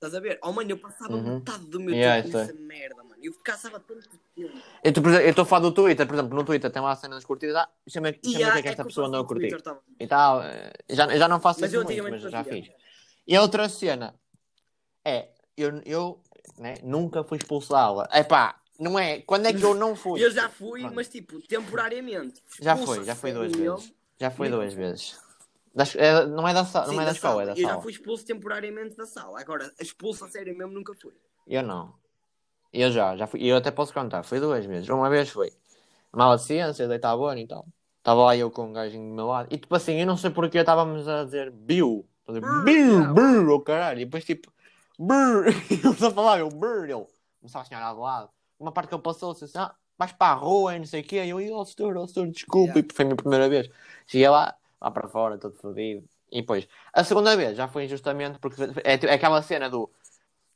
Estás 0.00 0.14
a 0.14 0.20
ver? 0.20 0.38
Oh, 0.42 0.50
mano, 0.50 0.70
eu 0.70 0.78
passava 0.78 1.14
Uhum. 1.14 1.34
metade 1.40 1.66
do 1.66 1.78
meu 1.78 1.94
Yeah, 1.94 2.22
tempo 2.22 2.38
nessa 2.38 2.54
merda, 2.54 3.04
mano. 3.04 3.16
Eu 3.22 3.34
passava 3.44 3.78
tanto 3.78 4.08
tempo. 4.34 4.56
Eu 4.82 5.28
estou 5.28 5.42
a 5.42 5.44
falar 5.44 5.60
do 5.60 5.72
Twitter, 5.72 6.06
por 6.06 6.14
exemplo, 6.14 6.34
no 6.34 6.42
Twitter 6.42 6.70
tem 6.70 6.80
lá 6.80 6.92
a 6.92 6.96
cena 6.96 7.16
das 7.16 7.24
curtidas. 7.26 7.54
Ah, 7.54 7.68
chama, 7.86 8.08
chama 8.24 8.52
que 8.52 8.58
é 8.58 8.62
que 8.62 8.68
esta 8.70 8.80
eu 8.80 8.86
pessoa 8.86 9.08
andou 9.08 9.20
a 9.20 9.26
curtir. 9.26 9.50
Twitter, 9.50 9.60
tá- 9.60 9.78
E 10.00 10.06
tal. 10.06 10.42
eh, 10.42 10.72
Já, 10.88 11.06
já 11.18 11.28
não 11.28 11.38
faço 11.38 11.60
Mas 11.60 11.70
isso 11.70 11.80
eu 11.80 11.84
muito, 11.84 12.02
mas 12.02 12.22
já 12.22 12.42
fiz. 12.42 12.66
E 13.26 13.36
a 13.36 13.42
outra 13.42 13.68
cena 13.68 14.14
é, 15.04 15.28
eu, 15.54 15.82
eu 15.84 16.22
né, 16.56 16.76
nunca 16.82 17.22
fui 17.22 17.36
expulso 17.36 17.68
da 17.68 17.82
aula. 17.82 18.08
É 18.10 18.24
pá, 18.24 18.58
não 18.78 18.98
é? 18.98 19.20
Quando 19.20 19.44
é 19.44 19.52
que 19.52 19.62
eu 19.62 19.74
não 19.74 19.94
fui? 19.94 20.18
Eu 20.24 20.30
já 20.30 20.48
fui, 20.48 20.80
Pronto. 20.80 20.94
mas 20.94 21.08
tipo, 21.08 21.42
temporariamente. 21.46 22.42
Já 22.58 22.74
foi, 22.74 23.04
já 23.04 23.14
foi 23.14 23.34
duas 23.34 23.52
vezes. 23.52 23.92
Já 24.18 24.30
foi 24.30 24.48
duas 24.48 24.72
vezes. 24.72 25.18
Das- 25.74 25.94
é- 25.94 26.26
não 26.26 26.46
é 26.46 26.52
da, 26.52 26.64
sa- 26.64 26.84
Sim, 26.86 26.96
não 26.96 27.02
é 27.02 27.06
da 27.06 27.12
escola, 27.12 27.42
é 27.42 27.46
da 27.46 27.52
Eu 27.52 27.56
já 27.56 27.68
sala. 27.68 27.82
fui 27.82 27.92
expulso 27.92 28.24
temporariamente 28.26 28.96
da 28.96 29.06
sala. 29.06 29.40
Agora, 29.40 29.72
expulso 29.80 30.24
a 30.24 30.28
sério 30.28 30.56
mesmo 30.56 30.72
nunca 30.72 30.92
fui. 30.94 31.12
Eu 31.46 31.62
não. 31.62 31.94
Eu 32.72 32.90
já, 32.90 33.16
já 33.16 33.26
fui. 33.26 33.42
Eu 33.44 33.56
até 33.56 33.70
posso 33.70 33.92
contar, 33.92 34.22
foi 34.22 34.40
duas 34.40 34.64
vezes. 34.64 34.88
Uma 34.88 35.08
vez 35.10 35.28
foi 35.28 35.52
mala 36.12 36.36
de 36.36 36.44
ciências, 36.44 36.88
deitava 36.88 37.30
ano 37.30 37.40
e 37.40 37.46
tal. 37.46 37.66
Estava 37.98 38.24
lá 38.24 38.36
eu 38.36 38.50
com 38.50 38.66
um 38.66 38.72
gajinho 38.72 39.08
do 39.08 39.14
meu 39.14 39.26
lado. 39.26 39.48
E 39.50 39.58
tipo 39.58 39.74
assim, 39.74 40.00
eu 40.00 40.06
não 40.06 40.16
sei 40.16 40.30
porque 40.30 40.58
estávamos 40.58 41.06
a 41.06 41.24
dizer 41.24 41.50
Bill. 41.50 42.06
A 42.26 42.32
dizer, 42.32 42.40
Brr, 42.40 42.64
Bill. 42.64 43.14
Bill, 43.14 43.50
oh 43.50 43.60
caralho. 43.60 44.00
E 44.00 44.04
depois 44.04 44.24
tipo, 44.24 44.50
Brr. 44.98 45.50
E 45.70 45.74
ele 45.74 45.94
só 45.96 46.10
falava, 46.10 46.38
eu, 46.40 46.48
Brr. 46.48 46.90
Ele 46.90 47.06
começava 47.40 47.62
a 47.62 47.68
sonhar 47.68 47.94
do 47.94 48.00
lado. 48.00 48.30
Uma 48.58 48.72
parte 48.72 48.88
que 48.88 48.94
ele 48.94 49.02
passou, 49.02 49.32
assim, 49.32 49.46
ah, 49.56 49.74
vais 49.98 50.12
para 50.12 50.32
a 50.32 50.34
rua 50.34 50.76
e 50.76 50.78
não 50.78 50.86
sei 50.86 51.00
o 51.02 51.04
quê. 51.04 51.24
E 51.24 51.30
eu, 51.30 51.38
oh, 51.56 51.64
senhor, 51.64 51.96
oh, 51.96 52.06
senhor, 52.06 52.28
desculpa. 52.28 52.72
Yeah. 52.72 52.88
E 52.90 52.94
foi 52.94 53.04
a 53.04 53.06
minha 53.06 53.16
primeira 53.16 53.48
vez. 53.48 53.68
Cheguei 54.06 54.28
lá, 54.28 54.54
lá 54.80 54.90
para 54.90 55.08
fora, 55.08 55.38
todo 55.38 55.54
fodido. 55.56 56.08
E 56.30 56.40
depois, 56.40 56.66
a 56.92 57.04
segunda 57.04 57.36
vez 57.36 57.56
já 57.56 57.68
foi 57.68 57.84
injustamente 57.84 58.38
porque 58.38 58.62
é, 58.84 58.94
é 58.94 59.14
aquela 59.14 59.42
cena 59.42 59.68
do. 59.68 59.90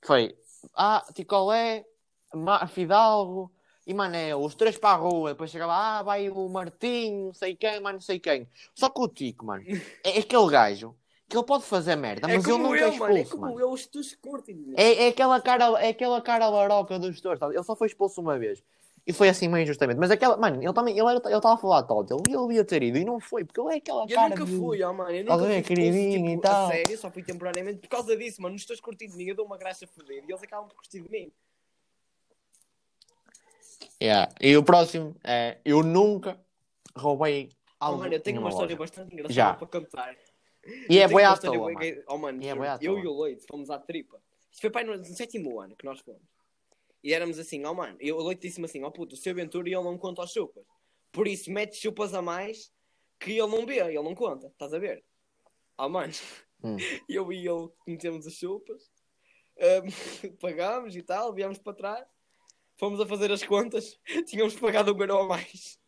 Foi, 0.02 0.36
ah, 0.74 1.04
Ticolé, 1.12 1.84
Ma- 2.32 2.66
Fidalgo 2.66 3.50
e 3.86 3.92
Manel, 3.92 4.40
os 4.40 4.54
três 4.54 4.78
para 4.78 4.90
a 4.90 4.96
rua. 4.96 5.30
Depois 5.30 5.50
chegava, 5.50 5.74
ah, 5.74 6.02
vai 6.02 6.30
o 6.30 6.48
Martim, 6.48 7.26
não 7.26 7.34
sei 7.34 7.56
quem, 7.56 7.80
mas 7.80 7.92
não 7.92 8.00
sei 8.00 8.18
quem. 8.18 8.48
Só 8.74 8.88
que 8.88 9.00
o 9.00 9.08
Tico, 9.08 9.44
mano, 9.46 9.64
é 10.04 10.18
aquele 10.18 10.50
gajo 10.50 10.94
que 11.28 11.36
ele 11.36 11.44
pode 11.46 11.64
fazer 11.64 11.96
merda, 11.96 12.28
mas 12.28 12.46
é 12.46 12.50
ele 12.50 12.78
é 12.78 12.84
eu, 12.84 12.88
expulso, 12.90 13.00
mano. 13.00 13.18
É 13.18 13.24
mano. 13.24 13.28
como 13.40 13.60
eu, 13.60 13.70
os 13.72 13.86
teus 13.86 14.14
curtem. 14.14 14.72
É, 14.76 15.06
é 15.06 15.08
aquela 15.08 15.40
cara, 15.40 15.64
é 15.80 15.88
aquela 15.88 16.20
cara 16.20 16.48
laroca 16.48 16.98
dos 16.98 17.10
gestores, 17.12 17.40
sabe? 17.40 17.54
Ele 17.54 17.64
só 17.64 17.74
foi 17.74 17.88
expulso 17.88 18.20
uma 18.20 18.38
vez. 18.38 18.62
E 19.06 19.12
foi 19.12 19.28
assim 19.28 19.48
meio 19.48 19.64
injustamente. 19.64 19.98
Mas 20.00 20.10
aquela, 20.10 20.34
mano, 20.36 20.62
ele 20.62 20.72
também, 20.72 20.98
ele 20.98 21.06
estava 21.16 21.28
ele 21.34 21.36
a 21.54 21.56
falar 21.58 21.82
todo, 21.82 22.10
ele, 22.26 22.34
ele 22.36 22.46
devia 22.46 22.64
ter 22.64 22.82
ido 22.82 22.96
e 22.96 23.04
não 23.04 23.20
foi, 23.20 23.44
porque 23.44 23.60
ele 23.60 23.74
é 23.74 23.76
aquela 23.76 24.04
Eu 24.04 24.08
cara 24.16 24.28
nunca 24.30 24.44
de- 24.46 24.56
fui, 24.56 24.82
ó, 24.82 24.92
mano. 24.94 25.10
Eu 25.10 25.20
Estás 25.22 25.40
nunca 25.42 25.50
a 25.52 25.54
fui 25.54 25.62
queridinho 25.62 26.12
tipo, 26.28 26.38
e 26.38 26.40
tal. 26.40 26.66
a 26.66 26.70
sério, 26.70 26.98
só 26.98 27.10
fui 27.10 27.22
temporariamente 27.22 27.80
por 27.80 27.88
causa 27.88 28.16
disso, 28.16 28.40
mano. 28.40 28.54
Nos 28.54 28.64
teus 28.64 28.80
curtidos 28.80 29.14
de 29.16 29.22
mim, 29.22 29.28
eu 29.28 29.34
dou 29.36 29.44
uma 29.44 29.58
graça 29.58 29.86
foder 29.86 30.24
e 30.26 30.30
eles 30.32 30.42
acabam 30.42 30.68
por 30.68 30.76
curtir 30.76 31.00
de 31.02 31.10
mim. 31.10 31.30
Yeah. 34.02 34.32
E 34.40 34.56
o 34.56 34.62
próximo 34.62 35.14
é, 35.22 35.58
eu 35.64 35.82
nunca 35.82 36.38
roubei 36.96 37.50
Oh, 37.80 37.86
algo 37.86 37.98
mano, 38.00 38.14
eu 38.14 38.20
tenho 38.20 38.40
uma 38.40 38.48
história 38.48 38.68
loja. 38.74 38.78
bastante 38.78 39.12
engraçada 39.12 39.34
Já. 39.34 39.52
para 39.54 39.66
contar. 39.66 40.16
E 40.88 40.98
é 40.98 41.04
Eu 41.04 41.08
boi 41.10 41.22
uma 41.22 41.32
à 41.32 41.36
toa, 41.36 41.70
Oh, 42.08 42.16
mano, 42.16 42.42
E 42.42 42.48
é 42.48 42.52
eu 42.52 42.56
toa. 42.56 42.80
e 42.80 43.06
o 43.06 43.22
Leite 43.22 43.44
fomos 43.46 43.68
à 43.68 43.78
tripa. 43.78 44.18
Isto 44.50 44.62
foi 44.62 44.70
pai 44.70 44.84
no, 44.84 44.96
no 44.96 45.04
sétimo 45.04 45.60
ano 45.60 45.76
que 45.76 45.84
nós 45.84 46.00
fomos. 46.00 46.22
E 47.04 47.12
éramos 47.12 47.38
assim, 47.38 47.64
ó 47.64 47.72
mano, 47.72 47.96
eu, 48.00 48.16
o 48.16 48.26
Leite 48.26 48.48
disse-me 48.48 48.64
assim, 48.64 48.82
ó 48.82 48.90
puto, 48.90 49.14
o 49.14 49.18
seu 49.18 49.34
Ventura 49.34 49.68
ele 49.68 49.76
não 49.76 49.96
conta 49.96 50.22
aos 50.22 50.32
chupas. 50.32 50.64
Por 51.12 51.28
isso 51.28 51.52
mete 51.52 51.76
chupas 51.76 52.14
a 52.14 52.22
mais 52.22 52.72
que 53.20 53.32
ele 53.32 53.46
não 53.46 53.64
vê, 53.64 53.78
ele 53.78 54.02
não 54.02 54.14
conta, 54.14 54.48
estás 54.48 54.72
a 54.74 54.78
ver? 54.78 55.04
Ó 55.78 55.88
mano, 55.88 56.12
Hum. 56.64 56.76
eu 57.08 57.30
e 57.30 57.46
ele 57.46 57.68
metemos 57.86 58.26
as 58.26 58.32
chupas, 58.32 58.90
ahm, 59.60 59.86
pagámos 60.40 60.96
e 60.96 61.02
tal, 61.02 61.34
viemos 61.34 61.58
para 61.58 61.74
trás, 61.74 62.06
fomos 62.78 62.98
a 62.98 63.06
fazer 63.06 63.30
as 63.30 63.44
contas, 63.44 64.00
tínhamos 64.26 64.54
pagado 64.56 64.94
um 64.94 65.00
euro 65.00 65.18
a 65.18 65.28
mais. 65.28 65.78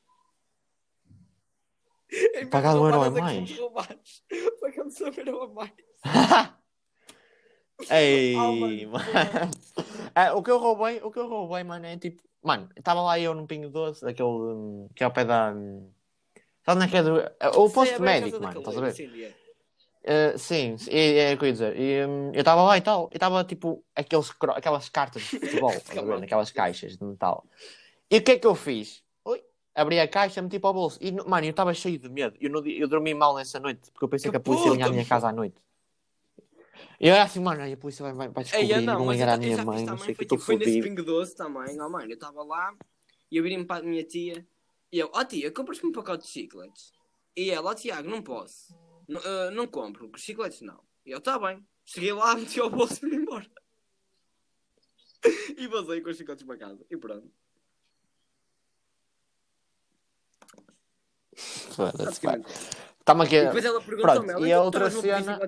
Pagado 2.50 2.82
um 2.82 2.86
euro 2.86 3.02
a 3.02 3.10
mais? 3.10 4.24
Pagamos 4.60 5.00
um 5.00 5.06
euro 5.06 5.42
a 5.42 5.48
mais. 5.48 5.72
Ei, 7.90 8.86
Oh, 8.86 8.90
mano. 8.92 9.50
É, 10.14 10.32
o 10.32 10.42
que 10.42 10.50
eu 10.50 10.58
roubei, 10.58 11.00
o 11.02 11.10
que 11.10 11.18
eu 11.18 11.28
roubei, 11.28 11.62
mano, 11.62 11.86
é 11.86 11.96
tipo, 11.98 12.22
mano, 12.42 12.68
estava 12.76 13.00
lá 13.02 13.18
eu 13.20 13.34
num 13.34 13.46
pingo 13.46 13.68
doce, 13.68 14.02
daquele 14.04 14.28
hum, 14.28 14.88
que 14.94 15.02
é 15.02 15.06
ao 15.06 15.12
pé 15.12 15.24
da. 15.24 15.52
hum, 15.52 15.90
Sabe 16.64 16.76
onde 16.78 16.86
é 16.86 16.90
que 16.90 16.96
é 16.96 17.02
do. 17.02 17.20
é 17.20 17.48
O 17.48 17.68
Sim, 17.68 17.74
posto 17.74 18.02
médico, 18.02 18.42
mano, 18.42 18.58
estás 18.58 18.76
a 18.76 18.80
ver? 18.80 18.92
sim, 18.94 19.22
é. 19.24 19.34
Uh, 20.08 20.38
sim, 20.38 20.76
sim, 20.78 20.90
é, 20.92 21.32
é 21.32 21.34
o 21.34 21.38
que 21.38 21.44
eu 21.44 21.48
ia 21.48 21.52
dizer. 21.52 21.76
E, 21.80 22.06
hum, 22.06 22.30
eu 22.32 22.38
estava 22.40 22.62
lá 22.62 22.76
e 22.78 22.80
tal, 22.80 23.08
e 23.12 23.16
estava 23.16 23.44
tipo 23.44 23.84
aqueles, 23.94 24.30
aquelas 24.54 24.88
cartas 24.88 25.22
de 25.22 25.28
futebol, 25.40 25.72
estás 25.84 25.98
a 25.98 26.02
ver? 26.02 26.20
Naquelas 26.20 26.50
caixas 26.52 26.96
de 26.96 27.04
metal. 27.04 27.44
E 28.10 28.18
o 28.18 28.22
que 28.24 28.32
é 28.32 28.38
que 28.38 28.46
eu 28.46 28.54
fiz? 28.54 29.02
Oi, 29.24 29.42
abri 29.74 30.00
a 30.00 30.08
caixa, 30.08 30.42
meti 30.42 30.58
para 30.60 30.70
o 30.70 30.74
bolso. 30.74 30.98
E, 31.02 31.12
mano, 31.12 31.46
eu 31.46 31.50
estava 31.50 31.74
cheio 31.74 31.98
de 31.98 32.08
medo. 32.08 32.36
Eu, 32.40 32.62
dia- 32.62 32.78
eu 32.80 32.88
dormi 32.88 33.14
mal 33.14 33.34
nessa 33.36 33.60
noite, 33.60 33.90
porque 33.92 34.04
eu 34.04 34.08
pensei 34.08 34.30
que, 34.30 34.32
Que 34.32 34.36
a 34.38 34.40
polícia 34.40 34.70
vinha 34.70 34.86
à 34.86 34.88
minha 34.88 35.04
casa 35.06 35.28
à 35.28 35.32
noite. 35.32 35.56
Eu 36.98 37.14
era 37.14 37.24
assim, 37.24 37.40
mano, 37.40 37.62
a 37.62 37.76
polícia 37.76 38.02
vai, 38.02 38.12
vai, 38.12 38.28
vai 38.28 38.44
descobrir, 38.44 38.72
Ei, 38.74 38.80
não, 38.86 39.04
mas 39.04 39.18
ligar 39.18 39.34
à 39.34 39.36
minha 39.36 39.64
mãe, 39.64 39.84
não 39.84 39.98
sei 39.98 40.14
o 40.14 40.16
que, 40.16 40.16
foi, 40.16 40.24
estou 40.24 40.38
tipo, 40.38 40.46
foi 40.46 40.56
nesse 40.56 40.80
pingo 40.80 41.02
doce 41.02 41.36
também, 41.36 41.80
oh 41.80 41.88
mano, 41.88 42.10
eu 42.10 42.14
estava 42.14 42.42
lá 42.42 42.74
e 43.30 43.36
eu 43.36 43.42
virei-me 43.42 43.64
para 43.64 43.84
a 43.84 43.88
minha 43.88 44.02
tia 44.04 44.46
e 44.90 44.98
eu, 44.98 45.10
ó 45.12 45.24
tia, 45.24 45.50
compras-me 45.50 45.88
um 45.88 45.92
pacote 45.92 46.24
de 46.24 46.30
chicletes? 46.30 46.92
E 47.36 47.50
ela, 47.50 47.70
ó 47.70 47.74
Tiago, 47.74 48.08
não 48.08 48.22
posso, 48.22 48.74
N- 49.08 49.20
ah, 49.24 49.50
não 49.50 49.66
compro, 49.66 50.10
chicletes 50.16 50.62
não. 50.62 50.80
E 51.04 51.10
eu, 51.10 51.20
tá 51.20 51.38
bem, 51.38 51.64
cheguei 51.84 52.12
lá, 52.12 52.34
meti 52.36 52.58
ao 52.60 52.70
bolso 52.70 52.94
e 52.94 52.98
fui 53.08 53.14
embora. 53.14 53.46
e 55.56 55.66
vazei 55.68 56.00
com 56.00 56.10
os 56.10 56.16
chicletes 56.16 56.44
para 56.44 56.56
casa 56.56 56.84
e 56.90 56.96
pronto. 56.96 57.30
Foda-se. 61.36 62.20
Está-me 63.06 63.22
aqui. 63.22 63.36
E 63.36 63.44
depois 63.44 63.64
ela 63.64 63.80
perguntou-me, 63.80 64.32
ela, 64.32 64.48
e 64.48 64.52
a 64.52 64.60
outra 64.60 64.90
cena- 64.90 65.40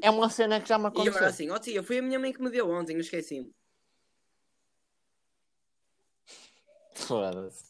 É 0.00 0.10
uma 0.10 0.30
cena 0.30 0.58
que 0.62 0.66
já 0.66 0.78
me 0.78 0.84
E 0.84 0.86
eu 0.86 0.88
aconteceu. 0.88 1.18
era 1.18 1.26
assim, 1.26 1.50
ó 1.50 1.58
tia, 1.58 1.82
foi 1.82 1.98
a 1.98 2.02
minha 2.02 2.18
mãe 2.18 2.32
que 2.32 2.40
me 2.42 2.48
deu 2.48 2.70
ontem, 2.70 2.94
não 2.94 3.02
esqueci-me. 3.02 3.52
Foda-se. 6.96 7.64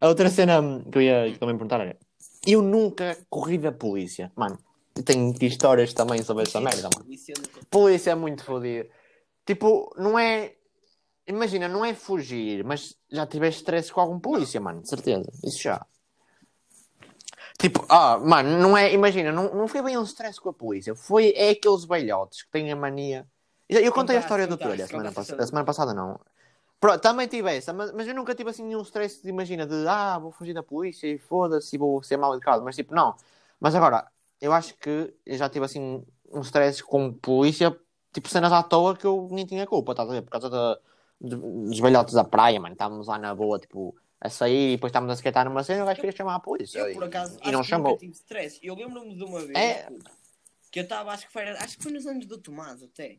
A 0.00 0.08
outra 0.08 0.30
cena 0.30 0.62
que 0.90 0.96
eu 0.96 1.02
ia 1.02 1.38
também 1.38 1.54
perguntar 1.54 1.80
era: 1.82 1.98
eu 2.46 2.62
nunca 2.62 3.18
corri 3.28 3.58
da 3.58 3.70
polícia. 3.70 4.32
Mano, 4.34 4.58
eu 4.96 5.02
tenho 5.02 5.34
histórias 5.42 5.92
também 5.92 6.22
sobre 6.22 6.44
essa 6.44 6.58
merda, 6.58 6.88
mano. 6.94 7.06
Eu 7.10 7.64
Polícia 7.70 8.12
é 8.12 8.14
muito 8.14 8.42
fodido. 8.42 8.88
Tipo, 9.44 9.94
não 9.98 10.18
é. 10.18 10.54
Imagina, 11.26 11.68
não 11.68 11.84
é 11.84 11.92
fugir, 11.92 12.64
mas 12.64 12.96
já 13.10 13.26
tiveste 13.26 13.60
stress 13.60 13.92
com 13.92 14.00
algum 14.00 14.18
polícia, 14.18 14.58
mano, 14.62 14.80
de 14.80 14.88
certeza. 14.88 15.30
Isso 15.44 15.60
já. 15.62 15.84
Tipo, 17.58 17.84
ah, 17.88 18.18
mano, 18.18 18.58
não 18.58 18.76
é. 18.76 18.92
Imagina, 18.92 19.30
não, 19.30 19.54
não 19.54 19.68
foi 19.68 19.82
bem 19.82 19.96
um 19.96 20.02
stress 20.02 20.40
com 20.40 20.48
a 20.48 20.52
polícia. 20.52 20.94
Foi 20.94 21.32
é 21.36 21.50
aqueles 21.50 21.84
velhotes 21.84 22.42
que 22.42 22.50
têm 22.50 22.72
a 22.72 22.76
mania. 22.76 23.26
Eu, 23.68 23.80
eu 23.80 23.92
contei 23.92 24.16
a 24.16 24.20
história 24.20 24.46
do 24.46 24.56
Tolho 24.56 24.82
a 24.82 24.86
semana, 24.86 25.12
pass- 25.12 25.30
a 25.32 25.46
semana 25.46 25.64
passada, 25.64 25.94
não. 25.94 26.18
Pronto, 26.80 27.00
também 27.00 27.28
tive 27.28 27.54
essa, 27.56 27.72
mas, 27.72 27.92
mas 27.92 28.08
eu 28.08 28.14
nunca 28.14 28.34
tive 28.34 28.50
assim 28.50 28.64
nenhum 28.64 28.82
stress 28.82 29.22
de, 29.22 29.28
imagina, 29.28 29.64
de 29.66 29.86
ah, 29.86 30.18
vou 30.18 30.32
fugir 30.32 30.52
da 30.52 30.62
polícia 30.64 31.06
e 31.06 31.16
foda-se 31.18 31.76
e 31.76 31.78
vou 31.78 32.02
ser 32.02 32.16
mal 32.16 32.32
educado. 32.34 32.64
Mas 32.64 32.74
tipo, 32.74 32.92
não. 32.94 33.14
Mas 33.60 33.74
agora, 33.74 34.06
eu 34.40 34.52
acho 34.52 34.74
que 34.78 35.14
eu 35.24 35.36
já 35.38 35.48
tive 35.48 35.64
assim 35.64 36.04
um 36.32 36.40
stress 36.40 36.82
com 36.82 37.12
polícia, 37.12 37.76
tipo 38.12 38.28
cenas 38.28 38.52
à 38.52 38.62
toa 38.64 38.96
que 38.96 39.06
eu 39.06 39.28
nem 39.30 39.46
tinha 39.46 39.66
culpa, 39.66 39.92
estás 39.92 40.08
a 40.08 40.12
ver? 40.12 40.22
Por 40.22 40.30
causa 40.32 40.50
da- 40.50 40.78
dos 41.20 41.78
velhotes 41.78 42.14
da 42.14 42.24
praia, 42.24 42.58
mano. 42.60 42.72
Estávamos 42.72 43.06
lá 43.06 43.16
na 43.18 43.32
boa, 43.34 43.60
tipo, 43.60 43.94
a 44.24 44.30
sair 44.30 44.68
e 44.68 44.76
depois 44.76 44.90
estávamos 44.90 45.12
a 45.12 45.16
skatear 45.16 45.46
numa 45.46 45.64
cena 45.64 45.82
o 45.82 45.86
gajo 45.86 46.00
queria 46.00 46.16
chamar 46.16 46.36
a 46.36 46.40
polícia. 46.40 46.78
Eu, 46.78 46.90
e, 46.90 46.94
por 46.94 47.04
acaso, 47.04 47.38
e 47.42 47.50
não 47.50 47.62
que 47.62 47.66
chamou. 47.66 47.98
tive 47.98 48.12
stress. 48.12 48.60
Eu 48.62 48.76
lembro-me 48.76 49.16
de 49.16 49.24
uma 49.24 49.40
vez 49.40 49.58
É. 49.58 49.82
puto, 49.82 50.10
que 50.70 50.78
eu 50.78 50.84
estava, 50.84 51.10
acho 51.10 51.26
que 51.26 51.32
foi, 51.32 51.42
acho 51.42 51.76
que 51.76 51.82
foi 51.82 51.92
nos 51.92 52.06
anos 52.06 52.24
do 52.26 52.38
Tomás 52.38 52.82
até. 52.84 53.18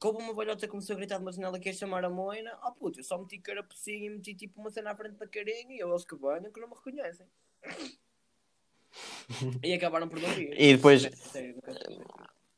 Que 0.00 0.06
houve 0.06 0.22
uma 0.22 0.32
velhota 0.32 0.60
que 0.60 0.68
começou 0.68 0.94
a 0.94 0.96
gritar 0.96 1.16
de 1.16 1.22
uma 1.24 1.32
janela 1.32 1.58
que 1.58 1.68
ia 1.68 1.74
chamar 1.74 2.04
a 2.04 2.10
Moina. 2.10 2.56
Oh 2.64 2.70
puto, 2.72 3.00
eu 3.00 3.04
só 3.04 3.18
meti 3.18 3.38
cara 3.38 3.64
por 3.64 3.76
cima 3.76 4.06
e 4.06 4.10
meti 4.10 4.32
tipo 4.34 4.60
uma 4.60 4.70
cena 4.70 4.92
à 4.92 4.96
frente 4.96 5.16
da 5.16 5.26
carinha 5.26 5.74
e 5.74 5.80
eu, 5.80 5.90
eles 5.90 6.04
que 6.04 6.14
banham 6.14 6.52
que 6.52 6.60
não 6.60 6.68
me 6.68 6.74
reconhecem. 6.74 7.26
e 9.62 9.72
acabaram 9.74 10.08
por 10.08 10.20
vir. 10.20 10.54
E 10.60 10.76
depois-. 10.76 11.08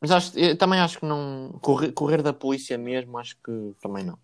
Mas 0.01 0.11
acho, 0.11 0.57
também 0.59 0.81
acho 0.81 0.99
que 0.99 1.07
não. 1.07 1.59
Correr, 1.63 1.93
correr 1.93 2.23
da 2.23 2.33
polícia 2.35 2.77
mesmo, 2.77 3.17
acho 3.19 3.37
que 3.39 3.75
também 3.81 4.05
não. 4.05 4.19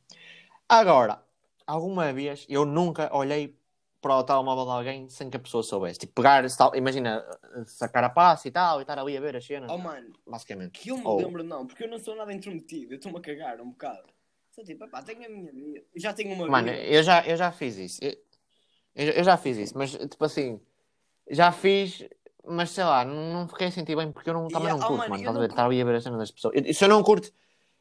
Agora, 0.69 1.25
alguma 1.67 2.13
vez 2.13 2.45
eu 2.49 2.67
nunca 2.67 3.15
olhei 3.17 3.57
para 4.03 4.17
o 4.17 4.25
telemóvel 4.25 4.65
de 4.65 4.71
alguém 4.73 5.09
sem 5.09 5.31
que 5.31 5.37
a 5.37 5.41
pessoa 5.41 5.63
soubesse. 5.63 6.01
Tipo, 6.01 6.13
pegar, 6.15 6.45
tal- 6.57 6.75
imagina, 6.75 7.25
sacar 7.67 8.03
a 8.03 8.11
passe 8.11 8.49
e 8.49 8.51
tal, 8.51 8.81
e 8.81 8.83
estar 8.83 8.99
ali 8.99 9.17
a 9.17 9.21
ver 9.21 9.37
as 9.37 9.47
cenas. 9.47 9.71
Oh 9.71 9.79
mano, 9.79 10.13
Basicamente. 10.27 10.73
que 10.81 10.91
eu 10.91 10.99
me 10.99 11.07
Ou- 11.07 11.19
lembro 11.19 11.45
não, 11.45 11.67
porque 11.67 11.85
eu 11.85 11.89
não 11.89 11.99
sou 12.01 12.17
nada 12.17 12.33
intrometido, 12.35 12.93
eu 12.93 12.97
estou-me 12.97 13.19
a 13.19 13.21
cagar 13.23 13.61
um 13.61 13.71
bocado. 13.71 14.13
Só 14.51 14.63
tipo, 14.65 14.87
pá, 14.89 15.01
tenho 15.03 15.25
a 15.25 15.29
minha 15.29 15.53
vida. 15.53 15.85
Eu 15.95 16.01
já 16.01 16.13
tenho 16.13 16.35
uma 16.35 16.49
Mano, 16.49 16.69
vida. 16.69 16.83
eu 16.83 17.03
já, 17.03 17.25
eu 17.25 17.37
já 17.37 17.53
fiz 17.53 17.79
isso. 17.79 18.01
Eu, 18.03 18.13
eu, 18.95 19.25
já 19.25 19.37
fiz 19.37 19.57
isso, 19.57 19.79
mas 19.79 19.93
tipo 19.93 20.23
assim, 20.25 20.61
já 21.31 21.51
fiz, 21.53 22.05
mas 22.45 22.71
sei 22.71 22.85
lá, 22.85 23.05
não, 23.05 23.33
não 23.33 23.49
fiquei 23.49 23.69
a 23.69 23.71
sentir 23.71 23.97
bem 23.97 24.11
porque 24.13 24.29
eu 24.29 24.35
não, 24.35 24.49
também 24.49 24.65
Yeah, 24.69 24.79
não 24.81 24.85
oh, 24.85 24.99
curto, 24.99 25.09
mano, 25.11 25.11
mano. 25.11 25.23
Estás 25.23 25.37
a 25.37 25.41
ver? 25.41 25.51
Estar 25.51 25.65
ali 25.65 25.81
a 25.81 25.85
ver 25.85 25.95
as 25.95 26.03
cenas 26.03 26.19
das 26.19 26.31
pessoas. 26.31 26.55
Eu- 26.57 26.75
se 26.75 26.85
eu 26.85 26.89
não 26.89 27.03
curto, 27.03 27.33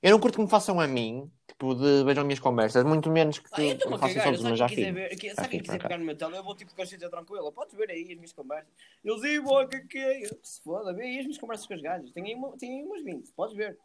Eu 0.02 0.12
não 0.12 0.20
curto 0.20 0.36
que 0.38 0.42
me 0.42 0.50
façam 0.50 0.80
a 0.80 0.88
mim, 0.88 1.32
tipo, 1.48 1.76
de 1.76 2.04
vejam 2.04 2.24
minhas 2.24 2.40
conversas, 2.40 2.84
muito 2.84 3.10
menos 3.12 3.38
que 3.38 3.48
Ah, 3.52 3.62
eu 3.62 3.90
me 3.90 3.96
a 3.96 4.00
façam 4.00 4.32
os 4.32 4.38
quiser 4.42 4.64
afins. 4.64 4.94
ver? 4.94 5.16
que- 5.16 5.36
Sabe 5.36 5.48
quem 5.50 5.60
quiser 5.62 5.80
pegar 5.80 5.98
no 6.00 6.06
meu 6.06 6.18
tele? 6.18 6.38
Eu 6.38 6.44
vou 6.44 6.56
tipo 6.56 6.72
de 6.72 6.76
consciência 6.76 7.08
tranquila. 7.08 7.52
Podes 7.52 7.76
ver 7.76 7.90
aí 7.92 8.02
as 8.10 8.16
minhas 8.16 8.34
conversas. 8.34 8.68
Eles 9.06 9.24
aí, 9.24 9.40
boca, 9.40 9.80
que 9.88 9.98
é? 10.00 10.26
Eu, 10.26 10.40
Se 10.42 10.60
foda, 10.64 10.92
vê 10.94 11.04
aí 11.04 11.18
as 11.20 11.26
minhas 11.26 11.38
conversas 11.38 11.68
com 11.68 11.74
as 11.76 11.82
gajas. 11.82 12.12
Tem 12.12 12.24
aí, 12.26 12.34
uma- 12.34 12.58
tem 12.58 12.80
aí 12.80 12.84
umas 12.84 13.04
20. 13.04 13.32
Podes 13.34 13.56
ver. 13.56 13.78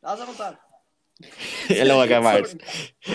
Dás 0.00 0.20
à 0.20 0.24
vontade. 0.24 0.58
Ele 1.70 1.84
não 1.88 2.00
acabaste. 2.00 2.56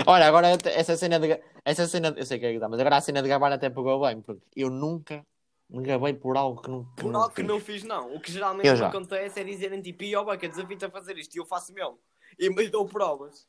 Olha, 0.06 0.26
agora 0.28 0.48
essa 0.66 0.98
cena 0.98 1.18
de. 1.20 1.40
Essa 1.64 1.88
cena. 1.88 2.14
Eu 2.18 2.26
sei 2.26 2.40
que 2.40 2.46
é 2.46 2.54
que 2.54 2.60
dá, 2.60 2.68
mas 2.68 2.80
agora 2.80 2.98
a 2.98 3.02
cena 3.02 3.22
de 3.22 3.30
gabar 3.30 3.52
até 3.54 3.70
pegou 3.70 4.02
bem, 4.02 4.22
porque 4.22 4.42
eu 4.56 4.70
nunca 4.70 5.26
me 5.70 5.82
gabei 5.84 6.14
por 6.14 6.36
algo 6.36 6.62
que 6.62 6.70
não. 6.70 6.84
Que 6.96 7.02
Por 7.04 7.12
não 7.12 7.22
algo 7.22 7.34
que 7.34 7.42
fiz. 7.42 7.48
não 7.50 7.60
fiz, 7.60 7.84
não. 7.84 8.16
O 8.16 8.20
que 8.20 8.32
geralmente 8.32 8.76
já. 8.76 8.88
acontece 8.88 9.40
é 9.40 9.44
dizerem 9.46 9.82
tipo, 9.82 10.04
e 10.04 10.14
ó, 10.16 10.24
boca, 10.26 10.48
desafio-te 10.48 10.84
a 10.86 10.90
fazer 10.90 11.18
isto. 11.18 11.36
E 11.36 11.40
eu 11.40 11.46
faço 11.46 11.74
mesmo. 11.74 11.98
E 12.38 12.50
me 12.50 12.68
dou 12.70 12.86
provas. 12.86 13.48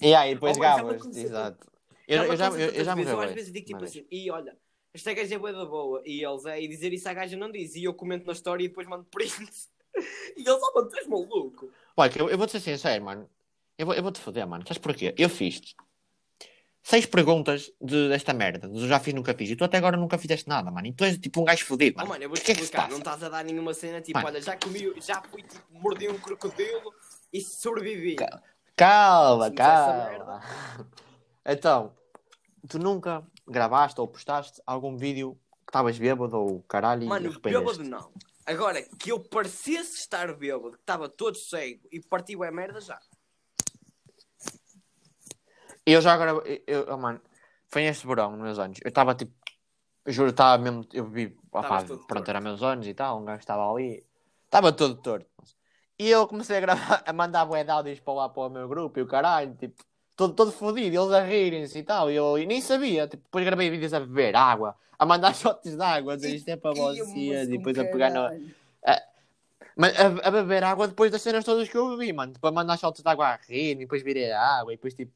E 0.00 0.14
aí, 0.14 0.34
depois 0.34 0.56
Oh, 0.56 0.60
mas 0.60 0.76
já 0.76 0.82
me 0.82 0.88
gabas, 0.94 1.16
exato. 1.16 1.70
Eu, 2.08 2.24
eu 2.24 2.36
já, 2.36 2.46
eu, 2.48 2.70
eu 2.70 2.84
já 2.84 2.96
me. 2.96 3.04
Eu 3.04 3.20
às 3.20 3.32
vezes 3.32 3.52
digo 3.52 3.66
tipo 3.66 3.84
assim, 3.84 4.06
e 4.10 4.30
olha, 4.30 4.56
esta 4.92 5.12
gaja 5.12 5.34
é 5.34 5.38
boa 5.38 5.52
da 5.52 5.64
boa. 5.64 6.02
E 6.04 6.24
eles 6.24 6.44
é, 6.46 6.60
e 6.60 6.66
dizer 6.68 6.92
isso 6.92 7.08
à 7.08 7.12
gaja 7.14 7.36
não 7.36 7.50
diz. 7.50 7.74
E 7.76 7.84
eu 7.84 7.94
comento 7.94 8.26
na 8.26 8.32
história 8.32 8.64
e 8.64 8.68
depois 8.68 8.86
mando 8.88 9.04
print. 9.04 9.34
E 10.36 10.40
eles, 10.48 10.60
oh, 10.62 10.72
mano, 10.74 10.88
tu 10.88 10.96
és 10.96 11.06
maluco. 11.08 11.68
Olha, 11.96 12.12
eu, 12.16 12.30
eu 12.30 12.38
vou-te 12.38 12.52
ser 12.52 12.60
sincero, 12.60 13.04
mano. 13.04 13.28
Eu 13.76 13.86
vou- 13.86 13.94
eu 13.94 14.02
vou-te 14.02 14.20
foder, 14.20 14.46
mano. 14.46 14.62
Sabes 14.66 14.78
porquê? 14.78 15.12
Eu 15.18 15.28
fiz 15.28 15.60
seis 16.82 17.04
perguntas 17.06 17.70
de, 17.80 18.08
desta 18.08 18.32
merda. 18.32 18.68
Do 18.68 18.86
já 18.86 19.00
fiz, 19.00 19.12
nunca 19.12 19.34
fiz. 19.34 19.50
E 19.50 19.56
tu 19.56 19.64
até 19.64 19.78
agora 19.78 19.96
nunca 19.96 20.16
fizeste 20.16 20.48
nada, 20.48 20.70
mano. 20.70 20.86
E 20.86 20.92
tu 20.92 21.04
és 21.04 21.18
tipo 21.18 21.40
um 21.40 21.44
gajo 21.44 21.64
fodido, 21.66 21.96
Oh, 21.96 21.98
mano. 22.00 22.10
mano, 22.10 22.24
eu 22.24 22.28
vou-te 22.28 22.48
é 22.48 22.54
explicar. 22.54 22.82
passa? 22.82 22.90
Não 22.92 22.98
estás 22.98 23.22
a 23.24 23.28
dar 23.28 23.44
nenhuma 23.44 23.74
cena 23.74 24.00
tipo, 24.00 24.16
Mano. 24.18 24.28
olha, 24.28 24.40
já 24.40 24.56
comi, 24.56 24.92
já 25.00 25.20
fui 25.22 25.42
tipo, 25.42 25.62
mordi 25.70 26.08
um 26.08 26.18
crocodilo 26.18 26.94
e 27.32 27.40
sobrevivi. 27.40 28.16
Ca- 28.16 28.42
Calma, 28.76 29.46
essa 29.46 29.54
calma. 29.54 30.40
Então, 31.44 31.94
tu 32.68 32.78
nunca 32.78 33.26
gravaste 33.46 34.00
ou 34.00 34.06
postaste 34.06 34.60
algum 34.66 34.96
vídeo 34.96 35.34
que 35.66 35.70
estavas 35.70 35.98
bêbado 35.98 36.36
ou 36.36 36.62
caralho 36.62 37.02
e 37.04 37.06
Mano, 37.08 37.30
arrependeste? 37.30 37.78
bêbado 37.78 37.88
não. 37.88 38.12
Agora, 38.46 38.82
que 38.98 39.10
eu 39.10 39.18
parecesse 39.20 39.96
estar 39.96 40.32
bêbado, 40.34 40.72
que 40.72 40.78
estava 40.80 41.08
todo 41.08 41.36
cego 41.36 41.86
e 41.90 42.00
partiu 42.00 42.42
a 42.42 42.50
merda, 42.50 42.80
já. 42.80 43.00
Eu 45.86 46.00
já 46.00 46.12
agora, 46.12 46.30
eu, 46.46 46.62
eu- 46.66 46.86
oh, 46.92 46.96
mano, 46.96 47.20
foi 47.68 47.84
este 47.84 48.06
verão, 48.06 48.32
nos 48.32 48.40
meus 48.40 48.58
anos. 48.58 48.78
Eu 48.84 48.88
estava 48.88 49.14
tipo, 49.14 49.32
eu 50.04 50.12
juro, 50.12 50.30
estava 50.30 50.62
mesmo, 50.62 50.86
eu 50.92 51.04
opá, 51.50 51.82
todo 51.82 52.06
pronto, 52.06 52.28
era 52.28 52.40
meus 52.40 52.62
anos 52.62 52.86
e 52.86 52.94
tal, 52.94 53.20
um 53.20 53.24
gajo 53.24 53.40
estava 53.40 53.70
ali, 53.70 54.04
estava 54.44 54.72
todo 54.72 54.94
torto. 54.96 55.28
E 56.00 56.08
eu 56.08 56.26
comecei 56.26 56.56
a 56.56 56.60
gravar, 56.60 57.02
a 57.04 57.12
mandar 57.12 57.44
bué 57.44 57.62
de 57.62 57.70
áudios 57.70 58.00
para 58.00 58.14
lá 58.14 58.28
para 58.30 58.44
o 58.44 58.48
meu 58.48 58.66
grupo 58.66 58.98
e 58.98 59.02
o 59.02 59.06
caralho, 59.06 59.54
tipo, 59.54 59.84
todo, 60.16 60.32
todo 60.32 60.50
fodido, 60.50 60.96
eles 60.96 61.12
a 61.12 61.22
rirem-se 61.22 61.78
e 61.78 61.82
tal, 61.82 62.10
e 62.10 62.16
eu 62.16 62.38
e 62.38 62.46
nem 62.46 62.62
sabia, 62.62 63.06
tipo, 63.06 63.22
depois 63.22 63.44
gravei 63.44 63.68
vídeos 63.68 63.92
a 63.92 64.00
beber 64.00 64.34
água, 64.34 64.74
a 64.98 65.04
mandar 65.04 65.34
shots 65.36 65.76
de 65.76 65.82
água, 65.82 66.14
a 66.14 66.16
dizer 66.16 66.34
isto 66.36 66.48
é 66.48 66.56
para 66.56 66.72
vocês, 66.72 67.48
e 67.48 67.58
depois 67.58 67.78
a 67.78 67.84
pegar 67.84 68.08
no, 68.08 68.30
Mas 69.76 69.94
a, 70.00 70.28
a 70.28 70.30
beber 70.30 70.64
água 70.64 70.88
depois 70.88 71.12
das 71.12 71.20
cenas 71.20 71.44
todas 71.44 71.68
que 71.68 71.76
eu 71.76 71.90
bebi, 71.90 72.14
mano. 72.14 72.32
Para 72.40 72.50
mandar 72.50 72.78
shots 72.78 73.02
de 73.02 73.08
água 73.08 73.26
a 73.26 73.36
rir, 73.36 73.72
e 73.72 73.74
depois 73.74 74.02
virei 74.02 74.32
a 74.32 74.58
água, 74.58 74.72
e 74.72 74.76
depois 74.76 74.94
tipo. 74.94 75.12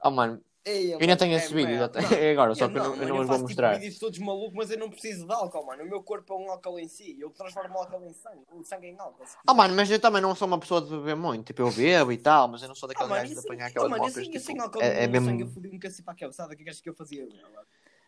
Oh, 0.00 0.10
mano, 0.12 0.40
Ei, 0.68 0.92
eu 0.94 0.98
ainda 1.00 1.16
tenho 1.16 1.36
esse 1.36 1.54
vídeo 1.54 1.78
merda. 1.78 2.00
até 2.00 2.00
agora, 2.32 2.54
só 2.54 2.66
Eu 2.66 2.70
que 2.70 2.78
eu 2.78 2.82
não, 2.84 2.94
eu 2.96 3.08
não 3.08 3.14
os 3.20 3.26
vou 3.26 3.26
faço, 3.28 3.42
mostrar. 3.42 3.70
Tipo, 3.70 3.80
vídeos 3.82 3.98
todos 3.98 4.18
malucos, 4.18 4.54
mas 4.54 4.70
eu 4.70 4.78
não 4.78 4.90
preciso 4.90 5.26
de 5.26 5.32
álcool, 5.32 5.64
mano. 5.66 5.82
O 5.84 5.86
meu 5.88 6.02
corpo 6.02 6.34
é 6.34 6.36
um 6.36 6.50
álcool 6.50 6.78
em 6.78 6.88
si. 6.88 7.16
Eu 7.18 7.30
transformo 7.30 7.74
o 7.74 7.78
álcool 7.78 8.04
em 8.04 8.12
sangue. 8.12 8.42
O 8.52 8.62
sangue 8.62 8.88
em 8.88 8.98
álcool. 8.98 9.24
Oh, 9.48 9.54
mano, 9.54 9.74
mas 9.74 9.90
eu 9.90 9.98
também 9.98 10.20
não 10.20 10.34
sou 10.34 10.46
uma 10.46 10.58
pessoa 10.58 10.82
de 10.82 10.90
beber 10.90 11.16
muito. 11.16 11.46
Tipo, 11.46 11.62
eu 11.62 11.72
bebo 11.72 12.12
e 12.12 12.18
tal, 12.18 12.48
mas 12.48 12.62
eu 12.62 12.68
não 12.68 12.74
sou 12.74 12.86
Ah, 12.86 12.92
daqueles 12.92 13.08
mano, 13.08 13.20
gajos 13.22 13.34
de 13.34 13.38
isso, 13.38 13.46
apanhar 13.46 13.66
oh, 13.66 13.68
aquelas 13.68 13.90
mano, 13.90 14.04
eu 14.04 14.10
sem, 14.10 14.34
eu 14.34 14.40
sem 14.40 14.54
Tipo, 14.54 14.62
álcool 14.62 14.82
é, 14.82 15.04
é 15.04 15.06
meu 15.06 15.22
sangue, 15.22 15.42
eu 15.42 15.46
mesmo. 15.46 15.54
fodi 15.54 15.68
um 15.74 15.78
cacete 15.78 16.02
para 16.02 16.12
a 16.12 16.16
cabeçada. 16.16 16.52
O 16.52 16.56
que 16.56 16.68
é 16.68 16.72
que 16.72 16.90
eu 16.90 16.94
fazia? 16.94 17.26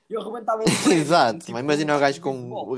Eu 0.08 0.20
arrebentava 0.20 0.62
um 0.62 0.64
Exato, 0.92 1.38
tipo, 1.38 1.52
mas 1.52 1.62
imagina 1.62 1.96
o 1.96 2.00
gajo 2.00 2.20
com. 2.20 2.76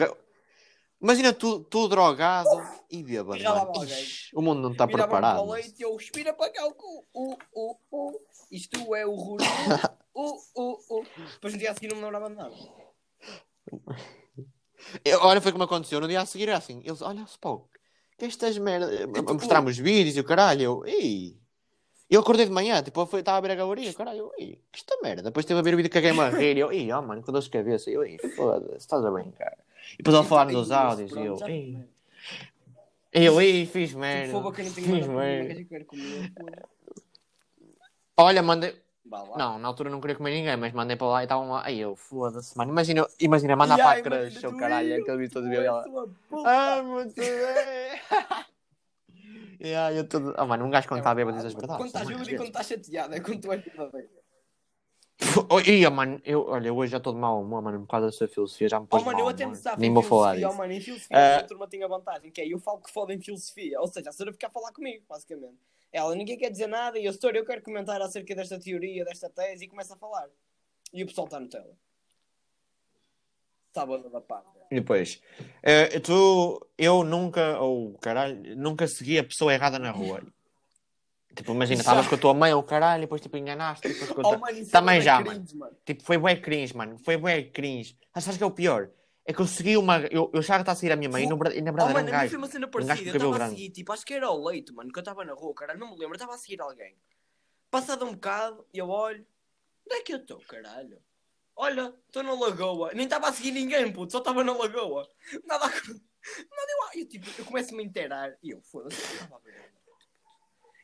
Imagina 1.03 1.33
tu, 1.33 1.61
tu 1.65 1.89
drogado 1.89 2.49
e 2.89 3.03
bêbado. 3.03 3.37
Ixi, 3.85 4.31
o 4.37 4.41
mundo 4.41 4.61
não 4.61 4.71
está 4.71 4.87
preparado. 4.87 5.43
para 5.45 5.53
leite 5.55 5.75
e 5.81 5.83
eu 5.83 5.97
espira 5.97 6.33
para 6.33 6.53
cá 6.53 6.65
o 6.65 6.75
cu. 6.75 7.05
Uh, 7.13 7.37
uh, 7.55 7.77
uh. 7.91 8.13
Isto 8.51 8.95
é 8.95 9.05
o 9.05 9.15
rulo. 9.17 9.43
Uh, 10.15 10.23
uh, 10.55 10.99
uh. 11.01 11.05
Depois 11.33 11.55
no 11.55 11.59
dia 11.59 11.73
a 11.73 11.75
seguir 11.75 11.89
não 11.89 11.97
me 11.97 12.05
lembrava 12.05 12.31
de 12.31 12.37
nada. 12.37 12.55
Eu- 15.05 15.21
olha, 15.23 15.41
foi 15.41 15.51
como 15.53 15.65
aconteceu. 15.65 16.01
No 16.01 16.07
dia 16.07 16.21
a 16.21 16.27
seguir, 16.27 16.49
era 16.49 16.59
assim. 16.59 16.81
Eles, 16.85 17.03
olha, 17.03 17.23
Spock, 17.23 17.69
que 18.17 18.25
estas 18.25 18.57
merdas. 18.59 18.91
tipo, 19.13 19.35
Mostramos 19.35 19.77
vídeos 19.79 20.17
e 20.17 20.21
o 20.21 20.25
caralho. 20.25 20.63
Eu, 20.63 20.87
ei. 20.87 21.37
Eu 22.09 22.21
acordei 22.21 22.45
de 22.45 22.53
manhã, 22.53 22.83
tipo, 22.83 23.01
eu 23.01 23.19
estava 23.19 23.39
a 23.39 23.41
ver 23.41 23.53
a 23.53 23.55
galeria, 23.55 23.95
caralho, 23.95 24.31
ei, 24.39 24.61
que 24.71 24.81
esta 24.81 24.99
merda. 25.03 25.23
Depois 25.23 25.45
estive 25.45 25.59
a 25.59 25.63
ver 25.63 25.73
o 25.73 25.77
vídeo 25.79 25.89
que 25.91 25.95
caguei-me 25.95 26.21
a 26.21 26.29
rir. 26.37 26.59
e 26.59 26.61
Eu, 26.61 26.71
ei, 26.71 26.93
oh, 26.93 27.01
mano, 27.01 27.23
com 27.23 27.33
dor 27.33 27.41
de 27.41 27.49
cabeça. 27.49 27.91
Eu, 27.91 28.05
ei, 28.05 28.19
foda-se, 28.37 28.77
estás 28.77 29.05
a 29.05 29.11
brincar. 29.11 29.57
E 29.95 29.97
depois 29.99 30.17
ele 30.17 30.27
falar 30.27 30.47
nos 30.47 30.71
áudios. 30.71 31.13
E 31.13 31.25
eu, 31.25 31.39
ei, 31.47 31.79
eu, 33.13 33.41
ei, 33.41 33.67
fiz 33.67 33.93
merda. 33.93 34.33
fogo 34.33 34.53
que 34.53 34.63
eu 34.63 34.67
não 34.67 34.73
tenho 34.73 34.87
Fiz 34.87 35.07
merda. 35.07 35.67
Olha, 38.17 38.43
mandei. 38.43 38.81
Não, 39.37 39.59
na 39.59 39.69
altura 39.69 39.91
não 39.91 40.01
queria 40.01 40.17
comer 40.17 40.31
ninguém, 40.31 40.57
mas 40.57 40.73
mandei 40.73 40.97
para 40.97 41.07
lá 41.07 41.21
e 41.21 41.25
estavam 41.25 41.51
lá. 41.51 41.67
Aí 41.67 41.79
eu, 41.79 41.95
foda-se, 41.95 42.57
mano. 42.57 42.73
Imagina, 42.73 43.07
imagina 43.21 43.55
mandar 43.55 43.79
E 43.79 43.83
para 43.83 43.99
a 43.99 44.03
crush, 44.03 44.47
o 44.47 44.57
caralho, 44.57 44.95
aquele 44.95 45.19
vídeo 45.19 45.33
todo 45.33 45.45
tu 45.45 45.51
de 45.51 45.57
és 45.57 45.67
ela. 45.67 45.87
uma 45.87 46.09
puta. 46.31 46.49
Ah, 46.49 46.83
muito 46.83 47.15
bem. 47.15 47.29
yeah, 49.61 49.95
eu 49.95 50.09
todo... 50.09 50.33
Ah, 50.37 50.47
mano, 50.47 50.65
um 50.65 50.71
gajo 50.71 50.89
quando 50.89 51.01
está 51.01 51.15
bêbado 51.15 51.37
diz 51.37 51.45
as 51.45 51.53
verdades. 51.53 51.77
Quando 51.77 51.89
estás 51.89 52.09
é? 52.09 52.13
bêbado 52.13 52.31
e 52.31 52.37
quando 52.37 52.49
estás 52.49 52.67
chateado, 52.67 53.15
é 53.15 53.21
quando 53.21 53.43
tu 53.43 53.53
és 53.53 53.63
verdadeiro. 53.63 54.22
Oh, 55.49 55.61
ia, 55.61 55.91
mano, 55.91 56.21
eu, 56.25 56.47
olha, 56.47 56.73
hoje 56.73 56.93
já 56.93 56.99
estou 56.99 57.13
de 57.13 57.19
mau 57.19 57.41
humor, 57.43 57.63
mano, 57.63 57.81
por 57.81 57.87
causa 57.87 58.07
da 58.07 58.13
sua 58.13 58.29
filosofia, 58.29 58.69
já 58.69 58.79
me 58.81 58.85
Oh, 58.85 58.89
pôs 58.89 59.05
mano, 59.05 59.19
mal, 59.19 59.27
eu 59.27 59.31
até 59.31 59.47
me 59.47 59.55
sabe 59.57 59.81
Nem 59.81 59.91
em 59.91 59.95
vou 59.95 60.03
falar 60.03 60.35
filosofia, 60.35 60.51
oh, 60.51 60.55
mano, 60.59 60.73
em 60.73 60.81
filosofia 60.81 61.17
Ah. 61.17 61.37
a 61.39 61.43
turma 61.45 61.67
tinha 61.69 61.89
vantagem, 61.89 62.31
que 62.31 62.41
é 62.41 62.47
eu 62.47 62.59
falo 62.59 62.81
que 62.81 62.91
foda 62.91 63.15
em 63.15 63.21
filosofia, 63.21 63.81
ou 63.81 63.87
seja, 63.87 64.11
a 64.11 64.13
senhora 64.13 64.33
fica 64.33 64.47
a 64.49 64.51
falar 64.51 64.73
comigo, 64.73 65.05
basicamente. 65.09 65.59
Ela, 65.93 66.15
ninguém 66.15 66.37
quer 66.39 66.51
dizer 66.51 66.67
nada 66.67 66.99
e 66.99 67.05
eu, 67.05 67.13
senhor, 67.13 67.37
eu 67.37 67.45
quero 67.45 67.63
comentar 67.63 68.01
acerca 68.01 68.35
desta 68.35 68.59
teoria, 68.59 69.05
desta 69.05 69.29
tese 69.29 69.65
e 69.65 69.69
começa 69.69 69.95
a 69.95 69.97
falar. 69.97 70.29
E 70.93 71.03
o 71.03 71.07
pessoal 71.07 71.27
está 71.27 71.39
no 71.39 71.49
tela. 71.49 71.77
Banda 73.75 74.11
da 74.11 74.21
parte. 74.21 74.49
E 74.71 74.77
depois, 74.77 75.21
eh, 75.63 75.99
tu, 76.01 76.67
eu 76.77 77.05
nunca, 77.05 77.59
ou 77.59 77.95
caralho, 77.99 78.57
nunca 78.57 78.87
segui 78.87 79.19
a 79.19 79.25
pessoa 79.25 79.53
errada 79.53 79.79
na 79.79 79.91
rua. 79.91 80.23
Tipo, 81.35 81.53
imagina, 81.53 81.81
estavas 81.81 82.07
com 82.07 82.15
a 82.15 82.19
tua 82.19 82.35
mãe, 82.35 82.53
ou 82.53 82.63
caralho, 82.63 83.01
e 83.01 83.07
depois 83.07 83.21
tipo 83.21 83.37
enganaste, 83.37 83.89
depois 83.89 84.11
Oh, 84.11 84.15
conta... 84.15 84.39
mano, 84.39 84.59
isso 84.59 84.71
Também 84.71 84.99
é 84.99 85.01
já, 85.01 85.17
bué 85.21 85.25
mano. 85.25 85.41
cringe, 85.41 85.57
mano. 85.57 85.77
Tipo, 85.85 86.03
foi 86.05 86.19
bué 86.19 86.37
cringe, 86.37 86.77
mano, 86.77 86.99
foi 86.99 87.17
bué 87.17 87.43
cringe. 87.45 87.99
Mas 88.15 88.25
sabes 88.25 88.37
que 88.39 88.45
é 88.45 88.47
o 88.47 88.51
pior? 88.51 88.91
É 89.25 89.33
que 89.33 89.41
eu 89.41 89.47
segui 89.47 89.77
uma, 89.77 89.99
eu, 90.11 90.31
eu 90.35 90.43
já 90.43 90.57
estava 90.61 90.73
a 90.73 90.75
seguir 90.75 90.93
a 90.93 90.97
minha 90.97 91.09
mãe, 91.09 91.25
e, 91.25 91.29
verdade- 91.29 91.57
e 91.57 91.63
na 91.63 91.71
Oh, 91.71 91.75
verdade 91.75 91.95
mano, 91.95 92.09
era 92.09 92.17
um 92.17 92.21
a 92.21 92.23
mim 92.25 92.29
foi 92.29 92.39
gajo. 92.39 92.39
uma 92.39 92.47
cena 92.49 92.67
gajo 92.67 92.73
parecida. 92.87 93.09
Eu 93.09 93.13
cabelo 93.15 93.33
estava 93.33 93.45
a 93.45 93.49
seguir, 93.57 93.71
tipo, 93.71 93.93
acho 93.93 94.05
que 94.07 94.15
era 94.15 94.31
o 94.31 94.45
leito, 94.45 94.75
mano, 94.75 94.93
que 94.93 94.99
eu 94.99 95.01
estava 95.01 95.25
na 95.25 95.33
rua, 95.33 95.55
caralho, 95.55 95.79
não 95.81 95.87
me 95.89 95.93
lembro, 95.93 96.09
eu 96.09 96.15
estava 96.15 96.35
a 96.35 96.39
seguir 96.39 96.61
alguém. 96.61 96.97
Passado 97.71 98.05
um 98.05 98.13
bocado, 98.13 98.67
eu 98.75 98.89
olho, 98.89 99.25
onde 99.87 99.97
é 99.97 100.03
que 100.03 100.13
eu 100.13 100.19
estou, 100.19 100.39
caralho? 100.47 100.99
Olha, 101.57 101.95
estou 102.07 102.23
na 102.23 102.33
lagoa. 102.35 102.93
Nem 102.95 103.05
estava 103.05 103.29
a 103.29 103.33
seguir 103.33 103.53
ninguém, 103.53 103.91
puto, 103.93 104.13
só 104.13 104.19
estava 104.19 104.43
na 104.45 104.53
lagoa. 104.57 105.09
Nada 105.47 105.67
a... 105.67 105.69
Nada 106.51 106.73
eu, 106.95 107.01
eu, 107.01 107.09
tipo, 107.09 107.27
eu 107.39 107.45
começo-me 107.45 107.83
a 107.83 107.87
inteirar 107.87 108.37
e 108.43 108.51
eu, 108.51 108.61
foda-se, 108.63 109.01
eu 109.01 109.15
estava 109.15 109.37
a 109.37 109.39
ver. 109.41 109.73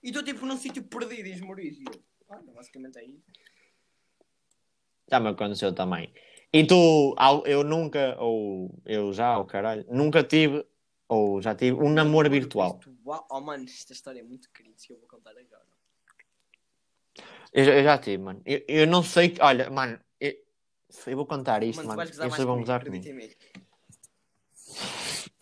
E 0.02 0.08
estou, 0.08 0.22
tipo, 0.22 0.46
num 0.46 0.56
sítio 0.56 0.82
perdido. 0.82 1.26
E 1.28 1.32
eu, 1.32 2.02
olha, 2.28 2.52
basicamente 2.52 2.98
é 2.98 3.04
isso. 3.04 3.24
Já 5.10 5.18
me 5.20 5.28
aconteceu 5.28 5.74
também. 5.74 6.12
E 6.52 6.66
tu, 6.66 7.14
eu 7.46 7.64
nunca, 7.64 8.16
ou 8.20 8.70
eu 8.84 9.12
já, 9.12 9.38
ou 9.38 9.44
caralho, 9.44 9.84
nunca 9.90 10.22
tive, 10.22 10.64
ou 11.08 11.40
já 11.42 11.54
tive, 11.54 11.76
um 11.76 11.90
namoro 11.90 12.30
virtual. 12.30 12.80
Oh, 13.30 13.40
mano, 13.40 13.64
esta 13.64 13.92
história 13.92 14.20
é 14.20 14.22
muito 14.22 14.50
cringe 14.50 14.86
que 14.86 14.92
eu 14.92 14.98
vou 14.98 15.08
contar 15.08 15.30
agora. 15.30 15.66
Eu, 17.52 17.64
já- 17.64 17.74
eu 17.74 17.84
já 17.84 17.98
tive, 17.98 18.18
mano. 18.22 18.42
Eu, 18.44 18.62
eu 18.68 18.86
não 18.86 19.02
sei, 19.02 19.34
olha, 19.40 19.70
mano, 19.70 19.98
eu, 20.20 20.34
eu 21.06 21.16
vou 21.16 21.26
contar 21.26 21.62
isto, 21.62 21.78
Mano, 21.78 21.88
mano. 21.96 22.10
sei 22.36 22.44
vão 22.46 22.54
comigo, 22.56 22.60
gozar 22.60 22.84
comigo. 22.84 23.04
mim. 23.14 23.34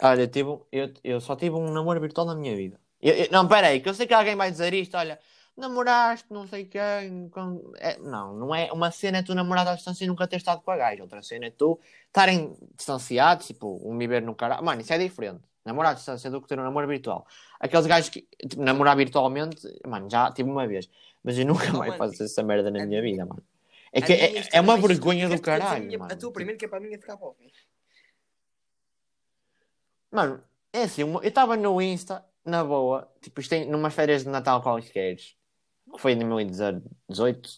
Olha, 0.03 0.23
eu, 0.23 0.29
tive, 0.29 0.49
eu, 0.73 0.93
eu 1.03 1.21
só 1.21 1.35
tive 1.35 1.57
um 1.57 1.73
namoro 1.73 2.01
virtual 2.01 2.27
na 2.27 2.35
minha 2.35 2.55
vida. 2.55 2.81
Eu- 3.01 3.15
eu- 3.15 3.29
não, 3.31 3.47
peraí, 3.47 3.81
que 3.81 3.89
eu 3.89 3.95
sei 3.95 4.07
que 4.07 4.15
alguém 4.15 4.35
vai 4.37 4.51
dizer 4.51 4.73
isto, 4.75 4.97
olha, 4.97 5.19
namoraste, 5.57 6.27
não 6.31 6.47
sei 6.47 6.65
quem. 6.65 7.29
com- 7.31 7.73
é, 7.79 7.99
não, 7.99 8.35
não 8.35 8.55
é. 8.55 8.73
Uma 8.73 8.91
cena 8.91 9.19
é 9.19 9.23
tu 9.23 9.35
namorar 9.35 9.67
à 9.69 9.75
distância 9.75 10.05
e 10.05 10.07
nunca 10.09 10.27
ter 10.27 10.37
estado 10.37 10.61
com 10.63 10.71
a 10.71 10.77
gaja. 10.77 11.03
Outra 11.03 11.23
cena 11.23 11.47
é 11.47 11.51
tu 11.51 11.79
estarem 12.07 12.57
distanciados, 12.75 13.47
tipo, 13.47 13.81
um 13.85 13.97
viver 13.99 14.23
no 14.23 14.35
caralho. 14.35 14.65
Mano, 14.65 14.81
isso 14.81 14.93
é 14.93 14.99
diferente. 14.99 15.41
Namorar 15.65 15.93
à 15.93 15.95
distância 15.95 16.31
do 16.31 16.41
que 16.41 16.47
ter 16.49 16.59
um 16.59 16.63
namoro 16.63 16.87
virtual. 16.87 17.27
Aqueles 17.59 17.87
gajos 17.87 18.09
que, 18.11 18.23
tipo, 18.49 18.63
namorar 18.63 18.97
virtualmente, 18.97 19.67
mano, 19.87 20.09
já 20.09 20.31
tive 20.31 20.49
uma 20.49 20.67
vez. 20.67 20.89
Mas 21.25 21.37
eu 21.39 21.45
nunca 21.47 21.71
Oh, 21.75 21.79
mais 21.79 21.97
mano, 21.97 22.11
faço 22.11 22.23
essa 22.23 22.43
merda 22.43 22.71
na 22.71 22.85
minha 22.87 23.03
vida, 23.03 23.25
mano. 23.27 23.43
É 23.93 24.01
que 24.01 24.13
é, 24.13 24.45
é 24.53 24.61
uma 24.61 24.77
mais 24.77 24.87
vergonha 24.87 25.29
do 25.29 25.41
caralho, 25.41 25.85
minha- 25.87 25.99
mano. 25.99 26.13
A 26.13 26.17
tua 26.17 26.31
primeiro 26.33 26.59
que 26.59 26.67
é 26.67 26.69
para 26.69 26.81
mim 26.81 26.93
é 26.93 26.99
ficar 26.99 27.17
fim. 27.17 27.51
Mano, 30.11 30.43
é 30.73 30.83
assim, 30.83 31.03
eu 31.03 31.21
estava 31.23 31.57
no 31.57 31.81
Insta, 31.81 32.25
na 32.47 32.65
boa, 32.65 33.11
tipo, 33.21 33.41
isto 33.41 33.51
tem 33.51 33.69
numas 33.69 33.93
férias 33.95 34.23
de 34.25 34.29
Natal 34.31 34.63
quaisquer. 34.63 35.17
que 35.17 35.99
foi 35.99 36.13
em 36.13 36.19
2018, 36.19 37.49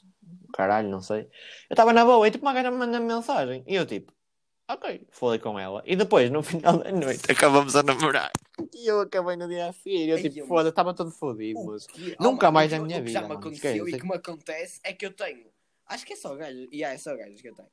caralho, 0.54 0.88
não 0.88 1.00
sei. 1.00 1.20
Eu 1.68 1.74
estava 1.74 1.92
na 1.92 2.04
boa 2.04 2.26
e 2.26 2.30
tipo 2.30 2.44
uma 2.44 2.52
gaja 2.52 2.70
me 2.70 2.76
manda 2.78 2.98
mensagem. 3.00 3.62
E 3.66 3.74
eu 3.74 3.86
tipo, 3.86 4.12
ok, 4.68 5.06
falei 5.10 5.38
com 5.38 5.58
ela. 5.58 5.82
E 5.86 5.96
depois, 5.96 6.30
no 6.30 6.42
final 6.44 6.78
da 6.78 6.90
noite, 6.92 7.30
acabamos 7.30 7.74
a 7.76 7.82
namorar. 7.82 8.30
E 8.74 8.86
eu 8.86 9.00
acabei 9.00 9.36
no 9.36 9.48
dia 9.48 9.68
a 9.68 9.72
seguir. 9.72 10.08
Eu 10.08 10.16
Ai, 10.16 10.22
tipo, 10.22 10.38
eu- 10.40 10.46
foda, 10.46 10.68
estava 10.70 10.92
todo 10.94 11.10
fodido, 11.10 11.76
que- 11.92 12.16
Nunca 12.20 12.48
oh, 12.48 12.52
mais 12.52 12.70
na 12.72 12.78
o 12.78 12.80
que- 12.80 12.86
minha 12.86 12.98
o 12.98 13.02
que 13.02 13.08
vida, 13.08 13.20
já 13.20 13.28
me 13.28 13.34
aconteceu 13.34 13.88
e 13.88 13.92
que 13.98 14.06
me 14.06 14.14
acontece 14.14 14.80
é 14.84 14.92
que 14.92 15.06
eu 15.06 15.12
tenho. 15.12 15.46
Acho 15.86 16.04
que 16.04 16.12
é 16.12 16.16
só 16.16 16.34
gajos. 16.34 16.68
E 16.70 16.84
é 16.84 16.96
só 16.98 17.16
gajos 17.16 17.40
que 17.40 17.48
eu 17.48 17.54
tenho. 17.54 17.68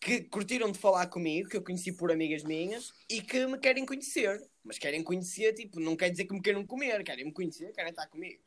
Que 0.00 0.20
curtiram 0.22 0.70
de 0.72 0.78
falar 0.78 1.06
comigo, 1.06 1.48
que 1.48 1.56
eu 1.56 1.62
conheci 1.62 1.92
por 1.92 2.10
amigas 2.10 2.42
minhas 2.42 2.92
e 3.08 3.22
que 3.22 3.46
me 3.46 3.56
querem 3.56 3.86
conhecer. 3.86 4.42
Mas 4.64 4.78
querem 4.78 5.02
conhecer, 5.02 5.52
tipo, 5.54 5.80
não 5.80 5.96
quer 5.96 6.10
dizer 6.10 6.24
que 6.24 6.34
me 6.34 6.40
queiram 6.40 6.64
comer, 6.64 7.02
querem 7.02 7.24
me 7.24 7.32
conhecer, 7.32 7.72
querem 7.72 7.90
estar 7.90 8.06
comigo. 8.06 8.40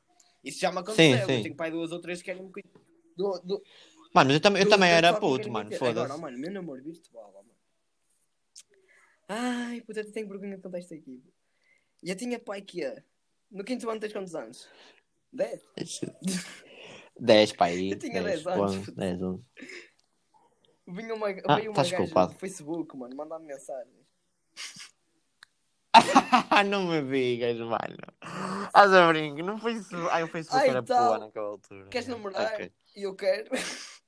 Isso 0.43 0.59
já 0.59 0.72
me 0.72 0.80
aconteceu. 0.80 1.26
sim. 1.28 1.34
Eu 1.38 1.43
tenho 1.43 1.55
pai 1.55 1.72
duas 1.72 1.91
ou 1.91 1.99
três 1.99 2.20
que 2.20 2.26
querem 2.26 2.43
me 2.43 2.51
conhecer. 2.51 2.80
Do, 3.18 3.39
do, 3.39 3.63
Mano, 4.13 4.30
mas 4.30 4.36
eu, 4.36 4.39
tam 4.39 4.55
eu 4.57 4.70
também 4.70 4.91
era 4.91 5.13
puto, 5.13 5.49
mano. 5.51 5.68
Agora, 5.74 5.78
foda-se. 5.80 6.13
oh, 6.13 6.18
mano, 6.18 6.38
meu 6.38 6.51
namoro 6.51 6.82
virtual, 6.82 7.34
mano. 7.34 7.49
Ai, 9.28 9.82
puta, 9.82 9.99
eu 10.01 10.11
tenho 10.11 10.28
vergonha 10.28 10.55
de 10.55 10.61
contar 10.61 10.80
isto 10.80 10.93
aqui. 10.93 11.22
Já 12.03 12.16
tinha 12.16 12.39
pai 12.39 12.61
que 12.61 12.84
é. 12.84 13.03
No 13.51 13.63
quinto 13.63 13.89
ano 13.89 13.99
tens 13.99 14.13
quantos 14.13 14.36
anos? 14.36 14.70
10? 15.34 15.61
10 17.20 17.51
para 17.53 17.66
aí. 17.68 17.91
Eu 17.91 17.99
tinha 17.99 18.24
10, 18.24 18.43
10 18.43 18.47
anos. 18.47 18.72
11, 18.76 18.91
10, 18.95 19.22
11. 19.22 19.43
Vinha 20.88 21.13
uma, 21.16 21.28
Ah, 21.47 21.55
veio 21.55 21.72
uma 21.72 21.78
gaja 21.78 21.97
culpado. 21.97 22.34
do 22.34 22.39
Facebook, 22.39 22.95
mano, 22.95 23.16
mandar-me 23.16 23.47
mensagens. 23.47 24.05
não 26.70 26.88
me 26.88 27.01
digas, 27.03 27.58
mano. 27.60 27.97
Estás 28.68 28.93
a 28.93 29.08
brincar? 29.08 29.43
Não 29.43 29.58
foi 29.58 29.74
isso. 29.74 29.95
Ai, 30.12 30.24
o 30.24 30.28
Facebook 30.28 30.62
Ai, 30.64 30.70
era 30.70 30.84
tal. 30.84 31.06
boa 31.06 31.18
naquela 31.20 31.47
altura. 31.47 31.88
Queres 31.89 32.08
mano. 32.08 32.24
namorar? 32.24 32.53
Ok. 32.53 32.72
E 32.95 33.03
eu 33.03 33.16
quero. 33.16 33.49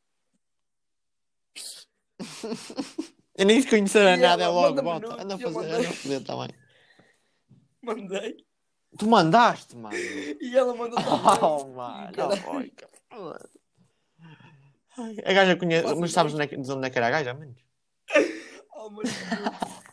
Eu 3.37 3.45
nem 3.45 3.61
se 3.61 3.67
conhecer 3.69 4.05
a 4.07 4.17
nada, 4.17 4.43
é 4.45 4.47
logo, 4.47 4.81
bota. 4.81 4.99
minutos, 5.05 5.23
Anda 5.23 5.35
a 5.35 5.37
fazer, 5.37 5.71
anda 5.75 5.89
a 5.89 5.93
fazer 5.93 6.19
também. 6.23 6.49
Mandei. 7.83 8.37
Tu 8.97 9.07
mandaste, 9.07 9.75
mano. 9.77 9.95
E 10.41 10.57
ela 10.57 10.73
mandou 10.75 10.97
Oh, 10.99 11.59
também. 11.59 11.75
mano. 11.75 12.13
Oh, 13.11 13.15
foda. 13.15 13.49
Ai, 14.97 15.15
A 15.23 15.33
gaja 15.33 15.55
conhece. 15.55 15.93
Mas 15.95 16.11
sabes 16.11 16.33
é 16.33 16.47
onde 16.73 16.87
é 16.87 16.89
que 16.89 16.97
era 16.97 17.07
a 17.07 17.11
gaja, 17.11 17.33
menos? 17.35 17.57
Oh, 18.87 18.89
mano. 18.89 19.09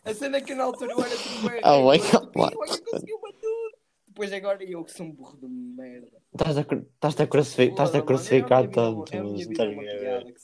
A 0.05 0.15
cena 0.15 0.37
é 0.37 0.41
que 0.41 0.55
na 0.55 0.65
altura 0.65 0.93
eu 0.93 1.01
era 1.05 1.17
tipo. 1.17 1.49
é, 1.51 1.59
é, 1.59 1.61
tipo. 1.61 2.39
"Ih, 2.39 2.57
olha, 2.57 2.79
conseguiu 2.83 3.19
tudo. 3.41 3.75
Depois 4.07 4.33
agora 4.33 4.63
eu 4.63 4.85
que 4.85 4.93
sou 4.93 5.07
um 5.07 5.13
burro 5.13 5.37
de 5.39 5.49
merda. 5.49 6.23
Estás 6.33 6.59
a, 6.59 6.61
estás 6.61 7.21
a, 7.21 7.27
crucifi- 7.27 7.71
estás 7.71 7.95
a 7.95 8.03
crucificar 8.03 8.65
é 8.65 8.67
vida, 8.69 8.75
tanto. 8.75 9.15
É 9.15 9.23
mas 9.23 9.31
não 9.33 9.39
vida 9.39 9.65
estás. 9.65 10.35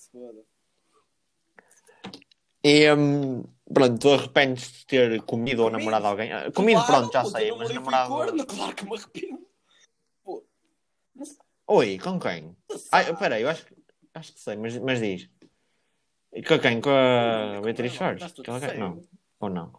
E 2.63 2.93
hum, 2.93 3.45
pronto, 3.73 3.99
tu 3.99 4.13
arrependes 4.13 4.73
de 4.81 4.87
ter 4.87 5.23
comido 5.23 5.63
ou 5.63 5.71
namorado 5.71 6.07
alguém? 6.07 6.33
Ah, 6.33 6.51
Comido, 6.53 6.85
Claro, 6.85 7.09
pronto, 7.09 7.13
já 7.13 7.25
sei, 7.25 7.53
mas 7.53 7.71
namorado. 7.73 8.13
corno, 8.13 8.47
claro 8.47 8.75
que 8.75 8.85
me 8.85 8.97
arrependo. 8.97 9.47
Oi, 11.69 11.99
com 11.99 12.19
quem? 12.19 12.57
Ai, 12.93 13.05
sabes. 13.05 13.19
peraí, 13.19 13.43
eu 13.43 13.49
acho, 13.49 13.65
acho 14.15 14.33
que 14.35 14.41
sei, 14.41 14.57
mas, 14.57 14.77
mas 14.79 15.01
diz. 15.01 15.31
E 16.33 16.43
Com 16.43 16.59
quem? 16.59 16.81
Com 16.81 16.91
a 16.91 17.61
Beatriz 17.63 17.93
Soares? 17.93 18.23
Não, 18.79 19.03
ou 19.41 19.51
não? 19.51 19.73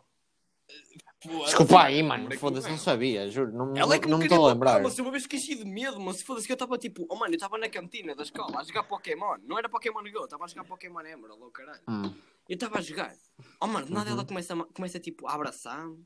Pô, 1.21 1.45
Desculpa 1.45 1.83
aí, 1.83 2.01
mano, 2.01 2.35
foda-se, 2.39 2.67
não 2.67 2.79
sabia, 2.79 3.29
juro, 3.29 3.51
não, 3.51 3.77
Ela 3.77 3.93
é 3.93 3.99
que 3.99 4.07
não 4.07 4.17
me 4.17 4.25
estou 4.25 4.43
a 4.43 4.53
lembrar. 4.53 4.81
mas 4.81 4.97
uma 4.97 5.11
vez 5.11 5.23
cheio 5.29 5.59
de 5.59 5.65
medo, 5.65 5.99
mas 5.99 6.17
se 6.17 6.23
foda-se 6.23 6.47
que 6.47 6.51
eu 6.51 6.55
estava 6.55 6.79
tipo, 6.79 7.05
oh 7.07 7.15
mano, 7.15 7.31
eu 7.33 7.35
estava 7.35 7.59
na 7.59 7.69
cantina 7.69 8.15
da 8.15 8.23
escola 8.23 8.59
a 8.59 8.63
jogar 8.63 8.83
Pokémon, 8.83 9.37
não 9.43 9.55
era 9.59 9.69
Pokémon 9.69 10.01
Go, 10.11 10.23
estava 10.23 10.45
a 10.45 10.47
jogar 10.47 10.63
Pokémon 10.63 11.01
Emerald, 11.01 11.39
oh 11.43 11.51
caralho. 11.51 11.79
Hum. 11.87 12.11
Eu 12.49 12.55
estava 12.55 12.79
a 12.79 12.81
jogar, 12.81 13.13
oh 13.61 13.67
mano, 13.67 13.85
nada 13.91 14.09
Uhum. 14.09 14.15
ela 14.15 14.25
começa, 14.25 14.55
começa 14.73 14.99
tipo 14.99 15.27
a 15.27 15.35
abraçar-me, 15.35 16.03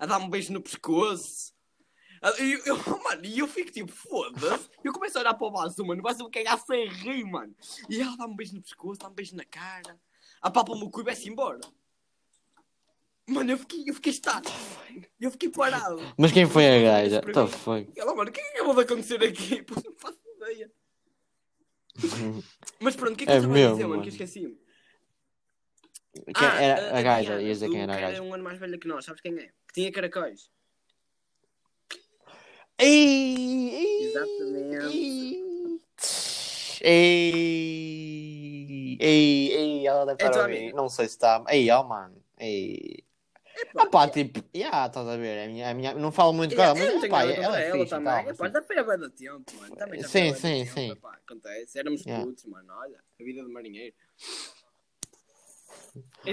a 0.00 0.04
dar-me 0.04 0.26
um 0.26 0.30
beijo 0.30 0.52
no 0.52 0.60
pescoço. 0.60 1.54
A- 2.22 2.40
E 2.40 2.52
eu, 2.66 2.76
mano, 3.02 3.24
e 3.24 3.38
eu 3.38 3.48
fico 3.48 3.70
tipo, 3.70 3.92
foda-se. 3.92 4.68
Eu 4.82 4.92
começo 4.92 5.18
a 5.18 5.20
olhar 5.20 5.34
para 5.34 5.46
o 5.46 5.50
vaso, 5.50 5.84
mano, 5.84 6.00
o 6.00 6.02
vaso 6.02 6.24
me 6.24 6.30
cagar 6.30 6.58
sem 6.60 6.88
rir, 6.88 7.24
mano. 7.24 7.54
E 7.88 8.00
ela 8.00 8.16
dá-me 8.16 8.32
um 8.32 8.36
beijo 8.36 8.54
no 8.54 8.62
pescoço, 8.62 8.98
dá-me 9.00 9.12
um 9.12 9.14
beijo 9.16 9.36
na 9.36 9.44
cara, 9.44 9.98
apalpa-me 10.40 10.82
o 10.84 10.90
cu 10.90 11.00
e 11.00 11.04
vai-se 11.04 11.28
embora. 11.28 11.60
Mano, 13.28 13.50
eu 13.50 13.58
fiquei, 13.58 13.82
eu 13.88 13.94
fiquei 13.94 14.12
estático, 14.12 14.56
eu 15.20 15.30
fiquei 15.32 15.48
parado. 15.50 16.00
Mas 16.16 16.30
quem 16.30 16.46
foi 16.46 16.64
a 16.64 16.80
gaja? 16.82 17.20
Tá 17.22 17.46
foi. 17.46 17.88
Ela, 17.96 18.14
mano, 18.14 18.30
o 18.30 18.32
que 18.32 18.40
é 18.40 18.42
que 18.44 18.56
acabou 18.58 18.74
de 18.76 18.82
acontecer 18.82 19.22
aqui? 19.22 19.62
Pô, 19.66 19.74
não 19.84 19.94
faço 19.96 20.18
ideia. 20.36 20.70
Mas 22.80 22.94
pronto, 22.94 23.14
o 23.14 23.16
que 23.16 23.24
é 23.24 23.26
que 23.26 23.32
É 23.32 23.36
eu 23.36 23.40
estava 23.40 23.54
a 23.58 23.70
dizer, 23.72 23.86
mano? 23.86 24.02
Que 24.02 24.08
eu 24.08 24.12
esqueci-me. 24.12 24.58
Quem 26.14 26.46
Ah, 26.46 26.60
era 26.60 26.98
a, 26.98 27.02
gaja, 27.02 27.40
ias 27.42 27.58
dizer 27.58 27.68
quem 27.70 27.80
era 27.82 27.94
a 27.96 28.00
gaja. 28.00 28.22
um 28.22 28.32
ano 28.32 28.44
mais 28.44 28.58
velho 28.58 28.78
que 28.78 28.86
nós, 28.88 29.04
sabes 29.04 29.20
quem 29.20 29.36
é? 29.38 29.46
Que 29.66 29.74
tinha 29.74 29.92
caracóis. 29.92 30.50
Ei, 32.78 34.04
Exatamente. 34.04 35.16
Ei, 36.82 38.06
ei, 39.00 39.52
ei, 39.52 39.86
ela 39.86 40.04
deve 40.04 40.22
É 40.22 40.26
estar 40.26 40.40
a 40.40 40.44
amiga? 40.44 40.76
Não 40.76 40.88
sei 40.90 41.06
se 41.06 41.12
está. 41.12 41.42
Ei, 41.48 41.70
ó, 41.70 41.82
mano. 41.82 42.22
Ei. 42.38 43.02
Ah, 43.74 43.86
pá, 43.86 44.06
tipo, 44.08 44.44
já, 44.54 44.86
estás 44.86 45.08
a 45.08 45.16
ver. 45.16 45.38
É 45.38 45.44
a 45.44 45.48
minha, 45.48 45.70
a 45.70 45.74
minha, 45.74 45.94
não 45.94 46.12
falo 46.12 46.34
muito 46.34 46.54
com 46.54 46.60
ela, 46.60 46.74
mas 46.74 47.08
pá, 47.08 47.24
ela 47.24 47.58
é 47.58 47.68
ela 47.68 47.78
fixe. 47.80 47.90
também. 47.90 48.24
Tá, 48.24 48.30
Epá, 48.30 48.48
já 48.50 48.62
foi 48.62 48.78
há 48.78 48.84
bué 48.84 48.98
de 48.98 49.10
tempo, 49.10 49.56
mano. 49.56 49.76
Também 49.76 50.00
já 50.00 50.08
Sim, 50.08 50.34
sim, 50.34 50.64
tempo, 50.64 50.72
sim. 50.72 50.90
epá, 50.92 51.18
acontece. 51.26 51.78
Éramos 51.78 52.04
Yeah. 52.04 52.26
putos, 52.26 52.44
mano. 52.44 52.74
Olha, 52.74 52.98
a 52.98 53.24
vida 53.24 53.42
de 53.42 53.48
marinheiro. 53.48 53.96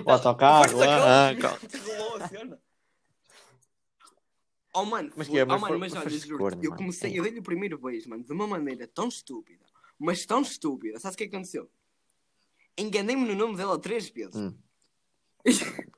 O 0.05 0.11
autocarro, 0.11 0.67
foste 0.69 0.83
aquele 0.83 1.05
ah, 1.05 1.57
que 1.59 1.67
te 1.67 1.77
rolou 1.77 2.17
a 2.17 2.27
cena. 2.27 2.59
Oh 4.75 4.85
mano, 4.85 5.11
Mas 5.15 5.27
que 5.27 5.37
é, 5.37 5.43
oh, 5.43 5.47
mas 5.47 5.61
mano, 5.61 5.73
foi- 5.73 5.77
mas 5.77 5.93
olha, 5.95 6.09
juro 6.09 6.43
eu 6.43 6.71
mano. 6.71 6.75
comecei, 6.75 7.17
eu 7.17 7.21
dei-lhe 7.23 7.39
o 7.39 7.43
primeiro 7.43 7.77
beijo, 7.77 8.09
mano, 8.09 8.23
de 8.23 8.31
uma 8.33 8.47
maneira 8.47 8.87
tão 8.87 9.07
estúpida, 9.07 9.63
mas 9.99 10.25
tão 10.25 10.41
estúpida. 10.41 10.99
Sabes 10.99 11.13
o 11.13 11.17
que 11.17 11.25
é 11.25 11.27
que 11.27 11.35
aconteceu? 11.35 11.69
Enganei-me 12.75 13.23
no 13.27 13.35
nome 13.35 13.55
dela 13.55 13.79
três 13.79 14.09
vezes. 14.09 14.35
Hum. 14.35 14.57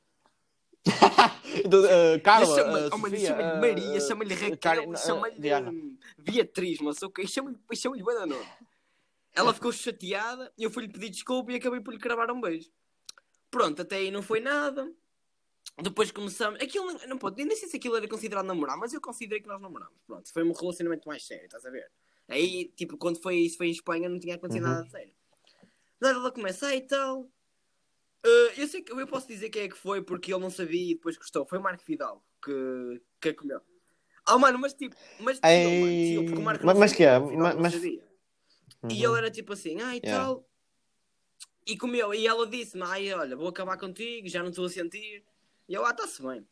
Do, 1.69 1.85
uh, 1.85 2.21
Carla, 2.21 2.47
uh, 2.47 2.67
oh, 2.67 2.71
mano, 2.71 2.89
chamo-lhe 2.89 3.31
uh, 3.31 3.61
Maria, 3.61 3.97
uh, 3.97 4.01
chamo-lhe 4.01 4.33
Raquel, 4.35 4.57
Karen, 4.59 5.39
Diana. 5.39 5.71
hum, 5.71 5.97
Beatriz, 6.17 6.79
mas 6.79 7.01
ok, 7.01 7.25
chamo-lhe 7.25 7.57
chamo 7.75 7.95
bué 7.97 8.13
da 8.13 8.25
nome. 8.25 8.45
Ela 9.33 9.53
ficou 9.53 9.71
chateada, 9.71 10.51
eu 10.57 10.69
fui-lhe 10.69 10.91
pedir 10.91 11.09
desculpa 11.09 11.51
e 11.51 11.55
acabei 11.55 11.79
por 11.79 11.93
lhe 11.93 11.99
cravar 11.99 12.29
um 12.29 12.41
beijo. 12.41 12.69
Pronto, 13.49 13.81
até 13.81 13.97
aí 13.97 14.11
não 14.11 14.21
foi 14.21 14.39
nada. 14.39 14.91
Depois 15.81 16.11
começamos. 16.11 16.61
Aquilo 16.61 16.91
não, 17.07 17.17
pode, 17.17 17.43
nem 17.43 17.55
sei 17.57 17.67
se 17.67 17.75
aquilo 17.77 17.95
era 17.97 18.07
considerado 18.07 18.45
namorar, 18.45 18.77
mas 18.77 18.93
eu 18.93 19.01
considerei 19.01 19.41
que 19.41 19.47
nós 19.47 19.61
namorámos. 19.61 19.97
Pronto, 20.07 20.31
foi 20.31 20.43
um 20.43 20.53
relacionamento 20.53 21.07
mais 21.07 21.25
sério, 21.25 21.45
estás 21.45 21.65
a 21.65 21.69
ver? 21.69 21.91
Aí, 22.27 22.71
tipo, 22.75 22.97
quando 22.97 23.21
foi 23.21 23.35
isso 23.37 23.57
foi 23.57 23.67
em 23.67 23.71
Espanha, 23.71 24.07
não 24.09 24.19
tinha 24.19 24.35
acontecido 24.35 24.63
Uhum. 24.63 24.71
nada 24.71 24.83
de 24.85 24.91
sério. 24.91 25.13
Daí 25.99 26.11
ela 26.13 26.31
começa, 26.31 26.73
e 26.75 26.81
tal. 26.81 27.21
Uh, 28.25 28.51
eu 28.57 28.67
sei 28.67 28.81
que 28.81 28.91
eu 28.91 29.05
posso 29.07 29.27
dizer 29.27 29.49
quem 29.49 29.63
é 29.63 29.67
que 29.69 29.77
foi 29.77 30.01
porque 30.01 30.33
ele 30.33 30.41
não 30.41 30.49
sabia 30.49 30.91
e 30.91 30.95
depois 30.95 31.15
gostou. 31.17 31.45
Foi 31.45 31.59
o 31.59 31.61
Marco 31.61 31.83
Vidal 31.85 32.23
que, 32.43 33.01
que 33.21 33.29
a 33.29 33.33
comeu. 33.35 33.61
Ah, 34.25 34.37
mano, 34.39 34.57
mas 34.57 34.73
tipo, 34.73 34.95
mas 35.19 35.37
tio, 35.39 35.47
Ei, 35.47 36.15
mano, 36.15 36.25
porque 36.25 36.39
o 36.41 36.43
Marco 36.43 36.65
mas- 36.65 36.93
que 36.93 37.03
é? 37.03 37.19
Vidal 37.19 37.59
mas-. 37.59 37.75
Uhum. 37.75 37.99
E 38.89 39.03
ele 39.03 39.17
era 39.17 39.29
tipo 39.29 39.53
assim, 39.53 39.79
ah, 39.81 39.95
e 39.95 39.99
Yeah. 40.03 40.25
tal. 40.25 40.49
E 41.67 41.77
comeu. 41.77 42.13
E 42.13 42.25
ela 42.25 42.47
disse-me, 42.47 42.83
ai, 42.83 43.13
olha, 43.13 43.35
vou 43.35 43.47
acabar 43.47 43.77
contigo, 43.77 44.27
já 44.27 44.41
não 44.41 44.49
estou 44.49 44.65
a 44.65 44.69
sentir. 44.69 45.23
E 45.67 45.73
eu, 45.73 45.85
ah, 45.85 45.91
está-se 45.91 46.21
bem. 46.21 46.47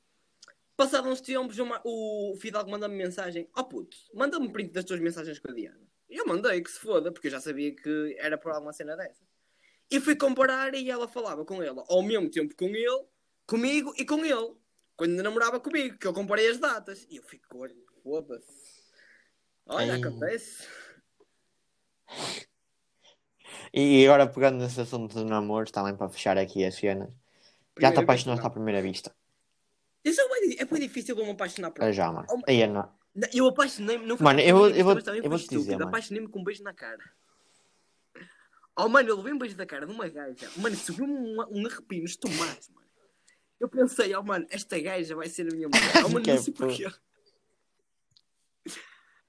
Passados 0.76 1.12
uns 1.12 1.22
tempos, 1.22 1.60
uma- 1.60 1.82
o 1.86 2.36
Fidalgo 2.40 2.70
manda-me 2.70 2.96
mensagem, 2.96 3.48
ó 3.56 3.64
puto, 3.64 3.96
manda-me 4.14 4.52
print 4.52 4.72
das 4.74 4.86
tuas 4.86 5.00
mensagens 5.00 5.38
com 5.40 5.52
a 5.52 5.54
Diana. 5.54 5.88
E 6.10 6.18
eu 6.18 6.26
mandei, 6.26 6.62
que 6.62 6.70
se 6.70 6.80
foda, 6.80 7.12
porque 7.12 7.28
eu 7.28 7.32
já 7.32 7.40
sabia 7.40 7.76
que 7.76 8.16
era 8.20 8.38
por 8.38 8.52
alguma 8.52 8.74
cena 8.74 8.96
dessa. 8.96 9.24
E 9.90 10.00
fui 10.00 10.16
comparar 10.16 10.74
e 10.74 10.90
ela 10.90 11.08
falava 11.08 11.46
com 11.46 11.62
ela 11.62 11.84
ao 11.88 12.02
mesmo 12.02 12.30
tempo 12.30 12.56
com 12.56 12.66
ele, 12.66 13.06
comigo 13.46 13.94
e 13.98 14.06
com 14.06 14.26
ele. 14.26 14.56
Quando 14.96 15.12
ainda 15.12 15.24
namorava 15.24 15.60
comigo, 15.60 15.98
que 15.98 16.08
eu 16.08 16.14
comparei 16.14 16.50
as 16.50 16.58
datas. 16.58 17.06
E 17.10 17.18
eu 17.18 17.24
fico, 17.24 17.58
olha, 17.58 17.76
foda-se. 18.04 18.84
Olha, 19.66 19.94
Ei. 19.94 20.02
acontece. 20.02 20.68
E 23.74 24.06
agora 24.06 24.28
pegando 24.28 24.58
nesse 24.58 24.82
assunto 24.82 25.16
do 25.16 25.26
namoro, 25.26 25.72
também 25.72 25.96
para 25.96 26.10
fechar 26.10 26.38
aqui 26.38 26.64
as 26.64 26.76
cenas. 26.76 27.10
Já 27.80 27.92
te 27.92 28.00
apaixonaste 28.00 28.46
à 28.46 28.50
primeira 28.50 28.82
vista? 28.82 29.16
Isso 30.04 30.20
é 30.22 30.62
é 30.62 30.66
bem 30.66 30.82
difícil 30.82 31.18
eu 31.18 31.26
me 31.26 31.32
apaixonar 31.32 31.72
por 31.72 31.82
É 31.82 31.86
ela. 31.86 31.94
já, 31.94 32.12
mano. 32.12 32.28
Oh, 32.30 32.42
Aí 32.48 32.62
é 32.62 32.68
não. 32.68 32.92
Eu 33.34 33.48
apaixonei-me, 33.48 34.06
não 34.06 34.18
foi 34.18 34.24
Mano, 34.26 34.40
eu 34.42 34.48
eu 34.48 34.84
vou- 34.86 34.98
eu 35.00 35.30
vou 35.30 35.40
te 35.40 35.48
dizer. 35.48 35.82
Apaixonei-me 35.82 36.28
com 36.28 36.40
um 36.40 36.44
beijo 36.44 36.64
na 36.64 36.74
cara. 36.74 37.00
Oh, 38.76 38.90
mano, 38.90 39.08
eu 39.10 39.18
levei 39.18 39.34
um 39.34 39.38
beijo 39.38 39.56
da 39.56 39.66
cara 39.66 39.86
de 39.86 39.92
uma 39.94 40.08
gaja. 40.10 40.50
Mano, 40.58 40.76
subiu-me 40.76 41.14
um, 41.14 41.38
um 41.62 41.66
arrepio 41.68 42.02
nos 42.02 42.16
tomates, 42.16 42.70
mano. 42.70 42.88
Eu 43.60 43.70
pensei, 43.70 44.16
oh, 44.16 44.24
mano, 44.24 44.46
esta 44.50 44.80
gaja 44.80 45.16
vai 45.16 45.30
ser 45.30 45.44
a 45.48 45.56
minha 45.56 45.70
mulher. 45.70 46.04
Oh, 46.06 46.10
mano, 46.10 46.26
não 46.26 46.38
sei 46.42 46.54
porra. 46.54 46.68
porquê. 46.70 46.88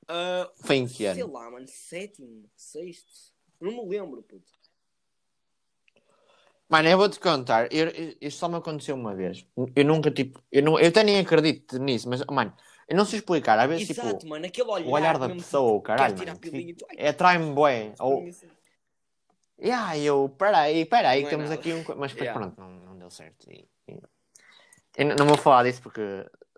Ah, 0.08 0.50
Foi 0.62 0.76
em 0.76 0.86
que 0.86 0.94
sei 1.12 1.22
ano? 1.22 1.32
lá, 1.32 1.50
mano, 1.50 1.66
sétimo, 1.68 2.50
sexto. 2.56 3.32
Não 3.60 3.70
me 3.84 3.88
lembro, 3.88 4.22
puto. 4.22 4.50
Mano, 6.68 6.88
eu 6.88 6.96
vou-te 6.98 7.20
contar. 7.20 7.72
Eu, 7.72 7.88
eu- 7.88 8.16
isto 8.20 8.38
só 8.38 8.48
me 8.48 8.56
aconteceu 8.56 8.94
uma 8.96 9.14
vez. 9.14 9.46
Eu 9.76 9.84
nunca, 9.84 10.10
tipo... 10.10 10.42
Eu, 10.50 10.62
não, 10.62 10.78
eu 10.78 10.88
até 10.88 11.02
nem 11.04 11.18
acredito 11.20 11.78
nisso, 11.78 12.08
mas, 12.08 12.24
mano, 12.26 12.52
eu 12.88 12.96
não 12.96 13.04
sei 13.04 13.18
explicar. 13.18 13.58
Às 13.58 13.68
vezes, 13.68 13.90
Exato, 13.90 14.18
tipo... 14.18 14.28
mano, 14.28 14.46
aquele 14.46 14.68
olhar. 14.70 14.86
O 14.88 14.92
olhar 14.92 15.18
da 15.18 15.28
pessoa, 15.28 15.72
o 15.72 15.80
caralho, 15.82 16.16
mano. 16.18 16.38
pilinha 16.38 16.74
Tipo, 16.74 16.86
tu, 16.86 16.94
é 16.96 17.08
atrai-me 17.08 17.52
bué. 17.52 17.92
Ou... 18.00 18.24
Yeah, 19.62 19.96
eu... 19.98 20.34
Peraí, 20.38 20.84
peraí, 20.84 21.20
Não 21.22 21.28
é 21.28 21.30
temos 21.30 21.48
nada. 21.50 21.60
aqui 21.60 21.72
um... 21.72 21.84
Mas 21.96 22.12
depois, 22.12 22.16
Yeah. 22.20 22.32
pronto, 22.40 22.60
não, 22.60 22.70
não 22.70 22.98
deu 22.98 23.10
certo. 23.10 23.48
E, 23.50 23.68
e- 23.88 24.00
Eu 24.96 25.16
não- 25.16 25.26
vou 25.26 25.36
falar 25.36 25.64
disso 25.64 25.80
porque 25.82 26.00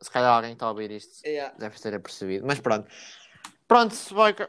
se 0.00 0.10
calhar 0.10 0.30
alguém 0.34 0.52
está 0.52 0.66
a 0.66 0.70
ouvir 0.70 0.90
isto 0.92 1.26
Yeah. 1.26 1.54
deve 1.58 1.78
ter 1.78 1.94
apercebido. 1.94 2.46
Mas 2.46 2.58
pronto. 2.60 2.88
Pronto, 3.68 3.94
Boica. 4.14 4.48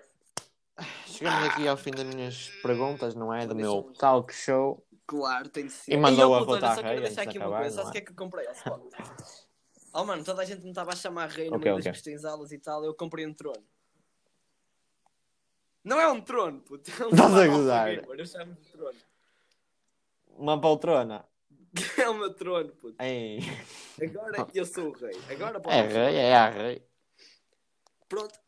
Chegamos 1.07 1.43
aqui 1.49 1.67
ao 1.67 1.75
fim 1.75 1.91
das 1.91 2.03
minhas 2.05 2.49
perguntas, 2.61 3.15
não 3.15 3.33
é? 3.33 3.45
Do 3.45 3.55
meu 3.55 3.91
talk 3.99 4.33
show. 4.33 4.85
Claro, 5.07 5.47
tem 5.47 5.67
de 5.67 5.71
ser. 5.71 5.93
E 5.93 5.97
mandou 5.97 6.25
eu, 6.25 6.35
a 6.35 6.39
puto, 6.39 6.51
olha, 6.51 6.61
botar 6.61 6.75
só 6.75 6.81
rei 6.81 6.89
quero 6.91 7.01
deixar 7.01 7.23
de 7.23 7.29
aqui 7.29 7.37
uma 7.37 7.45
acabar, 7.45 7.61
coisa. 7.61 7.77
não 7.77 7.83
Sabes 7.83 7.87
o 7.87 7.89
é? 7.89 7.91
que 7.93 7.97
é 7.97 8.01
que 8.01 8.11
eu 8.11 8.15
comprei? 8.15 8.47
Oh, 9.93 10.03
mano, 10.03 10.23
toda 10.23 10.41
a 10.41 10.45
gente 10.45 10.63
me 10.63 10.69
estava 10.69 10.91
a 10.91 10.95
chamar 10.95 11.29
rei 11.29 11.49
no 11.49 11.55
Ok, 11.55 11.63
meio 11.63 11.75
ok. 11.79 11.91
das 11.91 12.01
questões 12.01 12.51
e 12.51 12.59
tal. 12.59 12.83
Eu 12.83 12.93
comprei 12.93 13.25
um 13.25 13.33
trono. 13.33 13.65
Não 15.81 15.99
é 15.99 16.11
um 16.11 16.19
trono, 16.19 16.59
puto. 16.59 16.91
É 17.01 17.05
um 17.05 17.09
Estás 17.09 17.33
a 17.33 17.47
gozar? 17.47 17.93
Eu 17.93 18.25
chamo 18.25 18.53
de 18.55 18.69
trono. 18.69 18.99
Uma 20.27 20.59
poltrona. 20.59 21.25
É 21.97 22.09
o 22.09 22.13
meu 22.15 22.33
trono, 22.33 22.69
puto. 22.73 22.95
Ei. 23.01 23.39
Agora 24.01 24.41
é 24.41 24.45
que 24.45 24.59
eu 24.59 24.65
sou 24.65 24.89
o 24.89 24.91
rei. 24.91 25.15
Agora 25.29 25.59
pode 25.59 25.75
É 25.75 25.81
rei, 25.87 26.15
é 26.17 26.35
a 26.35 26.49
rei. 26.49 26.83
Pronto. 28.09 28.46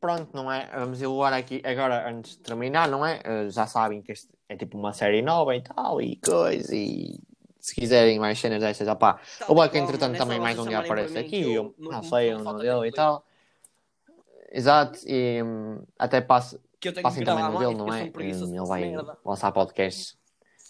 Pronto, 0.00 0.28
não 0.34 0.50
é? 0.52 0.68
Vamos 0.74 1.00
eluar 1.00 1.32
aqui 1.32 1.62
agora 1.64 2.08
antes 2.08 2.32
de 2.32 2.38
terminar, 2.38 2.88
não 2.88 3.04
é? 3.04 3.20
Eh, 3.24 3.50
Já 3.50 3.66
sabem 3.66 4.02
que 4.02 4.12
este 4.12 4.28
é 4.48 4.56
tipo 4.56 4.76
uma 4.78 4.92
série 4.92 5.22
nova 5.22 5.54
e 5.56 5.62
tal, 5.62 6.00
e 6.00 6.16
coisa, 6.16 6.74
e 6.74 7.18
se 7.58 7.74
quiserem 7.74 8.18
mais 8.18 8.38
cenas 8.38 8.60
destas, 8.60 8.86
opá. 8.88 9.14
Tá 9.38 9.46
O 9.48 9.54
Buck, 9.54 9.76
entretanto, 9.76 10.16
também 10.18 10.38
mais 10.40 10.58
um 10.58 10.64
dia 10.68 10.78
aparece 10.78 11.18
aqui, 11.18 11.52
eu 11.52 11.74
não- 11.78 11.90
não 11.92 12.02
sei 12.02 12.34
o 12.34 12.38
nome 12.38 12.62
dele 12.62 12.88
e 12.88 12.92
tal. 12.92 13.24
Exato, 14.52 14.98
e 15.06 15.42
hum, 15.42 15.82
até 15.98 16.20
passo, 16.20 16.60
passem 17.02 17.24
também 17.24 17.44
no 17.44 17.58
dele, 17.58 17.74
não 17.74 17.92
é? 17.92 18.02
um 18.04 18.10
Hum, 18.46 18.56
Ele 18.56 18.66
vai 18.66 18.80
lançar 19.24 19.52
podcast. 19.52 20.16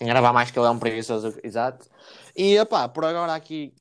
Em 0.00 0.06
gravar 0.06 0.32
mais 0.32 0.50
que 0.50 0.58
ele 0.58 0.66
é 0.66 0.70
um 0.70 0.78
preguiçoso, 0.78 1.38
exato. 1.42 1.88
E 2.36 2.58
opá, 2.58 2.88
por 2.88 3.04
agora 3.04 3.34
aqui 3.34 3.74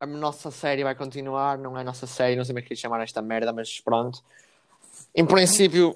a 0.00 0.06
nossa 0.06 0.50
série 0.50 0.82
vai 0.82 0.94
continuar, 0.96 1.56
não 1.58 1.76
é 1.76 1.82
a 1.82 1.84
nossa 1.84 2.08
série, 2.08 2.34
não 2.34 2.44
sei 2.44 2.52
como 2.54 2.64
é 2.64 2.68
que 2.68 2.74
chamar 2.74 3.00
esta 3.02 3.22
merda, 3.22 3.52
mas 3.52 3.80
pronto. 3.80 4.22
Em 5.14 5.26
princípio, 5.26 5.94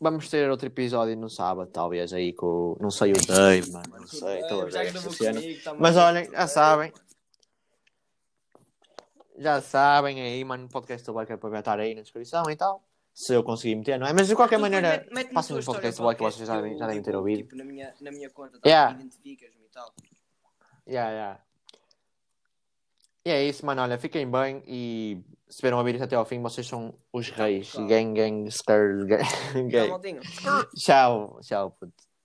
vamos 0.00 0.28
ter 0.28 0.50
outro 0.50 0.66
episódio 0.66 1.16
no 1.16 1.28
sábado, 1.28 1.70
talvez 1.70 2.12
aí 2.12 2.32
com. 2.32 2.76
Não 2.80 2.90
sei 2.90 3.12
o 3.12 3.26
Dave, 3.26 3.70
mano, 3.72 3.86
não 3.90 4.06
sei, 4.06 4.40
estou 4.40 4.62
a 4.62 4.64
ver 4.64 4.70
gravou 4.72 5.10
esta 5.10 5.10
cena. 5.10 5.40
comigo, 5.40 5.62
tá 5.62 5.74
Mas 5.74 5.96
olhem, 5.96 6.30
já 6.30 6.46
sabem. 6.46 6.92
Já 9.38 9.60
sabem 9.60 10.22
aí, 10.22 10.42
mano, 10.44 10.64
o 10.64 10.68
podcast 10.68 11.04
do 11.06 11.12
Black 11.12 11.30
é 11.30 11.36
para 11.36 11.58
estar 11.58 11.78
aí 11.78 11.94
na 11.94 12.02
descrição 12.02 12.48
e 12.50 12.56
tal. 12.56 12.82
Se 13.12 13.34
eu 13.34 13.42
conseguir 13.42 13.74
meter, 13.74 13.98
não 13.98 14.06
é? 14.06 14.12
Mas 14.12 14.28
de 14.28 14.34
qualquer 14.34 14.58
maneira, 14.58 15.06
passem 15.32 15.56
no 15.56 15.64
podcast 15.64 15.98
do 15.98 16.04
Black, 16.04 16.18
podcast 16.18 16.38
vocês 16.38 16.48
já, 16.48 16.62
que 16.62 16.78
já 16.78 16.86
devem 16.86 17.02
ter 17.02 17.10
tipo, 17.10 17.18
ouvido. 17.18 17.42
Tipo, 17.42 17.56
na 17.56 17.64
minha, 17.64 17.94
na 18.00 18.10
minha 18.10 18.30
conta, 18.30 18.58
tá? 18.60 18.68
Yeah. 18.68 18.94
identificas-me 18.94 19.64
e 19.64 19.68
tal. 19.70 19.92
Yeah, 20.86 21.10
yeah. 21.10 21.40
E 23.24 23.30
é 23.30 23.44
isso, 23.44 23.64
mano. 23.66 23.82
Olha, 23.82 23.98
fiquem 23.98 24.30
bem 24.30 24.62
e 24.66 25.20
se 25.48 25.62
viram 25.62 25.78
a 25.78 25.80
ouvir 25.80 25.94
isto 25.94 26.04
até 26.04 26.16
ao 26.16 26.24
fim, 26.24 26.40
vocês 26.42 26.66
são 26.66 26.94
os 27.12 27.30
reis. 27.30 27.72
Calma. 27.72 27.88
Gang, 27.88 28.14
gang, 28.14 28.48
stars, 28.48 29.04
gang. 29.04 29.22
Tá, 29.22 29.60
gang. 29.68 29.88
maltinho? 29.88 30.20
Tchau, 30.76 31.40
tchau, 31.42 31.70
puto. 31.78 32.05